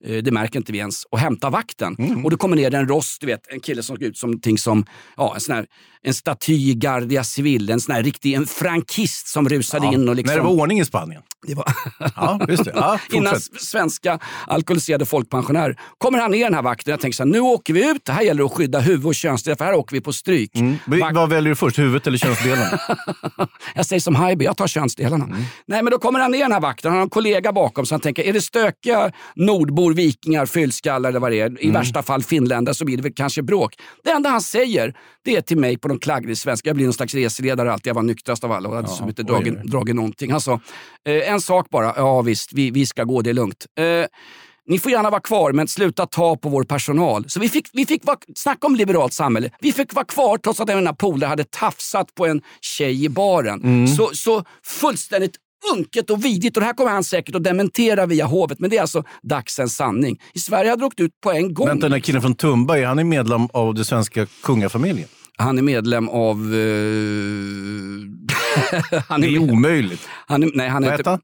det 0.06 0.32
märker 0.32 0.60
inte 0.60 0.72
vi 0.72 0.78
ens, 0.78 1.04
och 1.04 1.20
hämtar 1.20 1.50
vakten. 1.50 2.22
Och 2.24 2.32
det 2.32 2.38
kommer 2.38 2.56
ner 2.56 2.76
en 2.76 2.88
rost, 2.88 3.22
du 3.22 3.28
vet, 3.28 3.42
en 3.52 3.60
kille 3.60 3.84
som 3.84 3.96
såg 3.96 4.04
ut 4.04 4.18
som 4.18 4.30
någonting 4.30 4.58
som, 4.58 4.86
ja, 5.18 5.34
en 5.36 5.42
sån 5.42 5.56
här, 5.56 5.66
en 6.04 6.14
staty 6.14 6.54
i 6.54 6.74
Guardia 6.74 7.24
Civil, 7.24 7.70
en 7.70 7.80
sån 7.80 7.96
här 7.96 8.04
riktig, 8.04 8.34
en 8.34 8.46
frankist 8.48 9.28
som 9.28 9.50
rusade 9.50 9.88
in 9.88 10.10
och 10.10 10.16
liksom... 10.16 10.36
När 10.36 10.44
det 10.44 10.48
var 10.50 10.62
ordning 10.62 10.80
i 10.80 10.86
Spanien. 10.86 11.22
Det 11.48 11.56
var... 11.56 11.66
Ja, 12.16 12.40
just 12.50 12.66
det. 12.66 12.72
Ja, 12.76 13.00
Innan 13.12 13.40
svenska 13.60 14.20
alkoholiserade 14.48 15.06
folkpensionärer. 15.06 15.80
Kommer 15.98 16.20
han 16.20 16.32
ner 16.32 16.44
den 16.44 16.54
här 16.54 16.62
vakten 16.62 16.92
jag 16.92 17.00
tänker 17.00 17.16
så 17.16 17.24
här, 17.24 17.30
nu 17.32 17.40
åker 17.40 17.74
vi 17.74 17.90
ut. 17.90 18.10
Här 18.10 18.22
gäller 18.22 18.44
det 18.44 18.46
att 18.46 18.52
skydda 18.54 18.80
huvud 18.80 19.06
och 19.06 19.16
könsdelar 19.16 19.56
för 19.56 19.66
här 19.66 19.74
åker 19.74 19.96
vi 19.96 20.02
på 20.02 20.14
stryk. 20.14 20.56
Mm. 20.56 20.76
Vak- 20.86 21.16
Vad 21.16 21.30
väljer 21.30 21.50
du 21.50 21.56
först, 21.56 21.80
huvudet 21.80 22.08
eller 22.08 22.18
könsdelen? 22.18 22.68
jag 23.76 23.86
säger 23.86 24.00
som 24.00 24.16
Haijby, 24.16 24.46
jag 24.46 24.58
tar 24.58 24.68
könsdelarna. 24.68 25.26
Mm. 25.26 25.38
Nej 25.68 25.84
men 25.84 25.92
då 25.92 25.98
kommer 26.00 26.20
han 26.20 26.32
ner 26.32 26.40
den 26.40 26.52
här 26.52 26.60
vakten, 26.62 26.92
han 26.92 26.98
har 26.98 27.04
en 27.04 27.10
kollega 27.10 27.52
bakom 27.54 27.86
så 27.86 27.94
han 27.94 28.02
tänker, 28.02 28.24
är 28.24 28.34
det 28.34 28.42
stökiga 28.42 29.12
nordbor, 29.36 29.87
vikingar, 29.94 30.46
fyllskallar 30.46 31.10
eller 31.10 31.20
vad 31.20 31.32
det 31.32 31.40
är, 31.40 31.48
Mm. 31.48 31.58
i 31.62 31.72
värsta 31.72 32.04
fall 32.04 32.24
finländare 32.24 32.76
så 32.76 32.86
blir 32.86 32.98
det 32.98 33.04
väl 33.04 33.14
kanske 33.14 33.42
bråk. 33.42 33.74
Det 34.04 34.10
enda 34.12 34.30
han 34.30 34.42
säger, 34.42 34.94
det 35.26 35.36
är 35.36 35.42
till 35.42 35.58
mig 35.58 35.78
på 35.78 35.88
någon 35.88 36.00
klaggrig 36.00 36.38
svenska, 36.38 36.70
jag 36.70 36.76
blir 36.76 36.86
någon 36.86 36.94
slags 36.94 37.14
reseledare 37.14 37.74
alltid, 37.74 37.88
jag 37.88 37.96
var 37.96 38.04
nyktrast 38.04 38.44
av 38.44 38.52
alla 38.52 38.70
och 38.70 38.76
hade 38.76 38.88
ja, 39.00 39.08
inte 39.08 39.24
dragit, 39.24 39.64
dragit 39.64 39.96
någonting. 39.96 40.32
Han 40.32 40.42
sa, 40.42 40.54
eh, 41.06 41.32
en 41.32 41.42
sak 41.42 41.70
bara, 41.70 41.94
ja 41.96 42.22
visst, 42.22 42.54
vi, 42.54 42.72
vi 42.72 42.86
ska 42.86 43.04
gå, 43.04 43.22
det 43.22 43.30
är 43.30 43.34
lugnt. 43.34 43.66
Eh, 43.80 44.06
ni 44.70 44.80
får 44.80 44.92
gärna 44.92 45.10
vara 45.10 45.22
kvar, 45.22 45.52
men 45.52 45.68
sluta 45.68 46.06
ta 46.06 46.36
på 46.38 46.50
vår 46.50 46.64
personal. 46.64 47.30
Så 47.30 47.40
vi 47.40 47.50
fick, 47.50 47.70
vi 47.74 47.86
fick 47.86 48.06
vara, 48.06 48.18
snacka 48.36 48.68
om 48.68 48.76
liberalt 48.76 49.14
samhälle. 49.14 49.50
Vi 49.60 49.72
fick 49.74 49.94
vara 49.94 50.06
kvar 50.06 50.38
trots 50.38 50.60
att 50.60 50.70
en 50.70 50.96
polare 50.96 51.28
hade 51.28 51.44
tafsat 51.44 52.16
på 52.16 52.26
en 52.26 52.42
tjej 52.62 53.06
i 53.06 53.10
baren. 53.10 53.88
Så, 53.88 54.10
så 54.14 54.44
fullständigt 54.64 55.36
unket 55.76 56.10
och 56.10 56.26
vidigt. 56.26 56.58
Och 56.58 56.62
det 56.62 56.66
här 56.68 56.74
kommer 56.74 56.92
han 56.92 57.04
säkert 57.04 57.36
att 57.36 57.44
dementera 57.44 58.06
via 58.06 58.26
hovet, 58.26 58.60
men 58.60 58.70
det 58.70 58.78
är 58.78 58.82
alltså 58.82 59.04
dagsens 59.24 59.76
sanning. 59.76 60.18
I 60.34 60.40
Sverige 60.40 60.70
hade 60.70 60.82
det 60.82 60.86
åkt 60.86 61.00
ut 61.00 61.12
på 61.24 61.32
en 61.32 61.54
gång. 61.54 61.68
Vänta, 61.68 61.86
den 61.86 61.92
här 61.94 62.00
killen 62.00 62.22
från 62.22 62.36
Tumba, 62.36 62.78
är 62.78 62.86
han 62.86 63.00
är 63.00 63.04
medlem 63.04 63.48
av 63.54 63.74
den 63.76 63.86
svenska 63.86 64.28
kungafamiljen? 64.44 65.08
Han 65.38 65.58
är 65.58 65.62
medlem 65.62 66.10
av... 66.10 66.38
eh, 66.56 66.62
han 69.08 69.22
Det 69.22 69.28
är 69.28 69.40
omöjligt. 69.40 70.08
Han 70.28 70.44
är, 70.44 70.52
nej, 70.54 70.70
han 70.70 70.84
är 70.84 70.90
Vad 70.90 71.00
inte... 71.00 71.20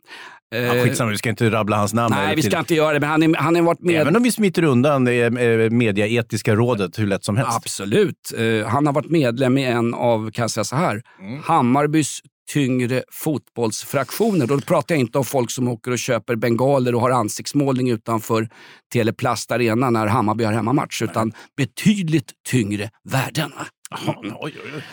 eh, 0.56 0.62
Ja, 0.64 0.84
skitsamma, 0.84 1.12
vi 1.12 1.18
ska 1.18 1.30
inte 1.30 1.50
rabbla 1.50 1.78
hans 1.78 1.94
namn. 1.94 2.16
nej, 2.18 2.36
vi 2.36 2.42
ska 2.42 2.60
inte 2.60 2.76
göra 2.76 2.94
det, 2.94 3.00
men 3.00 3.10
han, 3.10 3.24
är, 3.24 3.36
han 3.36 3.56
har 3.56 3.62
varit 3.62 3.82
med... 3.82 4.02
Även 4.02 4.16
om 4.16 4.24
vi 4.24 4.32
smiter 4.32 4.64
undan 4.64 5.06
det 5.06 5.22
eh, 5.24 5.70
mediaetiska 5.70 6.56
rådet 6.56 7.00
hur 7.00 7.08
lätt 7.08 7.24
som 7.26 7.38
helst. 7.38 7.56
Absolut. 7.58 8.34
Eh, 8.38 8.68
han 8.68 8.86
har 8.86 8.94
varit 8.94 9.10
medlem 9.10 9.58
i 9.58 9.66
en 9.66 9.94
av, 9.94 10.32
kan 10.32 10.44
jag 10.44 10.52
säga 10.52 10.64
så 10.64 10.76
här, 10.76 11.02
Mm. 11.20 11.42
Hammarbys 11.44 12.20
tyngre 12.52 13.04
fotbollsfraktioner. 13.12 14.48
Då 14.48 14.60
pratar 14.62 14.96
jag 14.96 15.00
inte 15.00 15.18
om 15.18 15.26
folk 15.26 15.52
som 15.52 15.68
åker 15.68 15.92
och 15.92 16.00
köper 16.00 16.36
bengaler 16.36 16.96
och 16.96 17.02
har 17.02 17.10
ansiktsmålning 17.12 17.90
utanför 17.90 18.50
Teleplast 18.94 19.52
Arena 19.52 19.90
när 19.90 20.08
Hammarby 20.08 20.44
har 20.44 20.54
hemmamatch, 20.54 21.02
utan 21.02 21.34
betydligt 21.58 22.32
tyngre 22.50 22.90
värden. 23.10 23.52
va? 23.58 23.66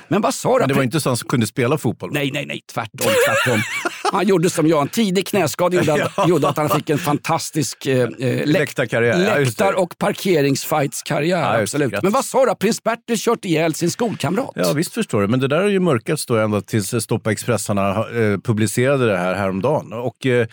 Men 0.08 0.20
vad 0.20 0.34
sa 0.34 0.54
du? 0.54 0.58
Men 0.58 0.68
det 0.68 0.74
var 0.74 0.82
inte 0.82 1.00
så 1.00 1.10
att 1.10 1.20
han 1.20 1.28
kunde 1.28 1.46
spela 1.46 1.78
fotboll? 1.78 2.10
Nej, 2.12 2.30
nej, 2.32 2.46
nej. 2.46 2.60
Tvärtom. 2.72 3.12
tvärtom. 3.26 3.60
Han 4.12 4.26
gjorde 4.26 4.50
som 4.50 4.68
jag. 4.68 4.82
En 4.82 4.88
tidig 4.88 5.26
knäskada 5.26 5.76
gjorde, 5.76 6.04
att- 6.04 6.28
gjorde 6.28 6.48
att 6.48 6.56
han 6.56 6.68
fick 6.70 6.90
en 6.90 6.98
fantastisk 6.98 7.86
eh, 7.86 7.98
eh, 8.02 8.08
läk- 8.08 8.46
Läktarkarriär, 8.46 9.24
ja, 9.28 9.38
läktar 9.38 9.72
och 9.72 9.98
parkeringsfightskarriär. 9.98 11.38
Ja, 11.54 11.62
absolut. 11.62 12.02
Men 12.02 12.12
vad 12.12 12.24
sa 12.24 12.44
du? 12.46 12.54
Prins 12.54 12.82
Bertil 12.82 13.16
kört 13.18 13.44
ihjäl 13.44 13.74
sin 13.74 13.90
skolkamrat? 13.90 14.50
Ja, 14.54 14.72
visst 14.72 14.94
förstår 14.94 15.20
du. 15.20 15.28
Men 15.28 15.40
det 15.40 15.48
där 15.48 15.60
har 15.62 15.68
ju 15.68 15.80
mörkats 15.80 16.26
då 16.26 16.36
ända 16.36 16.60
tills 16.60 16.94
Stoppa 17.04 17.32
Expressarna 17.32 17.90
eh, 17.90 18.38
publicerade 18.44 19.06
det 19.06 19.16
här 19.18 19.34
häromdagen. 19.34 19.92
Och, 19.92 20.26
eh, 20.26 20.46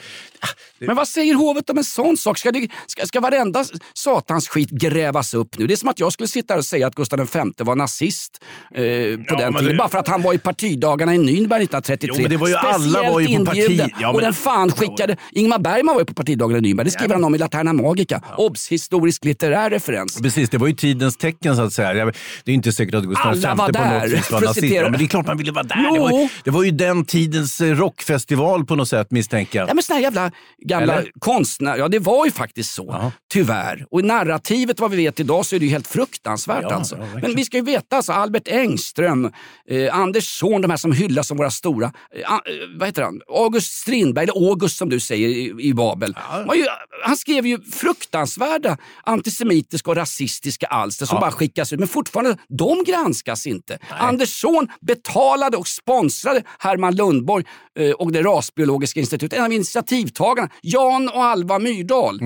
Men 0.79 0.95
vad 0.95 1.07
säger 1.07 1.33
hovet 1.35 1.69
om 1.69 1.77
en 1.77 1.83
sån 1.83 2.17
sak? 2.17 2.37
Ska, 2.37 2.51
det, 2.51 2.67
ska, 2.87 3.05
ska 3.05 3.19
varenda 3.19 3.65
satans 3.93 4.47
skit 4.47 4.69
grävas 4.69 5.33
upp 5.33 5.57
nu? 5.59 5.67
Det 5.67 5.73
är 5.73 5.75
som 5.75 5.89
att 5.89 5.99
jag 5.99 6.13
skulle 6.13 6.27
sitta 6.27 6.53
här 6.53 6.59
och 6.59 6.65
säga 6.65 6.87
att 6.87 6.95
Gustav 6.95 7.19
V 7.33 7.41
var 7.57 7.75
nazist 7.75 8.43
eh, 8.75 8.81
på 8.81 8.81
den 8.81 9.25
men 9.27 9.53
tiden. 9.53 9.65
det- 9.65 9.75
Bara 9.77 9.89
för 9.89 9.97
att 9.97 10.07
han 10.07 10.21
var 10.21 10.33
i 10.33 10.37
partidagarna 10.37 11.15
i 11.15 11.17
Nürnberg 11.17 11.61
1933. 11.63 12.09
Jo, 12.13 12.21
men 12.21 12.31
det 12.31 12.37
var 12.37 12.47
ju 12.47 12.55
alla 12.55 13.11
var 13.11 13.19
ju 13.19 13.27
på 13.27 13.31
inbjuden. 13.55 13.89
Ja, 13.99 14.09
och 14.09 14.15
men- 14.15 14.23
den 14.23 14.33
fan 14.33 14.71
skickade... 14.71 15.17
Ingmar 15.31 15.59
Bergman 15.59 15.95
var 15.95 16.01
ju 16.01 16.05
på 16.05 16.13
partidagarna 16.13 16.57
i 16.57 16.61
Nürnberg. 16.61 16.83
Det 16.83 16.91
skriver 16.91 17.13
han 17.13 17.23
om 17.23 17.35
i 17.35 17.37
Laterna 17.37 17.73
Magica. 17.73 18.21
Obs! 18.37 18.67
Historisk 18.67 19.25
litterär 19.25 19.69
referens. 19.69 20.21
Precis, 20.21 20.49
det 20.49 20.57
var 20.57 20.67
ju 20.67 20.73
tidens 20.73 21.17
tecken 21.17 21.55
så 21.55 21.61
att 21.61 21.73
säga. 21.73 22.05
Det 22.43 22.51
är 22.51 22.55
inte 22.55 22.71
säkert 22.71 22.95
att 22.95 23.03
Gustav 23.03 23.27
Alla 23.27 23.55
var 23.55 23.65
på 23.65 23.71
där, 23.71 24.31
var 24.31 24.41
nazist. 24.41 24.63
Ja, 24.75 24.89
men 24.89 24.99
det 24.99 25.05
är 25.05 25.07
klart 25.07 25.27
man 25.27 25.37
ville 25.37 25.51
vara 25.51 25.63
där. 25.63 25.93
Det 25.93 25.99
var, 25.99 26.21
ju, 26.21 26.29
det 26.43 26.51
var 26.51 26.63
ju 26.63 26.71
den 26.71 27.05
tidens 27.05 27.61
eh, 27.61 27.75
rockfestival 27.75 28.65
på 28.65 28.75
något 28.75 28.89
sätt 28.89 29.11
misstänker 29.11 29.59
jag. 29.59 29.69
Ja, 29.69 29.73
men 29.73 29.83
såna 29.83 29.95
här 29.95 30.03
jävla 30.03 30.31
gamla 30.57 30.93
Eller? 30.93 31.11
konstnärer. 31.19 31.77
Ja, 31.77 31.87
det 31.87 31.99
var 31.99 32.25
ju 32.25 32.31
faktiskt 32.31 32.71
så. 32.73 33.11
Tyvärr. 33.33 33.85
Och 33.91 33.99
i 33.99 34.03
narrativet, 34.03 34.79
vad 34.79 34.91
vi 34.91 34.97
vet 34.97 35.19
idag, 35.19 35.45
så 35.45 35.55
är 35.55 35.59
det 35.59 35.65
ju 35.65 35.71
helt 35.71 35.87
fruktansvärt. 35.87 36.63
Ja, 36.63 36.75
alltså. 36.75 36.95
ja, 36.95 37.19
men 37.21 37.35
vi 37.35 37.45
ska 37.45 37.57
ju 37.57 37.63
veta, 37.63 37.95
alltså, 37.95 38.11
Albert 38.11 38.47
Engström, 38.47 39.31
eh, 39.69 39.95
Anders 39.95 40.39
Zorn, 40.39 40.61
de 40.61 40.69
här 40.69 40.77
som 40.77 40.91
hyllas 40.91 41.27
som 41.27 41.37
våra 41.37 41.51
stora. 41.51 41.85
Eh, 42.15 42.33
eh, 42.33 42.39
vad 42.79 42.87
heter 42.87 43.01
han? 43.01 43.21
August 43.37 43.73
Strindberg, 43.73 44.23
eller 44.23 44.49
August 44.49 44.77
som 44.77 44.89
du 44.89 44.99
säger 44.99 45.29
i, 45.29 45.55
i 45.59 45.73
Babel. 45.73 46.15
Var 46.45 46.55
ju, 46.55 46.65
han 47.03 47.17
skrev 47.17 47.45
ju 47.45 47.61
fruktansvärda 47.61 48.77
antisemitiska 49.03 49.89
och 49.91 49.97
rasistiska 49.97 50.67
alster 50.67 51.05
som 51.05 51.19
bara 51.19 51.31
skickas 51.31 51.73
ut. 51.73 51.79
Men 51.79 51.87
fortfarande, 51.87 52.37
de 52.49 52.83
granskas 52.83 53.47
inte. 53.47 53.79
Anders 53.89 54.41
Zorn 54.41 54.67
betalade 54.81 55.57
och 55.57 55.67
sponsrade 55.67 56.43
Herman 56.59 56.95
Lundborg 56.95 57.45
eh, 57.79 57.91
och 57.91 58.11
det 58.11 58.23
rasbiologiska 58.23 58.99
institutet. 58.99 59.39
En 59.39 59.45
av 59.45 59.53
initiativtagarna, 59.53 60.49
Jan 60.61 61.09
och 61.09 61.23
Alva 61.23 61.59
Myrdal. 61.59 62.19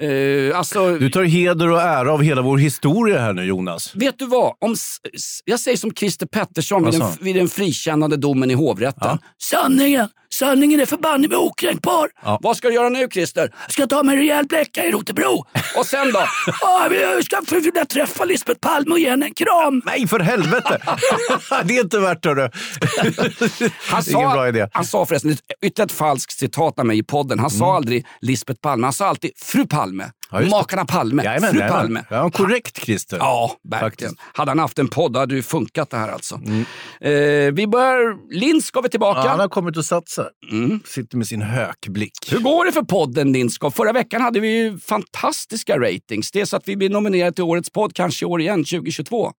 Eh, 0.00 0.58
alltså, 0.58 0.98
Du 0.98 1.10
tar 1.10 1.22
heder 1.24 1.70
och 1.70 1.80
ära 1.80 2.12
av 2.12 2.22
hela 2.22 2.42
vår 2.42 2.58
historia 2.58 3.20
här 3.20 3.32
nu 3.32 3.44
Jonas. 3.44 3.94
Vet 3.94 4.18
du 4.18 4.26
vad? 4.26 4.54
Om, 4.58 4.76
jag 5.44 5.60
säger 5.60 5.76
som 5.76 5.94
Christer 5.94 6.26
Pettersson 6.26 6.84
vid 6.84 7.00
den, 7.00 7.10
vid 7.20 7.36
den 7.36 7.48
frikännande 7.48 8.16
domen 8.16 8.50
i 8.50 8.54
hovrätten. 8.54 9.18
Sanningen, 9.42 10.08
sanningen 10.32 10.57
är 10.62 10.86
förbanne 10.86 11.28
mig 11.28 11.36
okränkbar. 11.36 12.08
Ja. 12.24 12.38
Vad 12.42 12.56
ska 12.56 12.68
du 12.68 12.74
göra 12.74 12.88
nu 12.88 13.08
Christer? 13.12 13.52
Jag 13.62 13.72
ska 13.72 13.86
ta 13.86 14.02
mig 14.02 14.14
en 14.14 14.20
rejäl 14.20 14.46
bläcka 14.46 14.84
i 14.84 14.90
Rotebro. 14.90 15.44
Och 15.76 15.86
sen 15.86 16.12
då? 16.12 16.18
ah, 16.62 16.88
jag 16.92 17.24
ska 17.24 17.42
försöka 17.46 17.84
träffa 17.84 18.24
Lisbeth 18.24 18.60
Palme 18.60 18.90
och 18.90 18.98
ge 18.98 19.10
henne 19.10 19.26
en 19.26 19.34
kram. 19.34 19.82
Nej, 19.84 20.08
för 20.08 20.20
helvete! 20.20 20.80
det 21.64 21.76
är 21.76 21.82
inte 21.82 21.98
värt 21.98 22.22
det. 22.22 22.50
Han 23.90 24.00
är 24.00 24.10
ingen 24.10 24.30
bra 24.30 24.48
idé. 24.48 24.68
Han 24.72 24.84
sa 24.84 25.06
förresten, 25.06 25.36
ytterligare 25.62 25.86
ett 25.86 25.92
falskt 25.92 26.38
citat 26.38 26.78
av 26.78 26.86
mig 26.86 26.98
i 26.98 27.02
podden. 27.02 27.38
Han 27.38 27.50
sa 27.50 27.76
aldrig 27.76 28.06
Lisbeth 28.20 28.60
Palme, 28.60 28.86
han 28.86 28.92
sa 28.92 29.06
alltid 29.06 29.30
fru 29.36 29.66
Palme. 29.66 30.04
Mm. 30.32 30.44
Ja. 30.44 30.50
Makarna 30.50 30.84
Palme. 30.84 31.24
Jajamän, 31.24 31.50
fru 31.50 31.58
jajamän. 31.58 31.80
Palme. 31.80 32.04
Ja, 32.10 32.30
korrekt 32.30 32.84
Christer. 32.84 33.16
Ja, 33.16 33.52
verkligen. 33.70 33.90
Faktiskt. 33.90 34.14
Hade 34.32 34.50
han 34.50 34.58
haft 34.58 34.78
en 34.78 34.88
podd 34.88 35.16
hade 35.16 35.34
det 35.34 35.42
funkat 35.42 35.90
det 35.90 35.96
här 35.96 36.08
alltså. 36.08 36.34
Eh, 37.00 37.10
vi 37.52 37.66
börjar... 37.66 38.34
Lindskov 38.38 38.84
är 38.84 38.88
tillbaka. 38.88 39.20
Ja, 39.20 39.28
han 39.28 39.40
har 39.40 39.48
kommit 39.48 39.76
och 39.76 39.84
satt 39.84 40.08
sig. 40.08 40.24
Sitter 40.84 41.16
med 41.16 41.26
sin 41.26 41.42
hökblick. 41.42 42.32
Hur 42.32 42.38
går 42.38 42.64
det 42.64 42.72
för 42.72 42.82
podden 42.82 43.32
Lindskov? 43.32 43.70
Förra 43.70 43.92
veckan 43.92 44.20
hade 44.20 44.40
vi 44.40 44.48
ju 44.48 44.78
fantastiska 44.78 45.78
ratings. 45.78 46.30
Det 46.30 46.40
är 46.40 46.44
så 46.44 46.56
att 46.56 46.68
vi 46.68 46.76
blir 46.76 46.90
nominerade 46.90 47.32
till 47.32 47.44
årets 47.44 47.70
podd 47.70 47.94
kanske 47.94 48.24
i 48.24 48.26
år 48.26 48.40
igen, 48.40 48.64
2022. 48.64 49.32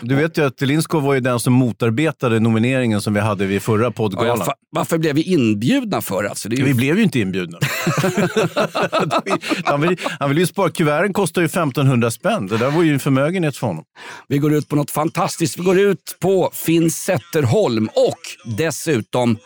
Du 0.00 0.14
vet 0.14 0.38
ju 0.38 0.46
att 0.46 0.60
Lindskov 0.60 1.02
var 1.02 1.14
ju 1.14 1.20
den 1.20 1.40
som 1.40 1.52
motarbetade 1.52 2.40
nomineringen 2.40 3.00
som 3.00 3.14
vi 3.14 3.20
hade 3.20 3.46
vid 3.46 3.62
förra 3.62 3.84
Ja, 3.84 3.90
poddgalan. 3.90 4.38
fa- 4.38 4.52
varför 4.70 4.98
blev 4.98 5.14
vi 5.14 5.22
inbjudna 5.22 6.00
för? 6.00 6.24
Alltså, 6.24 6.48
det 6.48 6.56
är 6.56 6.58
ju... 6.58 6.64
Vi 6.64 6.74
blev 6.74 6.96
ju 6.96 7.02
inte 7.02 7.18
inbjudna. 7.20 7.58
han, 9.64 9.80
vill, 9.80 9.96
han 10.18 10.28
vill 10.28 10.38
ju 10.38 10.46
spara. 10.46 10.70
Kuverten 10.70 11.12
kostar 11.12 11.42
ju 11.42 11.46
1500 11.46 12.10
spänn. 12.10 12.46
Det 12.46 12.56
där 12.56 12.70
var 12.70 12.82
ju 12.82 12.92
en 12.92 13.00
förmögenhet 13.00 13.56
för 13.56 13.66
honom. 13.66 13.84
Vi 14.28 14.38
går 14.38 14.54
ut 14.54 14.68
på 14.68 14.76
något 14.76 14.90
fantastiskt. 14.90 15.58
Vi 15.58 15.62
går 15.62 15.78
ut 15.80 16.16
på 16.20 16.50
Finn 16.54 16.90
Zetterholm 16.90 17.88
och 17.94 18.52
dessutom 18.56 19.38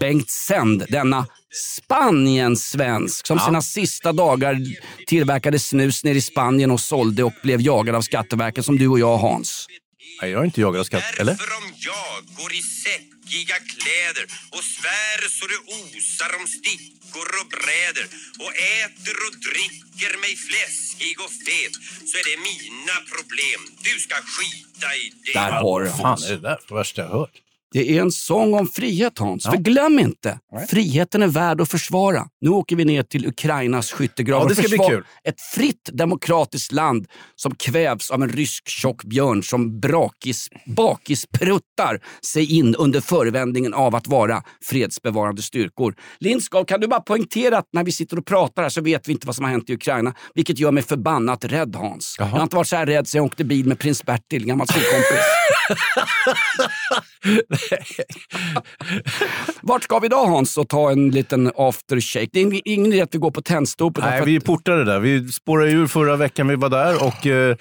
Bengt 0.00 0.30
Sänd, 0.30 0.84
denna 0.88 1.26
Spanien-svensk 1.52 3.26
som 3.26 3.38
sina 3.38 3.62
sista 3.62 4.12
dagar 4.12 4.56
tillverkade 5.06 5.58
snus 5.58 6.04
nere 6.04 6.18
i 6.18 6.20
Spanien 6.20 6.70
och 6.70 6.80
sålde 6.80 7.24
och 7.24 7.32
blev 7.42 7.60
jagad 7.60 7.94
av 7.94 8.02
Skatteverket 8.02 8.64
som 8.64 8.78
du 8.78 8.88
och 8.88 8.98
jag 8.98 9.18
Hans. 9.18 9.66
Nej, 10.22 10.30
jag 10.30 10.38
har 10.38 10.44
inte 10.44 10.60
jagat 10.60 10.90
katt. 10.90 11.18
Eller? 11.18 11.32
Därför 11.32 11.56
om 11.60 11.68
jag 11.90 12.14
går 12.38 12.52
i 12.60 12.62
säckiga 12.86 13.56
kläder 13.72 14.24
och 14.56 14.64
svär 14.74 15.18
så 15.36 15.44
det 15.52 15.60
osar 15.78 16.30
om 16.40 16.46
stickor 16.58 17.28
och 17.40 17.48
bräder 17.56 18.06
och 18.44 18.52
äter 18.82 19.16
och 19.26 19.34
dricker 19.48 20.12
mig 20.24 20.34
fläskig 20.48 21.16
och 21.24 21.32
fet 21.46 21.74
så 22.08 22.14
är 22.20 22.24
det 22.30 22.36
mina 22.50 22.96
problem. 23.12 23.60
Du 23.88 23.94
ska 24.04 24.16
skita 24.36 24.88
i 25.02 25.04
det. 25.24 25.32
Där 25.40 25.52
har 25.64 25.80
du 25.80 25.88
Fan, 25.90 26.00
Hans. 26.00 26.26
är 26.26 26.30
det 26.30 26.44
där 26.48 26.58
det 26.68 26.74
värsta 26.74 27.02
jag 27.02 27.08
hört? 27.08 27.36
Det 27.72 27.96
är 27.96 28.00
en 28.00 28.12
sång 28.12 28.54
om 28.54 28.66
frihet 28.68 29.18
Hans. 29.18 29.44
För 29.44 29.56
glöm 29.56 29.98
inte, 29.98 30.38
friheten 30.70 31.22
är 31.22 31.26
värd 31.26 31.60
att 31.60 31.68
försvara. 31.68 32.26
Nu 32.40 32.50
åker 32.50 32.76
vi 32.76 32.84
ner 32.84 33.02
till 33.02 33.26
Ukrainas 33.26 33.92
skyttegravar. 33.92 34.44
Ja, 34.44 34.48
det 34.48 34.54
ska 34.54 34.68
bli 34.68 34.78
kul. 34.78 35.04
Ett 35.24 35.40
fritt 35.40 35.90
demokratiskt 35.92 36.72
land 36.72 37.06
som 37.36 37.54
kvävs 37.54 38.10
av 38.10 38.22
en 38.22 38.28
rysk 38.28 38.68
tjock 38.68 39.04
björn 39.04 39.42
som 39.42 39.80
brakis, 39.80 40.48
bakispruttar 40.66 42.00
sig 42.32 42.58
in 42.58 42.74
under 42.74 43.00
förevändningen 43.00 43.74
av 43.74 43.94
att 43.94 44.06
vara 44.06 44.42
fredsbevarande 44.64 45.42
styrkor. 45.42 45.94
Lindskov, 46.18 46.64
kan 46.64 46.80
du 46.80 46.86
bara 46.86 47.00
poängtera 47.00 47.58
att 47.58 47.68
när 47.72 47.84
vi 47.84 47.92
sitter 47.92 48.18
och 48.18 48.26
pratar 48.26 48.62
här 48.62 48.68
så 48.68 48.80
vet 48.80 49.08
vi 49.08 49.12
inte 49.12 49.26
vad 49.26 49.36
som 49.36 49.44
har 49.44 49.52
hänt 49.52 49.70
i 49.70 49.74
Ukraina. 49.74 50.14
Vilket 50.34 50.58
gör 50.58 50.72
mig 50.72 50.82
förbannat 50.82 51.44
rädd 51.44 51.76
Hans. 51.76 52.16
Jag 52.18 52.26
har 52.26 52.42
inte 52.42 52.56
varit 52.56 52.68
så 52.68 52.76
här 52.76 52.86
rädd 52.86 53.08
sedan 53.08 53.18
jag 53.18 53.26
åkte 53.26 53.44
bil 53.44 53.66
med 53.66 53.78
prins 53.78 54.04
Bertil, 54.04 54.46
gammal 54.46 54.66
skolkompis. 54.66 55.20
Vart 59.62 59.82
ska 59.82 59.98
vi 59.98 60.06
idag 60.06 60.26
Hans 60.26 60.58
och 60.58 60.68
ta 60.68 60.90
en 60.90 61.10
liten 61.10 61.52
aftershake? 61.56 62.28
Det 62.32 62.40
är 62.40 62.44
ing- 62.46 62.60
ingen 62.64 62.92
idé 62.92 63.02
att 63.02 63.14
vi 63.14 63.18
går 63.18 63.30
på 63.30 63.42
Tennstopet. 63.42 64.04
Nej, 64.04 64.22
vi 64.24 64.36
att- 64.36 64.44
portade 64.44 64.84
där. 64.84 65.00
Vi 65.00 65.28
spårade 65.28 65.70
ur 65.70 65.86
förra 65.86 66.16
veckan 66.16 66.48
vi 66.48 66.56
var 66.56 66.68
där 66.68 67.04
och 67.04 67.26
eh, 67.26 67.56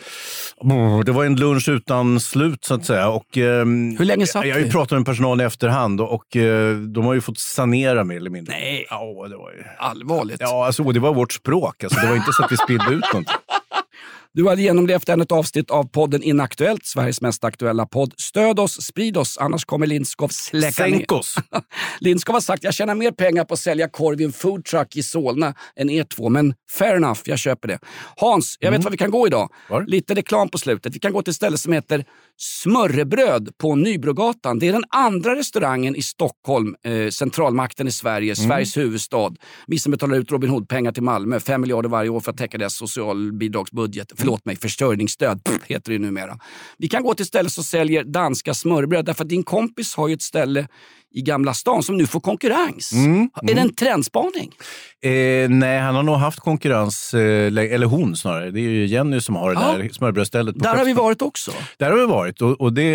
mm, 0.64 1.04
det 1.06 1.12
var 1.12 1.26
en 1.26 1.36
lunch 1.36 1.70
utan 1.70 2.20
slut 2.20 2.66
så 2.66 2.74
att 2.74 2.86
säga. 2.86 3.10
Och, 3.10 3.38
ehm, 3.38 3.98
Hur 3.98 4.06
länge 4.06 4.28
satt 4.28 4.46
Jag 4.46 4.56
har 4.56 4.60
ju 4.60 4.66
vi? 4.66 4.72
pratat 4.72 4.98
med 4.98 5.06
personalen 5.06 5.44
i 5.44 5.48
efterhand 5.48 6.02
och, 6.02 6.36
eh, 6.36 6.76
de 6.78 7.06
har 7.06 7.14
ju 7.14 7.22
fått 7.22 7.40
sanera 7.40 8.04
mer 8.04 8.18
eller 8.18 8.30
mindre. 8.30 8.54
Nej. 8.54 8.86
Ja, 8.90 9.28
det 9.30 9.38
var 9.38 9.52
ju... 9.52 9.64
Allvarligt. 9.80 10.38
Ja, 10.40 10.66
alltså, 10.66 10.84
det 10.84 11.00
var 11.00 11.14
vårt 11.14 11.34
språk. 11.34 11.84
Alltså, 11.84 12.00
det 12.00 12.08
var 12.08 12.16
inte 12.16 12.34
så 12.34 12.44
att 12.46 12.52
vi 12.52 12.58
spillde 12.58 12.94
ut 12.94 13.04
någonting. 13.14 13.36
Du 14.34 14.48
hade 14.48 14.62
genomlevt 14.62 15.10
ännu 15.10 15.24
ett 15.24 15.32
avsnitt 15.32 15.72
av 15.72 15.84
podden 15.84 16.24
Inaktuellt, 16.24 16.86
Sveriges 16.86 17.22
mest 17.22 17.44
aktuella 17.44 17.86
podd. 17.86 18.14
Stöd 18.18 18.60
oss, 18.60 18.82
sprid 18.82 19.18
oss, 19.18 19.38
annars 19.38 19.66
kommer 19.66 19.88
Lindskov 19.88 20.28
släcka. 20.28 20.72
Sänk 20.72 21.12
oss! 21.12 21.36
Lindskov 22.00 22.34
har 22.34 22.42
sagt 22.42 22.64
jag 22.64 22.74
tjänar 22.74 22.96
mer 22.96 23.12
pengar 23.12 23.46
på 23.46 23.54
att 23.54 23.60
sälja 23.60 23.90
korv 23.90 24.22
i 24.22 24.24
en 24.24 24.32
foodtruck 24.32 24.96
i 24.96 25.04
Solna 25.04 25.54
än 25.76 25.90
er 25.90 26.04
två, 26.04 26.30
men 26.30 26.54
fair 26.72 26.96
enough, 26.96 27.20
jag 27.26 27.40
köper 27.40 27.68
det. 27.68 27.80
Hans, 28.18 28.58
jag 28.60 28.72
vet 28.72 28.84
var 28.84 28.92
vi 28.92 28.98
kan 28.98 29.12
gå 29.12 29.28
idag. 29.28 29.50
Var? 29.70 29.86
Lite 29.88 30.16
reklam 30.16 30.50
på 30.50 30.58
slutet. 30.58 30.96
Vi 30.96 31.00
kan 31.00 31.14
gå 31.14 31.22
till 31.22 31.32
ett 31.32 31.36
ställe 31.36 31.58
som 31.58 31.74
heter 31.74 32.06
Smörrebröd 32.38 33.50
på 33.58 33.76
Nybrogatan. 33.76 34.60
Det 34.60 34.68
är 34.68 34.74
den 34.74 34.84
andra 34.90 35.36
restaurangen 35.36 35.96
i 35.96 36.02
Stockholm, 36.02 36.76
eh, 36.86 37.10
centralmakten 37.10 37.88
i 37.88 37.92
Sverige, 37.92 38.36
Sveriges 38.36 38.78
huvudstad. 38.78 39.32
Vi 39.68 39.80
som 39.80 39.92
betalar 39.92 40.18
ut 40.18 40.32
Robin 40.32 40.50
Hood-pengar 40.50 40.92
till 40.92 41.04
Malmö, 41.04 41.40
5 41.40 41.62
miljarder 41.62 41.90
varje 41.90 42.10
år 42.10 42.20
för 42.20 42.32
att 42.32 42.38
täcka 42.38 42.58
deras 42.58 42.76
socialbidragsbudget. 42.76 44.12
Förlåt 44.20 44.29
mig, 44.46 44.56
försörjningsstöd 44.56 45.44
pff, 45.44 45.64
heter 45.66 45.92
det 45.92 46.00
numera. 46.00 46.40
Vi 46.78 46.88
kan 46.88 47.04
gå 47.04 47.14
till 47.14 47.24
ett 47.24 47.28
ställe 47.28 47.50
som 47.50 47.64
säljer 47.64 48.04
danska 48.04 48.54
smörrebröd 48.54 49.06
därför 49.06 49.24
att 49.24 49.30
din 49.30 49.44
kompis 49.44 49.96
har 49.96 50.08
ju 50.08 50.14
ett 50.14 50.22
ställe 50.22 50.68
i 51.14 51.22
Gamla 51.22 51.54
stan 51.54 51.84
som 51.84 51.98
nu 51.98 52.08
får 52.08 52.20
konkurrens. 52.20 52.92
Är 52.94 53.56
det 53.56 53.62
en 53.62 53.74
trendspaning? 53.76 54.52
Eh, 55.02 55.50
nej, 55.50 55.80
han 55.80 55.96
har 55.96 56.04
nog 56.04 56.16
haft 56.16 56.40
konkurrens, 56.40 57.14
eh, 57.14 57.20
eller 57.48 57.86
hon 57.86 58.16
snarare. 58.16 58.52
Det 58.52 58.60
är 58.60 58.70
ju 58.70 58.86
Jenny 58.86 59.22
som 59.22 59.36
har 59.36 59.54
det 59.56 59.62
Ja. 59.62 59.78
där 59.78 59.90
smörbrödsstället. 59.94 60.56
på 60.56 60.64
Där 60.64 60.76
har 60.76 60.86
vi 60.86 60.94
varit 60.94 61.22
också. 61.22 61.52
Där 61.78 61.90
har 61.92 61.98
vi 61.98 62.06
varit. 62.06 62.42
Och, 62.42 62.62
och 62.62 62.74
det, 62.74 62.92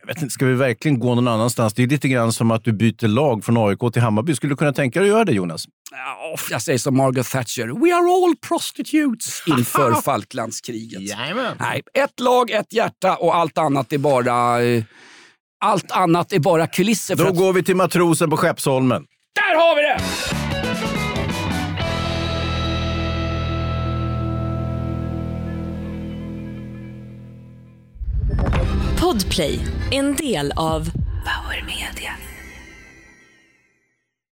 jag 0.00 0.06
vet 0.06 0.16
inte, 0.22 0.30
ska 0.30 0.46
vi 0.46 0.54
verkligen 0.54 0.98
gå 0.98 1.14
någon 1.14 1.28
annanstans? 1.28 1.74
Det 1.74 1.82
är 1.82 1.86
lite 1.86 2.08
grann 2.08 2.32
som 2.32 2.50
att 2.50 2.64
du 2.64 2.72
byter 2.72 3.08
lag 3.08 3.44
från 3.44 3.56
AIK 3.68 3.92
till 3.92 4.02
Hammarby. 4.02 4.34
Skulle 4.34 4.52
du 4.52 4.56
kunna 4.56 4.72
tänka 4.72 5.00
dig 5.00 5.08
att 5.08 5.14
göra 5.14 5.24
det, 5.24 5.32
Jonas? 5.32 5.64
Ja, 5.90 6.36
jag 6.50 6.62
säger 6.62 6.78
som 6.78 6.96
Margaret 6.96 7.30
Thatcher, 7.30 7.66
we 7.66 7.94
are 7.94 8.24
all 8.26 8.36
prostitutes 8.48 9.42
inför 9.58 9.92
Falklandskriget. 10.02 11.00
Nej, 11.60 11.82
ett 11.94 12.20
lag, 12.20 12.50
ett 12.50 12.72
hjärta 12.72 13.16
och 13.16 13.36
allt 13.36 13.58
annat 13.58 13.92
är 13.92 13.98
bara, 13.98 14.62
eh, 14.62 14.84
allt 15.64 15.90
annat 15.90 16.32
är 16.32 16.38
bara 16.38 16.66
kulisser. 16.66 17.16
Då 17.16 17.26
att, 17.26 17.36
går 17.36 17.52
vi 17.52 17.62
till 17.62 17.76
matrosen 17.76 18.30
på 18.30 18.36
Skeppsholmen. 18.36 19.04
där 19.34 19.56
har 19.58 19.76
vi 19.76 19.82
det! 19.82 19.98
Podplay, 29.00 29.60
en 29.90 30.14
del 30.16 30.52
av 30.56 30.90
Power 31.24 31.64
Media. 31.66 32.10